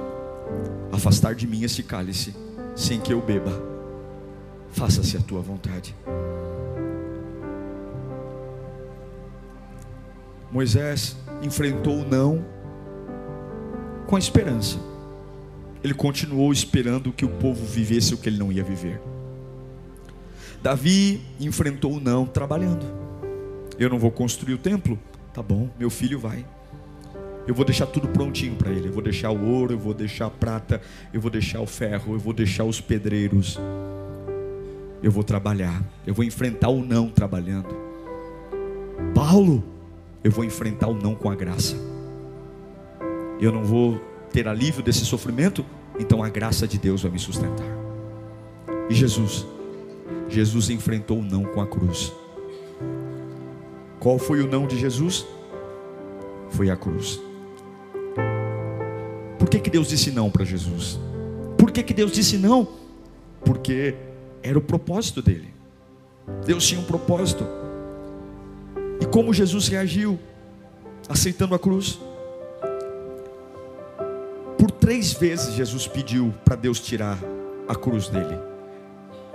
afastar 0.91 1.36
de 1.36 1.47
mim 1.47 1.63
esse 1.63 1.84
cálice, 1.84 2.34
sem 2.76 2.99
que 2.99 3.13
eu 3.13 3.21
beba, 3.21 3.52
faça-se 4.71 5.17
a 5.17 5.21
tua 5.21 5.41
vontade. 5.41 5.95
Moisés 10.52 11.17
enfrentou 11.41 12.02
o 12.02 12.08
não 12.08 12.45
com 14.06 14.15
a 14.15 14.19
esperança. 14.19 14.78
Ele 15.84 15.93
continuou 15.93 16.54
esperando 16.54 17.12
que 17.12 17.26
o 17.26 17.30
povo 17.30 17.65
vivesse 17.65 18.13
o 18.13 18.17
que 18.17 18.30
ele 18.30 18.38
não 18.38 18.52
ia 18.52 18.63
viver. 18.63 19.02
Davi 20.63 21.21
enfrentou 21.39 21.93
o 21.93 21.99
não 21.99 22.26
trabalhando. 22.26 22.86
Eu 23.78 23.89
não 23.89 23.99
vou 23.99 24.10
construir 24.10 24.56
o 24.56 24.58
templo? 24.58 24.97
Tá 25.34 25.43
bom, 25.43 25.69
meu 25.78 25.89
filho 25.89 26.17
vai. 26.17 26.45
Eu 27.45 27.54
vou 27.54 27.65
deixar 27.65 27.86
tudo 27.86 28.08
prontinho 28.08 28.56
para 28.56 28.71
ele. 28.71 28.88
Eu 28.88 28.93
vou 28.93 29.04
deixar 29.04 29.30
o 29.30 29.45
ouro, 29.45 29.73
eu 29.73 29.78
vou 29.78 29.93
deixar 29.93 30.28
a 30.28 30.30
prata, 30.32 30.82
eu 31.13 31.19
vou 31.19 31.30
deixar 31.30 31.60
o 31.60 31.67
ferro, 31.67 32.13
eu 32.13 32.19
vou 32.19 32.34
deixar 32.34 32.63
os 32.63 32.80
pedreiros. 32.80 33.60
Eu 35.04 35.12
vou 35.12 35.23
trabalhar. 35.23 35.84
Eu 36.08 36.13
vou 36.13 36.23
enfrentar 36.23 36.69
o 36.69 36.84
não 36.84 37.10
trabalhando. 37.10 37.76
Paulo, 39.13 39.63
eu 40.23 40.32
vou 40.32 40.45
enfrentar 40.45 40.88
o 40.88 40.93
não 40.93 41.13
com 41.13 41.30
a 41.30 41.36
graça 41.36 41.76
eu 43.45 43.52
não 43.52 43.63
vou 43.63 44.02
ter 44.32 44.47
alívio 44.47 44.82
desse 44.82 45.06
sofrimento, 45.06 45.65
então 45.99 46.23
a 46.23 46.30
graça 46.30 46.67
de 46.67 46.78
Deus 46.78 47.02
vai 47.02 47.12
me 47.12 47.19
sustentar. 47.19 47.67
E 48.89 48.93
Jesus, 48.93 49.45
Jesus 50.30 50.69
enfrentou 50.69 51.19
o 51.19 51.23
não 51.23 51.43
com 51.43 51.62
a 51.62 51.67
cruz. 51.67 52.13
Qual 53.99 54.17
foi 54.17 54.41
o 54.41 54.47
não 54.47 54.67
de 54.67 54.78
Jesus? 54.78 55.26
Foi 56.49 56.69
a 56.69 56.76
cruz. 56.76 57.19
Por 59.39 59.49
que, 59.49 59.60
que 59.60 59.69
Deus 59.69 59.88
disse 59.88 60.12
não 60.12 60.30
para 60.30 60.43
Jesus? 60.43 60.99
Por 61.58 61.71
que, 61.71 61.84
que 61.84 61.93
Deus 61.93 62.12
disse 62.12 62.38
não? 62.38 62.67
Porque 63.45 63.95
era 64.41 64.58
o 64.58 64.62
propósito 64.62 65.21
dele. 65.21 65.54
Deus 66.45 66.65
tinha 66.65 66.80
um 66.80 66.86
propósito. 66.86 67.45
E 68.99 69.06
como 69.06 69.34
Jesus 69.34 69.67
reagiu? 69.67 70.19
Aceitando 71.10 71.54
a 71.54 71.60
cruz 71.60 71.99
três 74.84 75.13
vezes 75.13 75.54
Jesus 75.54 75.88
pediu 75.88 76.34
para 76.43 76.58
Deus 76.58 76.78
tirar 76.78 77.17
a 77.69 77.73
cruz 77.73 78.10
dele. 78.10 78.38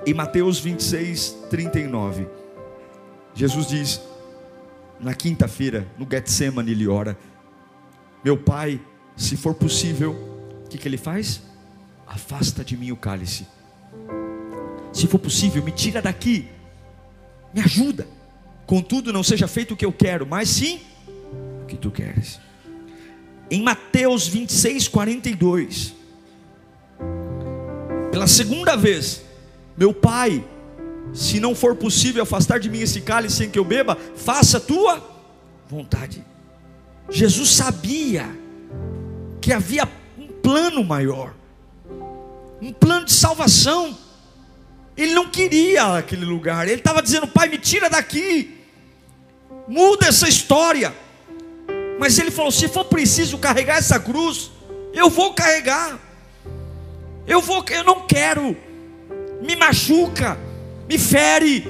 Em 0.09 0.15
Mateus 0.15 0.59
26, 0.59 1.37
39, 1.51 2.27
Jesus 3.35 3.67
diz, 3.67 4.01
na 4.99 5.13
quinta-feira, 5.13 5.87
no 5.99 6.07
Getsemane, 6.11 6.71
ele 6.71 6.89
ora: 6.89 7.15
Meu 8.25 8.39
pai, 8.39 8.81
se 9.15 9.37
for 9.37 9.53
possível, 9.53 10.13
o 10.65 10.69
que, 10.69 10.79
que 10.79 10.89
ele 10.89 10.97
faz? 10.97 11.43
Afasta 12.07 12.65
de 12.65 12.75
mim 12.75 12.91
o 12.91 12.97
cálice. 12.97 13.47
Se 14.95 15.07
for 15.07 15.19
possível, 15.19 15.63
me 15.63 15.73
tira 15.73 16.01
daqui, 16.01 16.49
me 17.53 17.61
ajuda. 17.61 18.09
Contudo, 18.67 19.13
não 19.13 19.23
seja 19.23 19.47
feito 19.47 19.75
o 19.75 19.77
que 19.77 19.85
eu 19.85 19.93
quero, 19.93 20.27
mas 20.27 20.49
sim 20.49 20.81
o 21.63 21.67
que 21.67 21.77
tu 21.77 21.91
queres 21.91 22.41
em 23.51 23.63
Mateus 23.63 24.27
26, 24.27 24.89
42. 24.89 25.95
Pela 28.11 28.27
segunda 28.27 28.77
vez, 28.77 29.23
meu 29.79 29.95
pai, 29.95 30.45
se 31.15 31.39
não 31.39 31.55
for 31.55 31.77
possível 31.77 32.25
afastar 32.25 32.59
de 32.59 32.69
mim 32.69 32.81
esse 32.81 33.01
cálice 33.01 33.37
sem 33.37 33.49
que 33.49 33.59
eu 33.59 33.65
beba, 33.65 33.97
faça 34.17 34.57
a 34.57 34.61
tua 34.61 35.01
vontade. 35.69 36.25
Jesus 37.09 37.51
sabia 37.51 38.29
que 39.41 39.53
havia 39.53 39.89
um 40.19 40.27
plano 40.27 40.83
maior, 40.83 41.33
um 42.61 42.73
plano 42.73 43.07
de 43.07 43.13
salvação. 43.13 43.97
Ele 44.97 45.15
não 45.15 45.31
queria 45.31 45.97
aquele 45.97 46.25
lugar, 46.25 46.67
ele 46.67 46.81
estava 46.81 47.01
dizendo: 47.01 47.29
Pai, 47.29 47.49
me 47.49 47.57
tira 47.57 47.89
daqui, 47.89 48.59
muda 49.69 50.09
essa 50.09 50.29
história. 50.29 50.93
Mas 52.01 52.19
ele 52.19 52.33
falou: 52.33 52.51
se 52.51 52.67
for 52.67 52.85
preciso 52.85 53.39
carregar 53.39 53.77
essa 53.77 54.01
cruz, 54.01 54.51
eu 54.93 55.09
vou 55.09 55.35
carregar. 55.35 56.01
Eu 57.29 57.41
vou, 57.41 57.65
eu 57.71 57.85
não 57.85 58.09
quero. 58.09 58.57
Me 59.41 59.57
machuca, 59.57 60.39
me 60.89 60.99
fere, 60.99 61.67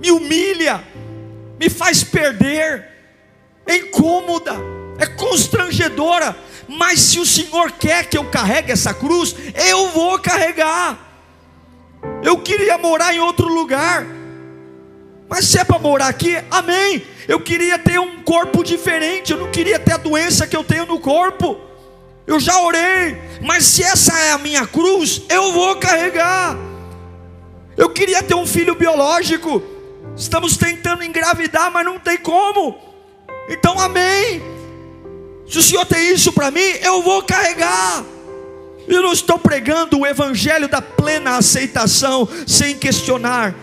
me 0.00 0.10
humilha, 0.10 0.82
me 1.58 1.68
faz 1.68 2.02
perder. 2.02 2.84
É 3.66 3.76
incômoda, 3.76 4.54
é 4.98 5.06
constrangedora. 5.06 6.36
Mas 6.68 7.00
se 7.00 7.18
o 7.18 7.26
Senhor 7.26 7.72
quer 7.72 8.06
que 8.06 8.18
eu 8.18 8.24
carregue 8.24 8.72
essa 8.72 8.92
cruz, 8.92 9.34
eu 9.54 9.88
vou 9.90 10.18
carregar. 10.18 10.98
Eu 12.22 12.38
queria 12.38 12.76
morar 12.78 13.14
em 13.14 13.20
outro 13.20 13.48
lugar, 13.48 14.06
mas 15.28 15.46
se 15.46 15.58
é 15.58 15.64
para 15.64 15.78
morar 15.78 16.08
aqui, 16.08 16.36
amém. 16.50 17.04
Eu 17.26 17.40
queria 17.40 17.78
ter 17.78 17.98
um 17.98 18.22
corpo 18.22 18.62
diferente, 18.62 19.32
eu 19.32 19.38
não 19.38 19.50
queria 19.50 19.78
ter 19.78 19.94
a 19.94 19.96
doença 19.96 20.46
que 20.46 20.56
eu 20.56 20.62
tenho 20.62 20.86
no 20.86 21.00
corpo. 21.00 21.58
Eu 22.26 22.40
já 22.40 22.60
orei, 22.60 23.16
mas 23.42 23.64
se 23.64 23.82
essa 23.82 24.16
é 24.18 24.32
a 24.32 24.38
minha 24.38 24.66
cruz, 24.66 25.22
eu 25.28 25.52
vou 25.52 25.76
carregar. 25.76 26.56
Eu 27.76 27.90
queria 27.90 28.22
ter 28.22 28.34
um 28.34 28.46
filho 28.46 28.74
biológico. 28.74 29.62
Estamos 30.16 30.56
tentando 30.56 31.04
engravidar, 31.04 31.70
mas 31.70 31.84
não 31.84 31.98
tem 31.98 32.16
como. 32.16 32.78
Então, 33.48 33.78
amém. 33.78 34.42
Se 35.48 35.58
o 35.58 35.62
Senhor 35.62 35.84
tem 35.84 36.12
isso 36.12 36.32
para 36.32 36.50
mim, 36.50 36.60
eu 36.82 37.02
vou 37.02 37.22
carregar. 37.22 38.04
Eu 38.88 39.02
não 39.02 39.12
estou 39.12 39.38
pregando 39.38 39.98
o 39.98 40.06
evangelho 40.06 40.68
da 40.68 40.80
plena 40.80 41.36
aceitação 41.36 42.28
sem 42.46 42.76
questionar. 42.76 43.54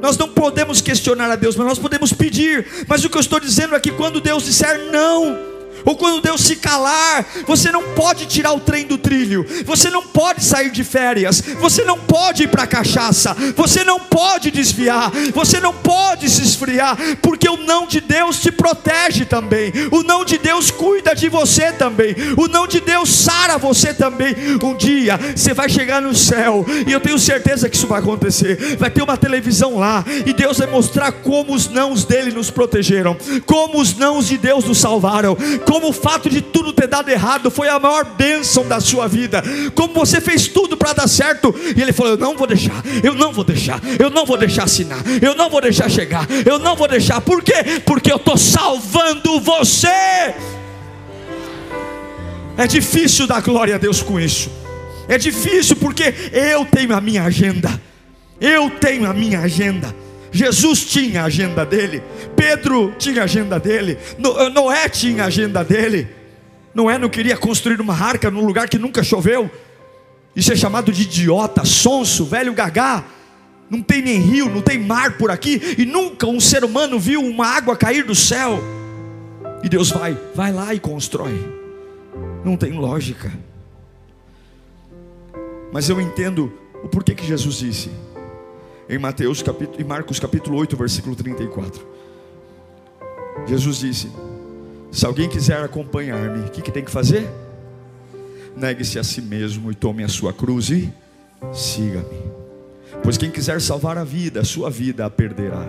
Nós 0.00 0.18
não 0.18 0.28
podemos 0.28 0.80
questionar 0.80 1.30
a 1.30 1.36
Deus, 1.36 1.56
mas 1.56 1.66
nós 1.66 1.78
podemos 1.78 2.12
pedir. 2.12 2.66
Mas 2.86 3.04
o 3.04 3.10
que 3.10 3.16
eu 3.16 3.20
estou 3.20 3.40
dizendo 3.40 3.74
é 3.74 3.80
que 3.80 3.90
quando 3.90 4.20
Deus 4.20 4.44
disser 4.44 4.90
não, 4.90 5.55
ou 5.86 5.96
quando 5.96 6.20
Deus 6.20 6.40
se 6.40 6.56
calar, 6.56 7.24
você 7.46 7.70
não 7.70 7.82
pode 7.94 8.26
tirar 8.26 8.52
o 8.52 8.60
trem 8.60 8.84
do 8.84 8.98
trilho, 8.98 9.46
você 9.64 9.88
não 9.88 10.02
pode 10.02 10.44
sair 10.44 10.70
de 10.70 10.82
férias, 10.82 11.40
você 11.60 11.84
não 11.84 11.96
pode 11.98 12.42
ir 12.42 12.48
para 12.48 12.66
cachaça, 12.66 13.34
você 13.54 13.84
não 13.84 14.00
pode 14.00 14.50
desviar, 14.50 15.12
você 15.32 15.60
não 15.60 15.72
pode 15.72 16.28
se 16.28 16.42
esfriar, 16.42 16.98
porque 17.22 17.48
o 17.48 17.56
não 17.56 17.86
de 17.86 18.00
Deus 18.00 18.40
te 18.40 18.50
protege 18.50 19.24
também, 19.24 19.72
o 19.92 20.02
não 20.02 20.24
de 20.24 20.38
Deus 20.38 20.72
cuida 20.72 21.14
de 21.14 21.28
você 21.28 21.70
também, 21.70 22.16
o 22.36 22.48
não 22.48 22.66
de 22.66 22.80
Deus 22.80 23.08
sara 23.08 23.56
você 23.56 23.94
também. 23.94 24.34
Um 24.62 24.74
dia 24.74 25.18
você 25.34 25.54
vai 25.54 25.68
chegar 25.68 26.02
no 26.02 26.14
céu, 26.14 26.66
e 26.86 26.90
eu 26.90 27.00
tenho 27.00 27.18
certeza 27.18 27.68
que 27.68 27.76
isso 27.76 27.86
vai 27.86 28.00
acontecer. 28.00 28.76
Vai 28.76 28.90
ter 28.90 29.02
uma 29.02 29.16
televisão 29.16 29.78
lá, 29.78 30.04
e 30.24 30.32
Deus 30.32 30.58
vai 30.58 30.66
mostrar 30.66 31.12
como 31.12 31.54
os 31.54 31.68
nãos 31.68 32.04
dele 32.04 32.32
nos 32.32 32.50
protegeram, 32.50 33.16
como 33.44 33.80
os 33.80 33.96
nãos 33.96 34.26
de 34.26 34.36
Deus 34.36 34.64
nos 34.64 34.78
salvaram, 34.78 35.36
como 35.64 35.75
o 35.84 35.92
fato 35.92 36.28
de 36.28 36.40
tudo 36.40 36.72
ter 36.72 36.86
dado 36.86 37.08
errado 37.08 37.50
foi 37.50 37.68
a 37.68 37.78
maior 37.78 38.04
bênção 38.04 38.66
da 38.66 38.80
sua 38.80 39.06
vida, 39.06 39.42
como 39.74 39.94
você 39.94 40.20
fez 40.20 40.48
tudo 40.48 40.76
para 40.76 40.92
dar 40.92 41.08
certo, 41.08 41.54
e 41.76 41.80
ele 41.80 41.92
falou: 41.92 42.12
Eu 42.12 42.18
não 42.18 42.36
vou 42.36 42.46
deixar, 42.46 42.82
eu 43.02 43.14
não 43.14 43.32
vou 43.32 43.44
deixar, 43.44 43.80
eu 43.98 44.10
não 44.10 44.24
vou 44.24 44.36
deixar 44.36 44.64
assinar, 44.64 45.00
eu 45.22 45.34
não 45.34 45.50
vou 45.50 45.60
deixar 45.60 45.90
chegar, 45.90 46.26
eu 46.44 46.58
não 46.58 46.76
vou 46.76 46.88
deixar, 46.88 47.20
por 47.20 47.42
quê? 47.42 47.80
Porque 47.84 48.10
eu 48.10 48.16
estou 48.16 48.36
salvando 48.36 49.40
você. 49.40 50.34
É 52.58 52.66
difícil 52.66 53.26
dar 53.26 53.42
glória 53.42 53.74
a 53.74 53.78
Deus 53.78 54.02
com 54.02 54.18
isso. 54.18 54.50
É 55.08 55.18
difícil 55.18 55.76
porque 55.76 56.14
eu 56.32 56.64
tenho 56.64 56.94
a 56.94 57.00
minha 57.00 57.24
agenda. 57.24 57.80
Eu 58.40 58.70
tenho 58.70 59.08
a 59.08 59.12
minha 59.12 59.40
agenda. 59.40 59.94
Jesus 60.30 60.84
tinha 60.84 61.22
a 61.22 61.26
agenda 61.26 61.64
dele, 61.64 62.02
Pedro 62.34 62.94
tinha 62.98 63.22
a 63.22 63.24
agenda 63.24 63.58
dele, 63.58 63.98
Noé 64.52 64.88
tinha 64.88 65.24
a 65.24 65.26
agenda 65.26 65.64
dele. 65.64 66.08
Noé 66.74 66.98
não 66.98 67.08
queria 67.08 67.36
construir 67.36 67.80
uma 67.80 67.94
arca 67.94 68.30
num 68.30 68.44
lugar 68.44 68.68
que 68.68 68.78
nunca 68.78 69.02
choveu. 69.02 69.50
Isso 70.34 70.52
é 70.52 70.56
chamado 70.56 70.92
de 70.92 71.02
idiota, 71.02 71.64
sonso, 71.64 72.26
velho 72.26 72.52
gagá. 72.52 73.04
Não 73.70 73.80
tem 73.80 74.02
nem 74.02 74.18
rio, 74.18 74.50
não 74.50 74.60
tem 74.60 74.78
mar 74.78 75.16
por 75.16 75.30
aqui, 75.30 75.74
e 75.78 75.86
nunca 75.86 76.26
um 76.26 76.38
ser 76.38 76.64
humano 76.64 77.00
viu 77.00 77.22
uma 77.22 77.46
água 77.46 77.76
cair 77.76 78.04
do 78.04 78.14
céu. 78.14 78.62
E 79.62 79.68
Deus 79.68 79.90
vai, 79.90 80.16
vai 80.34 80.52
lá 80.52 80.74
e 80.74 80.78
constrói. 80.78 81.34
Não 82.44 82.56
tem 82.56 82.72
lógica. 82.72 83.32
Mas 85.72 85.88
eu 85.88 86.00
entendo 86.00 86.52
o 86.84 86.88
porquê 86.88 87.14
que 87.14 87.26
Jesus 87.26 87.56
disse 87.56 87.90
em 88.88 88.98
Mateus 88.98 89.42
capítulo, 89.42 89.80
em 89.80 89.84
Marcos 89.84 90.20
capítulo 90.20 90.56
8, 90.58 90.76
versículo 90.76 91.16
34. 91.16 91.86
Jesus 93.46 93.78
disse: 93.78 94.10
Se 94.90 95.04
alguém 95.04 95.28
quiser 95.28 95.62
acompanhar-me, 95.62 96.46
o 96.46 96.50
que, 96.50 96.62
que 96.62 96.70
tem 96.70 96.84
que 96.84 96.90
fazer? 96.90 97.26
Negue-se 98.56 98.98
a 98.98 99.04
si 99.04 99.20
mesmo 99.20 99.70
e 99.70 99.74
tome 99.74 100.02
a 100.02 100.08
sua 100.08 100.32
cruz 100.32 100.70
e 100.70 100.92
siga-me. 101.52 102.36
Pois 103.02 103.18
quem 103.18 103.30
quiser 103.30 103.60
salvar 103.60 103.98
a 103.98 104.04
vida, 104.04 104.40
a 104.40 104.44
sua 104.44 104.70
vida 104.70 105.04
a 105.04 105.10
perderá. 105.10 105.66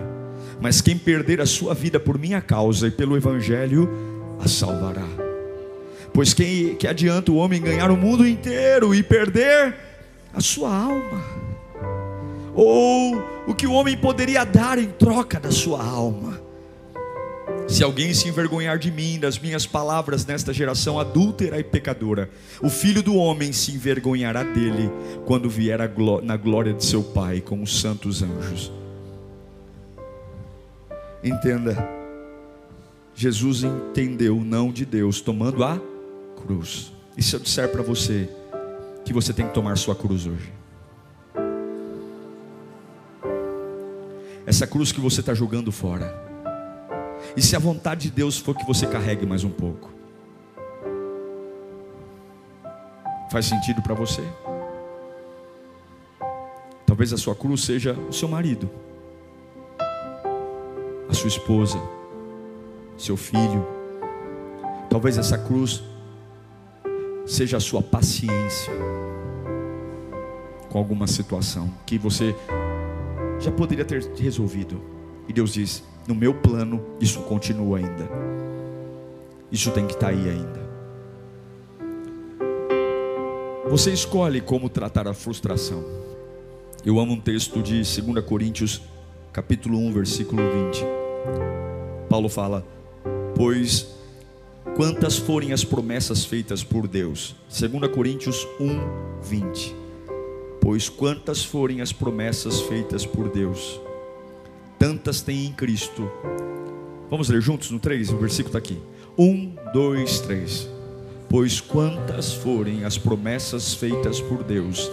Mas 0.60 0.80
quem 0.80 0.96
perder 0.96 1.40
a 1.40 1.46
sua 1.46 1.74
vida 1.74 2.00
por 2.00 2.18
minha 2.18 2.40
causa 2.40 2.88
e 2.88 2.90
pelo 2.90 3.16
Evangelho, 3.16 3.88
a 4.40 4.48
salvará. 4.48 5.06
Pois 6.12 6.32
quem 6.32 6.74
que 6.76 6.86
adianta 6.86 7.30
o 7.30 7.36
homem 7.36 7.60
ganhar 7.60 7.90
o 7.90 7.96
mundo 7.96 8.26
inteiro 8.26 8.94
e 8.94 9.02
perder 9.02 9.74
a 10.32 10.40
sua 10.40 10.74
alma? 10.74 11.37
Ou 12.60 13.22
o 13.46 13.54
que 13.54 13.68
o 13.68 13.72
homem 13.72 13.96
poderia 13.96 14.42
dar 14.42 14.80
em 14.80 14.88
troca 14.88 15.38
da 15.38 15.52
sua 15.52 15.80
alma? 15.80 16.40
Se 17.68 17.84
alguém 17.84 18.12
se 18.12 18.26
envergonhar 18.26 18.80
de 18.80 18.90
mim, 18.90 19.16
das 19.16 19.38
minhas 19.38 19.64
palavras 19.64 20.26
nesta 20.26 20.52
geração 20.52 20.98
adúltera 20.98 21.60
e 21.60 21.62
pecadora, 21.62 22.28
o 22.60 22.68
filho 22.68 23.00
do 23.00 23.14
homem 23.14 23.52
se 23.52 23.70
envergonhará 23.70 24.42
dele 24.42 24.90
quando 25.24 25.48
vier 25.48 25.78
na 26.24 26.36
glória 26.36 26.74
de 26.74 26.84
seu 26.84 27.00
Pai 27.00 27.40
com 27.40 27.62
os 27.62 27.80
santos 27.80 28.24
anjos. 28.24 28.72
Entenda, 31.22 31.88
Jesus 33.14 33.62
entendeu 33.62 34.36
o 34.36 34.44
não 34.44 34.72
de 34.72 34.84
Deus 34.84 35.20
tomando 35.20 35.62
a 35.62 35.80
cruz. 36.42 36.92
E 37.16 37.22
se 37.22 37.36
eu 37.36 37.38
disser 37.38 37.68
para 37.68 37.84
você 37.84 38.28
que 39.04 39.12
você 39.12 39.32
tem 39.32 39.46
que 39.46 39.54
tomar 39.54 39.78
sua 39.78 39.94
cruz 39.94 40.26
hoje? 40.26 40.57
Essa 44.48 44.66
cruz 44.66 44.90
que 44.90 44.98
você 44.98 45.20
está 45.20 45.34
jogando 45.34 45.70
fora 45.70 46.26
e 47.36 47.42
se 47.42 47.54
a 47.54 47.58
vontade 47.58 48.08
de 48.08 48.10
Deus 48.10 48.38
for 48.38 48.56
que 48.56 48.64
você 48.64 48.86
carregue 48.86 49.26
mais 49.26 49.44
um 49.44 49.50
pouco? 49.50 49.90
Faz 53.30 53.44
sentido 53.44 53.82
para 53.82 53.94
você? 53.94 54.22
Talvez 56.86 57.12
a 57.12 57.18
sua 57.18 57.34
cruz 57.34 57.62
seja 57.62 57.92
o 57.92 58.12
seu 58.12 58.26
marido, 58.26 58.70
a 61.10 61.12
sua 61.12 61.28
esposa, 61.28 61.78
seu 62.96 63.18
filho. 63.18 63.68
Talvez 64.88 65.18
essa 65.18 65.36
cruz 65.36 65.82
seja 67.26 67.58
a 67.58 67.60
sua 67.60 67.82
paciência 67.82 68.72
com 70.70 70.78
alguma 70.78 71.06
situação 71.06 71.70
que 71.84 71.98
você 71.98 72.34
já 73.38 73.50
poderia 73.50 73.84
ter 73.84 74.02
resolvido. 74.16 74.80
E 75.28 75.32
Deus 75.32 75.52
diz: 75.52 75.82
no 76.06 76.14
meu 76.14 76.34
plano, 76.34 76.84
isso 77.00 77.20
continua 77.20 77.78
ainda. 77.78 78.08
Isso 79.50 79.70
tem 79.70 79.86
que 79.86 79.94
estar 79.94 80.06
tá 80.06 80.12
aí 80.12 80.28
ainda. 80.28 80.68
Você 83.68 83.92
escolhe 83.92 84.40
como 84.40 84.68
tratar 84.68 85.06
a 85.06 85.12
frustração. 85.12 85.84
Eu 86.84 86.98
amo 86.98 87.12
um 87.12 87.20
texto 87.20 87.62
de 87.62 87.82
2 87.82 88.24
Coríntios, 88.24 88.80
capítulo 89.32 89.78
1, 89.78 89.92
versículo 89.92 90.42
20. 90.70 90.84
Paulo 92.08 92.28
fala: 92.28 92.66
Pois 93.36 93.94
quantas 94.74 95.18
forem 95.18 95.52
as 95.52 95.64
promessas 95.64 96.24
feitas 96.24 96.64
por 96.64 96.88
Deus. 96.88 97.36
2 97.50 97.92
Coríntios 97.92 98.46
1, 98.58 99.20
20. 99.22 99.87
Pois 100.70 100.86
quantas 100.86 101.42
forem 101.42 101.80
as 101.80 101.94
promessas 101.94 102.60
feitas 102.60 103.06
por 103.06 103.30
Deus, 103.30 103.80
tantas 104.78 105.22
tem 105.22 105.46
em 105.46 105.52
Cristo. 105.54 106.06
Vamos 107.08 107.30
ler 107.30 107.40
juntos 107.40 107.70
no 107.70 107.78
3, 107.78 108.10
o 108.10 108.18
versículo 108.18 108.54
está 108.54 108.58
aqui. 108.58 108.78
1, 109.16 109.56
2, 109.72 110.20
3. 110.20 110.68
Pois 111.26 111.58
quantas 111.58 112.34
forem 112.34 112.84
as 112.84 112.98
promessas 112.98 113.72
feitas 113.72 114.20
por 114.20 114.44
Deus, 114.44 114.90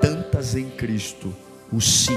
tantas 0.00 0.56
em 0.56 0.70
Cristo, 0.70 1.30
o 1.70 1.78
sim. 1.78 2.16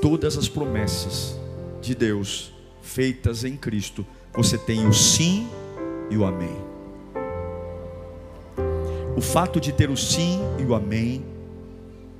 Todas 0.00 0.38
as 0.38 0.48
promessas 0.48 1.36
de 1.82 1.96
Deus 1.96 2.52
feitas 2.80 3.42
em 3.42 3.56
Cristo, 3.56 4.06
você 4.38 4.56
tem 4.56 4.86
o 4.86 4.92
sim 4.92 5.48
e 6.08 6.16
o 6.16 6.24
amém. 6.24 6.56
O 9.16 9.20
fato 9.20 9.60
de 9.60 9.72
ter 9.72 9.90
o 9.90 9.96
sim 9.96 10.38
e 10.60 10.62
o 10.62 10.76
amém 10.76 11.24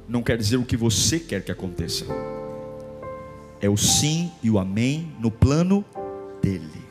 não 0.08 0.20
quer 0.20 0.36
dizer 0.36 0.56
o 0.56 0.64
que 0.64 0.76
você 0.76 1.20
quer 1.20 1.44
que 1.44 1.52
aconteça. 1.52 2.06
É 3.60 3.68
o 3.68 3.76
sim 3.76 4.32
e 4.42 4.50
o 4.50 4.58
amém 4.58 5.14
no 5.20 5.30
plano 5.30 5.84
dele. 6.42 6.82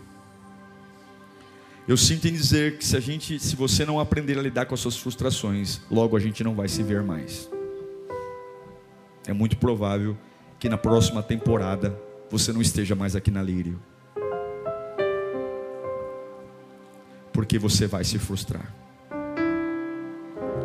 Eu 1.85 1.97
sinto 1.97 2.29
em 2.29 2.31
dizer 2.31 2.77
que 2.77 2.85
se 2.85 2.95
a 2.95 3.01
gente, 3.01 3.37
se 3.37 3.53
você 3.53 3.85
não 3.85 3.99
aprender 3.99 4.39
a 4.39 4.41
lidar 4.41 4.65
com 4.65 4.75
as 4.75 4.79
suas 4.79 4.95
frustrações, 4.95 5.81
logo 5.91 6.15
a 6.15 6.21
gente 6.21 6.41
não 6.41 6.55
vai 6.55 6.69
se 6.69 6.81
ver 6.81 7.03
mais. 7.03 7.49
É 9.27 9.33
muito 9.33 9.57
provável 9.57 10.17
que 10.57 10.69
na 10.69 10.77
próxima 10.77 11.21
temporada 11.21 11.99
você 12.29 12.53
não 12.53 12.61
esteja 12.61 12.95
mais 12.95 13.13
aqui 13.13 13.29
na 13.29 13.43
Lírio. 13.43 13.77
Porque 17.37 17.59
você 17.59 17.85
vai 17.85 18.03
se 18.03 18.17
frustrar. 18.17 18.73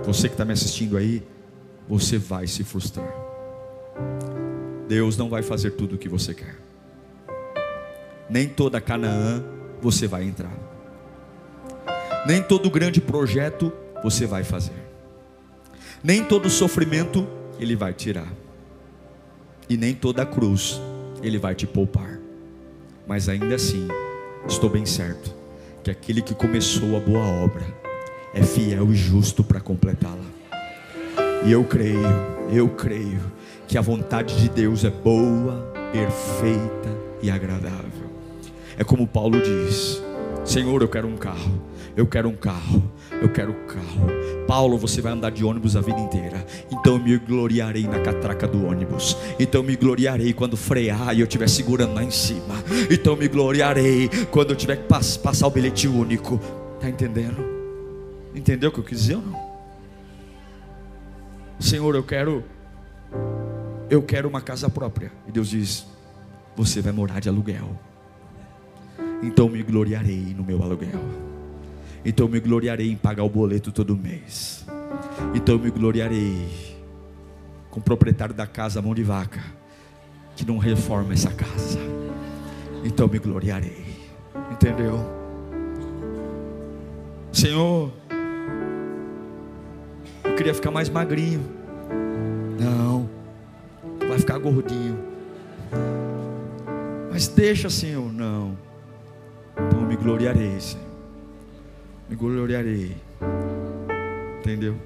Você 0.06 0.26
que 0.26 0.32
está 0.32 0.42
me 0.42 0.54
assistindo 0.54 0.96
aí, 0.96 1.22
você 1.86 2.16
vai 2.16 2.46
se 2.46 2.64
frustrar. 2.64 3.14
Deus 4.88 5.18
não 5.18 5.28
vai 5.28 5.42
fazer 5.42 5.72
tudo 5.72 5.96
o 5.96 5.98
que 5.98 6.08
você 6.08 6.32
quer. 6.32 6.56
Nem 8.26 8.48
toda 8.48 8.80
Canaã 8.80 9.44
você 9.82 10.06
vai 10.06 10.24
entrar. 10.24 10.56
Nem 12.26 12.42
todo 12.42 12.70
grande 12.70 13.02
projeto 13.02 13.70
você 14.02 14.24
vai 14.24 14.42
fazer. 14.42 14.82
Nem 16.02 16.24
todo 16.24 16.48
sofrimento 16.48 17.28
ele 17.60 17.76
vai 17.76 17.92
tirar. 17.92 18.32
E 19.68 19.76
nem 19.76 19.94
toda 19.94 20.24
cruz 20.24 20.80
ele 21.22 21.36
vai 21.36 21.54
te 21.54 21.66
poupar. 21.66 22.18
Mas 23.06 23.28
ainda 23.28 23.56
assim, 23.56 23.86
estou 24.48 24.70
bem 24.70 24.86
certo 24.86 25.41
que 25.82 25.90
aquele 25.90 26.22
que 26.22 26.34
começou 26.34 26.96
a 26.96 27.00
boa 27.00 27.26
obra 27.26 27.64
é 28.32 28.42
fiel 28.42 28.92
e 28.92 28.94
justo 28.94 29.42
para 29.42 29.60
completá-la. 29.60 30.24
E 31.44 31.50
eu 31.50 31.64
creio, 31.64 31.98
eu 32.50 32.68
creio 32.68 33.20
que 33.66 33.76
a 33.76 33.80
vontade 33.80 34.40
de 34.40 34.48
Deus 34.48 34.84
é 34.84 34.90
boa, 34.90 35.72
perfeita 35.92 36.88
e 37.20 37.30
agradável. 37.30 38.10
É 38.78 38.84
como 38.84 39.06
Paulo 39.08 39.42
diz: 39.42 40.00
Senhor, 40.44 40.82
eu 40.82 40.88
quero 40.88 41.08
um 41.08 41.16
carro, 41.16 41.60
eu 41.96 42.06
quero 42.06 42.28
um 42.28 42.36
carro, 42.36 42.82
eu 43.22 43.28
quero 43.28 43.54
carro. 43.66 44.06
Paulo, 44.46 44.76
você 44.76 45.00
vai 45.00 45.12
andar 45.12 45.30
de 45.30 45.44
ônibus 45.44 45.76
a 45.76 45.80
vida 45.80 46.00
inteira. 46.00 46.44
Então 46.70 46.96
eu 46.96 46.98
me 46.98 47.16
gloriarei 47.18 47.84
na 47.86 48.00
catraca 48.00 48.48
do 48.48 48.66
ônibus. 48.66 49.16
Então 49.38 49.60
eu 49.60 49.66
me 49.66 49.76
gloriarei 49.76 50.32
quando 50.32 50.56
frear 50.56 51.14
e 51.14 51.20
eu 51.20 51.24
estiver 51.24 51.48
segurando 51.48 51.94
lá 51.94 52.02
em 52.02 52.10
cima. 52.10 52.62
Então 52.90 53.12
eu 53.12 53.18
me 53.18 53.28
gloriarei 53.28 54.10
quando 54.30 54.50
eu 54.50 54.56
tiver 54.56 54.76
que 54.76 54.88
passar 54.88 55.46
o 55.46 55.50
bilhete 55.50 55.86
único. 55.86 56.40
Está 56.74 56.88
entendendo? 56.88 57.44
Entendeu 58.34 58.70
o 58.70 58.72
que 58.72 58.80
eu 58.80 58.84
quis 58.84 58.98
dizer 58.98 59.16
ou 59.16 59.22
não? 59.22 59.52
Senhor, 61.60 61.94
eu 61.94 62.02
quero 62.02 62.44
eu 63.88 64.02
quero 64.02 64.28
uma 64.28 64.40
casa 64.40 64.68
própria. 64.68 65.12
E 65.28 65.30
Deus 65.32 65.48
diz: 65.48 65.86
Você 66.56 66.80
vai 66.80 66.92
morar 66.92 67.20
de 67.20 67.28
aluguel. 67.28 67.78
Então 69.22 69.48
me 69.48 69.62
gloriarei 69.62 70.34
no 70.36 70.42
meu 70.42 70.60
aluguel. 70.60 71.31
Então 72.04 72.26
me 72.28 72.40
gloriarei 72.40 72.90
em 72.90 72.96
pagar 72.96 73.22
o 73.22 73.28
boleto 73.28 73.70
todo 73.70 73.96
mês. 73.96 74.66
Então 75.34 75.58
me 75.58 75.70
gloriarei 75.70 76.48
com 77.70 77.78
o 77.78 77.82
proprietário 77.82 78.34
da 78.34 78.46
casa, 78.46 78.82
mão 78.82 78.94
de 78.94 79.04
vaca, 79.04 79.40
que 80.34 80.44
não 80.44 80.58
reforma 80.58 81.12
essa 81.12 81.30
casa. 81.30 81.78
Então 82.84 83.06
me 83.06 83.18
gloriarei. 83.18 83.84
Entendeu? 84.50 84.98
Senhor, 87.30 87.92
eu 90.24 90.34
queria 90.34 90.54
ficar 90.54 90.72
mais 90.72 90.88
magrinho. 90.88 91.42
Não, 92.58 93.08
vai 94.08 94.18
ficar 94.18 94.38
gordinho. 94.38 94.98
Mas 97.10 97.28
deixa, 97.28 97.70
Senhor. 97.70 98.12
Não. 98.12 98.58
Então 99.52 99.80
eu 99.80 99.86
me 99.86 99.96
gloriarei, 99.96 100.58
Senhor 100.60 100.91
me 102.12 102.16
gloriarei. 102.16 102.94
Entendeu? 104.38 104.76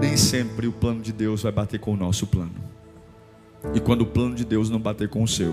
Nem 0.00 0.16
sempre 0.16 0.66
o 0.66 0.72
plano 0.72 1.02
de 1.02 1.12
Deus 1.12 1.42
vai 1.42 1.52
bater 1.52 1.78
com 1.78 1.92
o 1.92 1.96
nosso 1.96 2.26
plano. 2.26 2.54
E 3.74 3.80
quando 3.80 4.02
o 4.02 4.06
plano 4.06 4.34
de 4.34 4.44
Deus 4.44 4.70
não 4.70 4.80
bater 4.80 5.08
com 5.08 5.22
o 5.22 5.28
seu, 5.28 5.52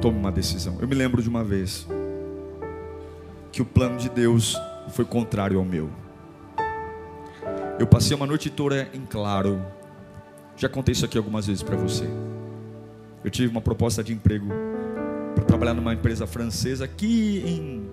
tome 0.00 0.18
uma 0.18 0.30
decisão. 0.30 0.78
Eu 0.80 0.86
me 0.86 0.94
lembro 0.94 1.20
de 1.20 1.28
uma 1.28 1.42
vez 1.42 1.86
que 3.50 3.60
o 3.60 3.64
plano 3.64 3.98
de 3.98 4.08
Deus 4.08 4.56
foi 4.90 5.04
contrário 5.04 5.58
ao 5.58 5.64
meu. 5.64 5.90
Eu 7.78 7.88
passei 7.88 8.16
uma 8.16 8.26
noite 8.26 8.50
toda 8.50 8.88
em 8.94 9.04
claro. 9.04 9.60
Já 10.56 10.68
contei 10.68 10.92
isso 10.92 11.04
aqui 11.04 11.18
algumas 11.18 11.46
vezes 11.48 11.62
para 11.62 11.76
você. 11.76 12.08
Eu 13.24 13.30
tive 13.30 13.50
uma 13.50 13.60
proposta 13.60 14.04
de 14.04 14.12
emprego 14.12 14.46
trabalhar 15.54 15.74
numa 15.74 15.94
empresa 15.94 16.26
francesa 16.26 16.84
aqui 16.84 17.40
em 17.46 17.88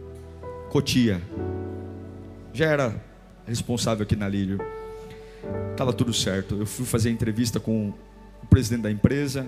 Cotia. 0.71 1.21
Já 2.51 2.65
era 2.65 3.03
responsável 3.45 4.01
aqui 4.01 4.15
na 4.15 4.27
Lírio. 4.27 4.59
Tava 5.77 5.93
tudo 5.93 6.11
certo. 6.11 6.55
Eu 6.55 6.65
fui 6.65 6.87
fazer 6.87 7.11
entrevista 7.11 7.59
com 7.59 7.93
o 8.41 8.47
presidente 8.47 8.81
da 8.81 8.91
empresa. 8.91 9.45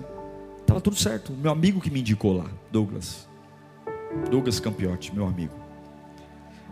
Tava 0.64 0.80
tudo 0.80 0.94
certo. 0.94 1.32
Meu 1.32 1.50
amigo 1.50 1.80
que 1.80 1.90
me 1.90 2.00
indicou 2.00 2.36
lá, 2.36 2.46
Douglas. 2.70 3.28
Douglas 4.30 4.60
Campiotti, 4.60 5.12
meu 5.12 5.26
amigo. 5.26 5.54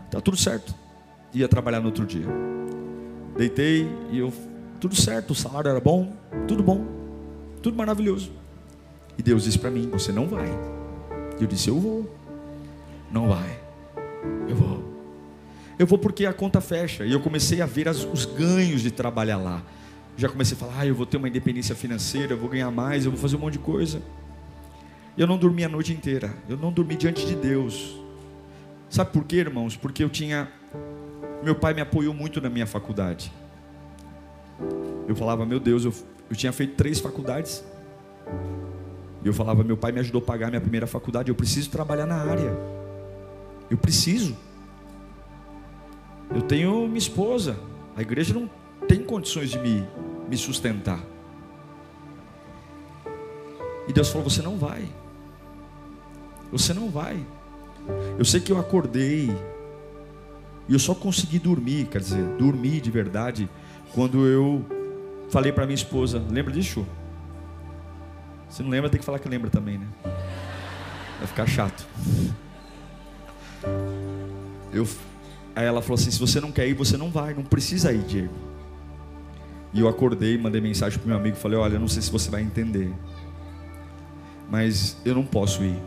Tá 0.09 0.21
tudo 0.21 0.37
certo. 0.37 0.73
Ia 1.33 1.49
trabalhar 1.49 1.81
no 1.81 1.87
outro 1.87 2.05
dia. 2.05 2.25
Deitei 3.37 3.85
e 4.11 4.19
eu 4.19 4.31
tudo 4.79 4.95
certo, 4.95 5.31
o 5.31 5.35
salário 5.35 5.69
era 5.69 5.79
bom, 5.81 6.13
tudo 6.47 6.63
bom, 6.63 6.85
tudo 7.61 7.75
maravilhoso. 7.75 8.31
E 9.17 9.23
Deus 9.23 9.43
disse 9.43 9.59
para 9.59 9.71
mim: 9.71 9.89
"Você 9.91 10.11
não 10.13 10.27
vai". 10.27 10.47
Eu 11.43 11.47
disse: 11.47 11.69
Eu 11.69 11.77
vou. 11.77 12.09
Não 13.11 13.27
vai. 13.27 13.59
Eu 14.47 14.55
vou. 14.55 14.83
Eu 15.77 15.85
vou 15.85 15.97
porque 15.97 16.25
a 16.25 16.33
conta 16.33 16.61
fecha. 16.61 17.05
E 17.05 17.11
eu 17.11 17.19
comecei 17.19 17.61
a 17.61 17.65
ver 17.65 17.89
as, 17.89 18.05
os 18.05 18.25
ganhos 18.25 18.81
de 18.81 18.91
trabalhar 18.91 19.37
lá. 19.37 19.61
Já 20.15 20.29
comecei 20.29 20.55
a 20.55 20.59
falar: 20.59 20.79
ah, 20.79 20.85
eu 20.85 20.95
vou 20.95 21.05
ter 21.05 21.17
uma 21.17 21.27
independência 21.27 21.75
financeira, 21.75 22.33
eu 22.33 22.37
vou 22.37 22.49
ganhar 22.49 22.71
mais, 22.71 23.05
eu 23.05 23.11
vou 23.11 23.19
fazer 23.19 23.35
um 23.35 23.39
monte 23.39 23.53
de 23.53 23.59
coisa. 23.59 24.01
Eu 25.17 25.27
não 25.27 25.37
dormi 25.37 25.65
a 25.65 25.69
noite 25.69 25.91
inteira. 25.91 26.33
Eu 26.47 26.55
não 26.55 26.71
dormi 26.71 26.95
diante 26.95 27.25
de 27.25 27.35
Deus. 27.35 27.99
Sabe 28.89 29.11
por 29.11 29.25
quê, 29.25 29.37
irmãos? 29.37 29.75
Porque 29.75 30.01
eu 30.03 30.09
tinha. 30.09 30.49
Meu 31.43 31.55
pai 31.55 31.73
me 31.73 31.81
apoiou 31.81 32.13
muito 32.13 32.39
na 32.39 32.49
minha 32.49 32.65
faculdade. 32.65 33.33
Eu 35.07 35.15
falava, 35.15 35.45
meu 35.45 35.59
Deus, 35.59 35.83
eu, 35.83 35.93
eu 36.29 36.35
tinha 36.37 36.53
feito 36.53 36.75
três 36.75 37.01
faculdades. 37.01 37.63
E 39.23 39.27
eu 39.27 39.33
falava: 39.33 39.63
meu 39.63 39.77
pai 39.77 39.91
me 39.91 39.99
ajudou 39.99 40.21
a 40.21 40.25
pagar 40.25 40.49
minha 40.49 40.61
primeira 40.61 40.85
faculdade, 40.85 41.29
eu 41.29 41.35
preciso 41.35 41.69
trabalhar 41.69 42.05
na 42.05 42.15
área. 42.15 42.55
Eu 43.69 43.77
preciso. 43.77 44.35
Eu 46.33 46.41
tenho 46.41 46.87
minha 46.87 46.97
esposa. 46.97 47.57
A 47.95 48.01
igreja 48.01 48.33
não 48.33 48.49
tem 48.87 49.03
condições 49.03 49.49
de 49.49 49.59
me, 49.59 49.87
me 50.29 50.37
sustentar. 50.37 50.99
E 53.87 53.93
Deus 53.93 54.09
falou: 54.09 54.29
Você 54.29 54.41
não 54.41 54.57
vai. 54.57 54.87
Você 56.51 56.73
não 56.73 56.89
vai. 56.89 57.25
Eu 58.17 58.25
sei 58.25 58.39
que 58.39 58.51
eu 58.51 58.59
acordei. 58.59 59.31
E 60.67 60.73
eu 60.73 60.79
só 60.79 60.95
consegui 60.95 61.39
dormir, 61.39 61.87
quer 61.87 61.99
dizer, 61.99 62.23
dormir 62.37 62.79
de 62.79 62.89
verdade, 62.89 63.49
quando 63.93 64.25
eu 64.25 64.65
falei 65.29 65.51
para 65.51 65.65
minha 65.65 65.75
esposa: 65.75 66.23
Lembra 66.29 66.51
disso? 66.51 66.85
Se 68.53 68.61
não 68.61 68.69
lembra, 68.69 68.87
tem 68.87 68.99
que 68.99 69.05
falar 69.05 69.17
que 69.17 69.27
lembra 69.27 69.49
também, 69.49 69.79
né? 69.79 69.87
Vai 71.17 71.25
ficar 71.25 71.47
chato. 71.47 71.87
Eu, 74.71 74.87
aí 75.55 75.65
ela 75.65 75.81
falou 75.81 75.95
assim: 75.95 76.11
se 76.11 76.19
você 76.19 76.39
não 76.39 76.51
quer 76.51 76.67
ir, 76.67 76.75
você 76.75 76.95
não 76.95 77.09
vai, 77.09 77.33
não 77.33 77.41
precisa 77.41 77.91
ir, 77.91 78.03
Diego. 78.03 78.35
E 79.73 79.79
eu 79.79 79.87
acordei, 79.87 80.37
mandei 80.37 80.61
mensagem 80.61 80.99
pro 80.99 81.07
meu 81.07 81.17
amigo, 81.17 81.35
falei: 81.35 81.57
olha, 81.57 81.73
eu 81.73 81.79
não 81.79 81.87
sei 81.87 82.03
se 82.03 82.11
você 82.11 82.29
vai 82.29 82.43
entender, 82.43 82.93
mas 84.51 84.97
eu 85.03 85.15
não 85.15 85.25
posso 85.25 85.63
ir. 85.63 85.81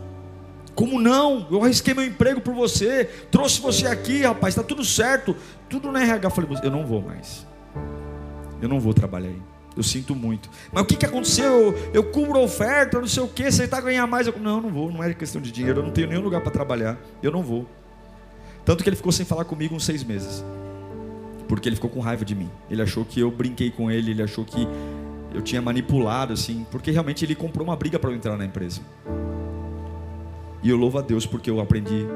Como 0.75 1.01
não? 1.01 1.47
Eu 1.49 1.62
arrisquei 1.62 1.95
meu 1.95 2.05
emprego 2.05 2.41
por 2.41 2.53
você, 2.53 3.05
trouxe 3.31 3.61
você 3.61 3.87
aqui, 3.87 4.23
rapaz, 4.23 4.55
está 4.55 4.64
tudo 4.64 4.85
certo, 4.85 5.37
tudo 5.69 5.93
na 5.93 6.03
RH. 6.03 6.27
Eu 6.27 6.31
falei: 6.33 6.51
eu 6.64 6.71
não 6.73 6.85
vou 6.85 7.01
mais, 7.01 7.47
eu 8.61 8.69
não 8.69 8.81
vou 8.81 8.93
trabalhar 8.93 9.29
aí. 9.29 9.55
Eu 9.77 9.83
sinto 9.83 10.14
muito. 10.14 10.49
Mas 10.72 10.83
o 10.83 10.87
que, 10.87 10.97
que 10.97 11.05
aconteceu? 11.05 11.74
Eu, 11.93 12.05
cubro 12.05 12.39
a 12.39 12.43
oferta, 12.43 12.99
não 12.99 13.07
sei 13.07 13.22
o 13.22 13.29
que, 13.29 13.51
você 13.51 13.64
está 13.64 13.79
a 13.79 13.81
ganhar 13.83 14.07
mais. 14.07 14.27
Eu, 14.27 14.35
não, 14.39 14.61
não 14.61 14.70
vou, 14.70 14.91
não 14.91 15.05
é 15.05 15.12
questão 15.12 15.41
de 15.41 15.53
dinheiro, 15.53 15.81
eu 15.81 15.85
não 15.85 15.91
tenho 15.91 16.09
nenhum 16.09 16.22
lugar 16.22 16.41
para 16.41 16.51
trabalhar. 16.51 16.99
Eu 17.22 17.31
não 17.31 17.43
vou. 17.43 17.68
Tanto 18.64 18.83
que 18.83 18.89
ele 18.89 18.97
ficou 18.97 19.12
sem 19.12 19.27
falar 19.27 19.45
comigo 19.45 19.74
uns 19.74 19.85
seis 19.85 20.03
meses. 20.03 20.43
Porque 21.47 21.68
ele 21.68 21.77
ficou 21.77 21.91
com 21.91 22.01
raiva 22.01 22.24
de 22.24 22.35
mim. 22.35 22.51
Ele 22.70 22.81
achou 22.81 23.05
que 23.05 23.20
eu 23.20 23.31
brinquei 23.31 23.70
com 23.70 23.91
ele, 23.91 24.12
ele 24.12 24.22
achou 24.22 24.45
que 24.45 24.66
eu 25.33 25.43
tinha 25.43 25.61
manipulado, 25.61 26.33
assim. 26.33 26.66
Porque 26.70 26.91
realmente 26.91 27.24
ele 27.24 27.35
comprou 27.35 27.66
uma 27.66 27.77
briga 27.77 27.99
para 27.99 28.11
eu 28.11 28.16
entrar 28.16 28.37
na 28.37 28.45
empresa. 28.45 28.81
E 30.62 30.70
eu 30.70 30.77
louvo 30.77 30.99
a 30.99 31.03
Deus 31.03 31.27
porque 31.27 31.51
eu 31.51 31.61
aprendi 31.61 32.07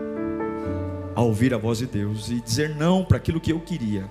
a 1.15 1.21
ouvir 1.21 1.53
a 1.53 1.59
voz 1.59 1.79
de 1.79 1.87
Deus 1.87 2.31
e 2.31 2.41
dizer 2.41 2.75
não 2.75 3.05
para 3.05 3.19
aquilo 3.19 3.39
que 3.39 3.53
eu 3.53 3.61
queria. 3.61 4.11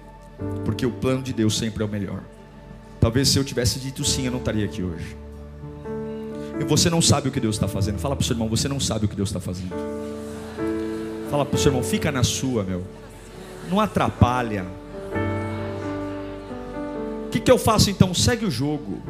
Porque 0.63 0.85
o 0.85 0.91
plano 0.91 1.21
de 1.23 1.33
Deus 1.33 1.57
sempre 1.57 1.83
é 1.83 1.85
o 1.85 1.89
melhor. 1.89 2.21
Talvez 2.99 3.29
se 3.29 3.37
eu 3.37 3.43
tivesse 3.43 3.79
dito 3.79 4.03
sim, 4.03 4.25
eu 4.25 4.31
não 4.31 4.39
estaria 4.39 4.65
aqui 4.65 4.83
hoje. 4.83 5.15
E 6.59 6.63
você 6.65 6.89
não 6.89 7.01
sabe 7.01 7.29
o 7.29 7.31
que 7.31 7.39
Deus 7.39 7.55
está 7.55 7.67
fazendo. 7.67 7.97
Fala 7.99 8.15
para 8.15 8.23
o 8.23 8.25
seu 8.25 8.33
irmão, 8.33 8.49
você 8.49 8.67
não 8.67 8.79
sabe 8.79 9.05
o 9.05 9.07
que 9.07 9.15
Deus 9.15 9.29
está 9.29 9.39
fazendo. 9.39 9.73
Fala 11.31 11.45
para 11.45 11.55
o 11.55 11.59
seu 11.59 11.69
irmão, 11.69 11.83
fica 11.83 12.11
na 12.11 12.23
sua, 12.23 12.63
meu. 12.63 12.83
Não 13.69 13.79
atrapalha. 13.79 14.65
O 17.27 17.29
que, 17.29 17.39
que 17.39 17.51
eu 17.51 17.57
faço 17.57 17.89
então? 17.89 18.13
Segue 18.13 18.45
o 18.45 18.51
jogo. 18.51 19.01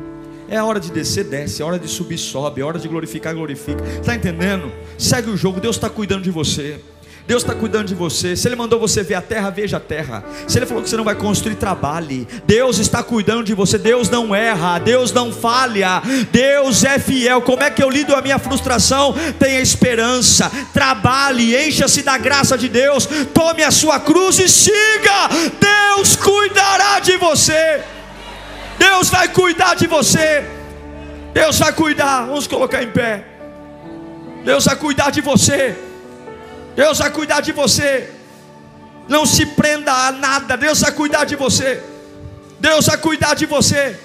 É 0.49 0.61
hora 0.61 0.79
de 0.79 0.91
descer, 0.91 1.25
desce. 1.25 1.61
É 1.61 1.65
hora 1.65 1.79
de 1.79 1.87
subir, 1.87 2.17
sobe. 2.17 2.61
É 2.61 2.63
hora 2.63 2.77
de 2.77 2.87
glorificar, 2.87 3.33
glorifica. 3.33 3.83
Está 3.83 4.15
entendendo? 4.15 4.71
Segue 4.97 5.29
o 5.29 5.37
jogo. 5.37 5.59
Deus 5.59 5.77
está 5.77 5.89
cuidando 5.89 6.23
de 6.23 6.31
você. 6.31 6.81
Deus 7.29 7.43
está 7.43 7.53
cuidando 7.53 7.85
de 7.85 7.93
você. 7.93 8.35
Se 8.35 8.47
Ele 8.47 8.55
mandou 8.55 8.79
você 8.79 9.03
ver 9.03 9.13
a 9.13 9.21
terra, 9.21 9.51
veja 9.51 9.77
a 9.77 9.79
terra. 9.79 10.23
Se 10.47 10.57
Ele 10.57 10.65
falou 10.65 10.81
que 10.81 10.89
você 10.89 10.97
não 10.97 11.03
vai 11.03 11.13
construir, 11.13 11.53
trabalhe. 11.53 12.27
Deus 12.43 12.79
está 12.79 13.03
cuidando 13.03 13.43
de 13.43 13.53
você. 13.53 13.77
Deus 13.77 14.09
não 14.09 14.33
erra. 14.33 14.79
Deus 14.79 15.11
não 15.11 15.31
falha. 15.31 16.01
Deus 16.31 16.83
é 16.83 16.97
fiel. 16.97 17.43
Como 17.43 17.61
é 17.61 17.69
que 17.69 17.83
eu 17.83 17.89
lido 17.91 18.15
a 18.15 18.21
minha 18.23 18.39
frustração? 18.39 19.13
Tenha 19.37 19.59
esperança. 19.59 20.51
Trabalhe. 20.73 21.55
Encha-se 21.55 22.01
da 22.01 22.17
graça 22.17 22.57
de 22.57 22.67
Deus. 22.67 23.07
Tome 23.31 23.61
a 23.61 23.69
sua 23.69 23.99
cruz 23.99 24.39
e 24.39 24.49
siga. 24.49 25.29
Deus 25.59 26.15
cuidará 26.15 26.99
de 26.99 27.15
você. 27.17 27.81
Deus 28.79 29.07
vai 29.11 29.27
cuidar 29.27 29.75
de 29.75 29.85
você. 29.85 30.43
Deus 31.31 31.59
vai 31.59 31.73
cuidar. 31.73 32.25
Vamos 32.25 32.47
colocar 32.47 32.81
em 32.81 32.89
pé. 32.89 33.23
Deus 34.43 34.65
vai 34.65 34.75
cuidar 34.75 35.11
de 35.11 35.21
você. 35.21 35.88
Deus 36.75 36.97
vai 36.99 37.09
cuidar 37.11 37.41
de 37.41 37.51
você. 37.51 38.11
Não 39.07 39.25
se 39.25 39.45
prenda 39.45 39.91
a 39.91 40.11
nada, 40.11 40.55
Deus 40.55 40.81
vai 40.81 40.91
cuidar 40.91 41.25
de 41.25 41.35
você. 41.35 41.83
Deus 42.59 42.85
vai 42.85 42.97
cuidar 42.97 43.33
de 43.33 43.45
você. 43.45 43.99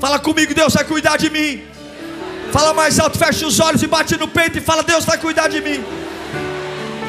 Fala 0.00 0.18
comigo, 0.18 0.54
Deus 0.54 0.74
vai 0.74 0.84
cuidar 0.84 1.16
de 1.16 1.30
mim. 1.30 1.62
Fala 2.52 2.72
mais 2.72 2.98
alto, 2.98 3.18
fecha 3.18 3.46
os 3.46 3.60
olhos 3.60 3.82
e 3.82 3.86
bate 3.86 4.16
no 4.16 4.28
peito 4.28 4.58
e 4.58 4.60
fala: 4.60 4.82
Deus 4.82 5.04
vai 5.04 5.18
cuidar 5.18 5.48
de 5.48 5.60
mim. 5.60 5.84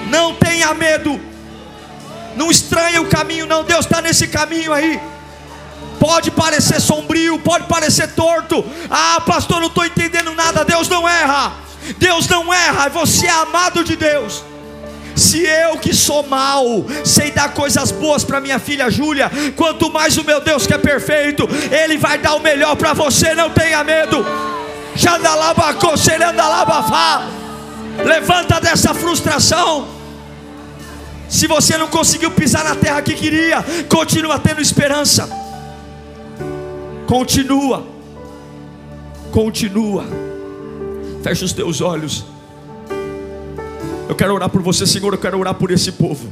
Não 0.10 0.36
tenha 0.36 0.74
medo. 0.74 1.20
Não 2.36 2.50
estranhe 2.52 3.00
o 3.00 3.08
caminho, 3.08 3.46
não. 3.46 3.64
Deus 3.64 3.86
está 3.86 4.02
nesse 4.02 4.28
caminho 4.28 4.74
aí. 4.74 5.00
Pode 6.00 6.32
parecer 6.32 6.80
sombrio, 6.80 7.38
pode 7.40 7.66
parecer 7.68 8.14
torto. 8.14 8.66
Ah, 8.90 9.22
pastor, 9.26 9.60
não 9.60 9.68
estou 9.68 9.86
entendendo 9.86 10.34
nada. 10.34 10.64
Deus 10.64 10.88
não 10.88 11.08
erra. 11.08 11.54
Deus 11.98 12.28
não 12.28 12.54
erra. 12.54 12.90
Você 12.90 13.28
é 13.28 13.32
amado 13.32 13.84
de 13.84 13.96
Deus. 13.96 14.44
Se 15.16 15.46
eu 15.46 15.78
que 15.78 15.94
sou 15.94 16.24
mal, 16.24 16.66
sei 17.04 17.30
dar 17.32 17.54
coisas 17.54 17.92
boas 17.92 18.24
para 18.24 18.40
minha 18.40 18.58
filha 18.58 18.90
Júlia, 18.90 19.30
quanto 19.56 19.92
mais 19.92 20.18
o 20.18 20.24
meu 20.24 20.40
Deus 20.40 20.66
que 20.66 20.74
é 20.74 20.78
perfeito, 20.78 21.48
Ele 21.70 21.98
vai 21.98 22.18
dar 22.18 22.36
o 22.36 22.40
melhor 22.40 22.78
para 22.78 22.94
você, 22.94 23.34
não 23.36 23.50
tenha 23.50 23.84
medo. 23.84 24.26
Levanta 28.06 28.62
dessa 28.62 28.94
frustração. 28.94 29.90
Se 31.28 31.48
você 31.48 31.78
não 31.78 31.88
conseguiu 31.88 32.32
pisar 32.32 32.64
na 32.64 32.76
terra 32.76 33.02
que 33.02 33.14
queria, 33.14 33.64
continua 33.90 34.40
tendo 34.40 34.62
esperança. 34.62 35.30
Continua. 37.06 37.86
Continua. 39.32 40.29
Fecha 41.24 41.46
os 41.46 41.54
teus 41.54 41.82
olhos. 41.82 42.26
Eu 44.08 44.16
quero 44.16 44.34
orar 44.34 44.50
por 44.50 44.62
você, 44.62 44.88
Senhor. 44.88 45.14
Eu 45.14 45.20
quero 45.20 45.38
orar 45.38 45.54
por 45.54 45.72
esse 45.72 45.92
povo. 45.92 46.32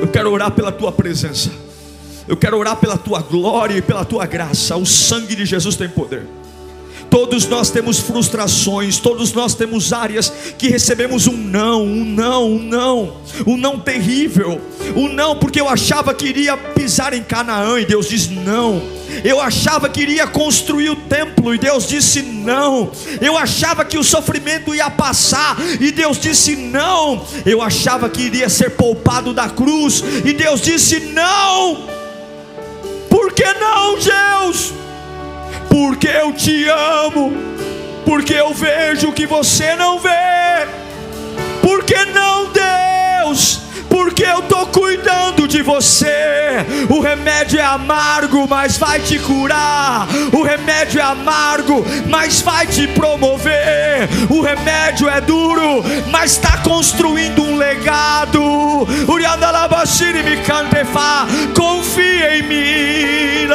Eu 0.00 0.08
quero 0.08 0.30
orar 0.30 0.50
pela 0.50 0.70
tua 0.70 0.92
presença. 0.92 1.50
Eu 2.28 2.36
quero 2.36 2.58
orar 2.58 2.76
pela 2.76 2.96
tua 2.96 3.20
glória 3.20 3.78
e 3.78 3.82
pela 3.82 4.04
tua 4.04 4.26
graça. 4.26 4.76
O 4.76 4.84
sangue 4.84 5.34
de 5.34 5.44
Jesus 5.44 5.76
tem 5.76 5.88
poder. 5.88 6.26
Todos 7.16 7.46
nós 7.46 7.70
temos 7.70 7.98
frustrações, 7.98 8.98
todos 8.98 9.32
nós 9.32 9.54
temos 9.54 9.90
áreas 9.90 10.30
que 10.58 10.68
recebemos 10.68 11.26
um 11.26 11.34
não, 11.34 11.82
um 11.82 12.04
não, 12.04 12.46
um 12.46 12.58
não, 12.58 13.16
um 13.46 13.56
não 13.56 13.80
terrível, 13.80 14.60
um 14.94 15.08
não 15.08 15.34
porque 15.34 15.58
eu 15.58 15.66
achava 15.66 16.12
que 16.12 16.26
iria 16.26 16.54
pisar 16.58 17.14
em 17.14 17.22
Canaã 17.22 17.80
e 17.80 17.86
Deus 17.86 18.10
diz 18.10 18.28
não. 18.28 18.82
Eu 19.24 19.40
achava 19.40 19.88
que 19.88 20.02
iria 20.02 20.26
construir 20.26 20.90
o 20.90 20.96
templo 20.96 21.54
e 21.54 21.58
Deus 21.58 21.88
disse 21.88 22.20
não. 22.20 22.92
Eu 23.18 23.38
achava 23.38 23.82
que 23.82 23.96
o 23.96 24.04
sofrimento 24.04 24.74
ia 24.74 24.90
passar 24.90 25.56
e 25.80 25.90
Deus 25.90 26.18
disse 26.18 26.54
não. 26.54 27.24
Eu 27.46 27.62
achava 27.62 28.10
que 28.10 28.20
iria 28.20 28.50
ser 28.50 28.72
poupado 28.72 29.32
da 29.32 29.48
cruz 29.48 30.04
e 30.22 30.34
Deus 30.34 30.60
disse 30.60 31.00
não. 31.00 31.86
Por 33.08 33.32
que 33.32 33.50
não, 33.54 33.94
Deus? 33.94 34.35
Porque 35.78 36.08
eu 36.08 36.32
te 36.32 36.66
amo, 36.70 37.34
porque 38.06 38.32
eu 38.32 38.54
vejo 38.54 39.12
que 39.12 39.26
você 39.26 39.76
não 39.76 39.98
vê, 39.98 40.08
porque 41.60 42.02
não, 42.06 42.50
Deus, 42.50 43.60
porque 43.88 44.24
eu 44.24 44.40
estou 44.40 44.66
cuidando 44.66 45.46
de 45.48 45.62
você. 45.62 46.64
O 46.88 47.00
remédio 47.00 47.58
é 47.58 47.62
amargo, 47.62 48.46
mas 48.48 48.76
vai 48.76 49.00
te 49.00 49.18
curar. 49.18 50.06
O 50.32 50.42
remédio 50.42 51.00
é 51.00 51.04
amargo, 51.04 51.84
mas 52.08 52.40
vai 52.40 52.66
te 52.66 52.86
promover. 52.88 54.08
O 54.30 54.40
remédio 54.40 55.08
é 55.08 55.20
duro, 55.20 55.82
mas 56.10 56.32
está 56.32 56.58
construindo 56.58 57.42
um 57.42 57.56
legado. 57.56 58.86
Confia 61.54 62.38
em 62.38 62.42
mim. 62.42 63.46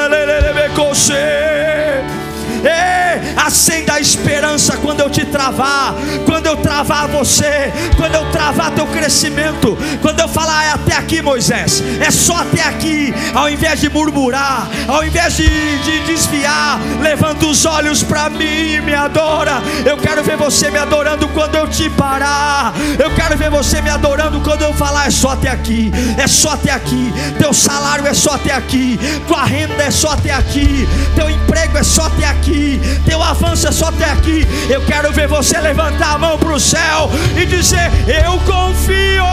Ei, 2.63 3.33
acenda 3.35 3.93
a 3.93 3.99
esperança 3.99 4.77
quando 4.77 4.99
eu 4.99 5.09
te 5.09 5.25
travar, 5.25 5.93
quando 6.25 6.45
eu 6.45 6.57
travar 6.57 7.07
você, 7.07 7.71
quando 7.97 8.15
eu 8.15 8.29
travar 8.31 8.71
teu 8.71 8.85
crescimento, 8.87 9.77
quando 10.01 10.19
eu 10.19 10.27
falar 10.27 10.65
é 10.65 10.69
até 10.71 10.95
aqui, 10.95 11.21
Moisés, 11.21 11.83
é 11.99 12.11
só 12.11 12.37
até 12.37 12.61
aqui, 12.61 13.13
ao 13.33 13.49
invés 13.49 13.79
de 13.79 13.89
murmurar, 13.89 14.67
ao 14.87 15.03
invés 15.03 15.35
de, 15.35 15.47
de 15.79 15.99
desviar, 16.05 16.79
levanta 17.01 17.45
os 17.45 17.65
olhos 17.65 18.03
para 18.03 18.29
mim 18.29 18.75
e 18.75 18.81
me 18.81 18.93
adora. 18.93 19.61
Eu 19.85 19.97
quero 19.97 20.23
ver 20.23 20.37
você 20.37 20.69
me 20.69 20.77
adorando 20.77 21.27
quando 21.29 21.55
eu 21.55 21.67
te 21.67 21.89
parar, 21.89 22.73
eu 22.99 23.13
quero 23.15 23.37
ver 23.37 23.49
você 23.49 23.81
me 23.81 23.89
adorando 23.89 24.39
quando 24.41 24.61
eu 24.61 24.73
falar 24.73 25.07
é 25.07 25.11
só 25.11 25.31
até 25.31 25.49
aqui, 25.49 25.91
é 26.17 26.27
só 26.27 26.51
até 26.51 26.71
aqui, 26.71 27.13
teu 27.39 27.53
salário 27.53 28.05
é 28.05 28.13
só 28.13 28.35
até 28.35 28.53
aqui, 28.53 28.99
tua 29.27 29.43
renda 29.43 29.81
é 29.81 29.91
só 29.91 30.11
até 30.11 30.31
aqui, 30.31 30.87
teu 31.15 31.29
emprego 31.29 31.50
é 31.53 31.83
só 31.83 32.05
até 32.05 32.25
aqui 32.25 32.79
teu 33.05 33.21
avanço 33.21 33.67
é 33.67 33.71
só 33.71 33.87
até 33.89 34.05
aqui. 34.05 34.45
Eu 34.69 34.85
quero 34.85 35.11
ver 35.11 35.27
você 35.27 35.59
levantar 35.59 36.15
a 36.15 36.17
mão 36.17 36.37
para 36.37 36.53
o 36.53 36.59
céu 36.59 37.09
e 37.39 37.45
dizer: 37.45 37.91
Eu 38.07 38.39
confio. 38.39 39.23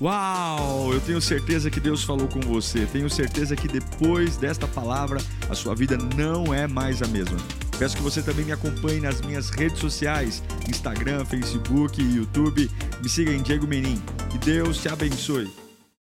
Uau! 0.00 0.94
Eu 0.94 1.00
tenho 1.00 1.20
certeza 1.20 1.70
que 1.70 1.78
Deus 1.78 2.02
falou 2.02 2.26
com 2.26 2.40
você. 2.40 2.86
Tenho 2.86 3.10
certeza 3.10 3.54
que 3.54 3.68
depois 3.68 4.36
desta 4.36 4.66
palavra 4.66 5.20
a 5.48 5.54
sua 5.54 5.74
vida 5.74 5.98
não 6.16 6.54
é 6.54 6.66
mais 6.66 7.02
a 7.02 7.06
mesma. 7.06 7.36
Peço 7.78 7.96
que 7.96 8.02
você 8.02 8.22
também 8.22 8.44
me 8.44 8.52
acompanhe 8.52 9.00
nas 9.00 9.20
minhas 9.20 9.50
redes 9.50 9.78
sociais: 9.78 10.42
Instagram, 10.68 11.24
Facebook 11.24 12.00
YouTube. 12.02 12.70
Me 13.02 13.08
siga 13.08 13.32
em 13.32 13.42
Diego 13.42 13.66
Menin. 13.66 14.00
Que 14.30 14.38
Deus 14.38 14.78
te 14.78 14.88
abençoe. 14.88 15.69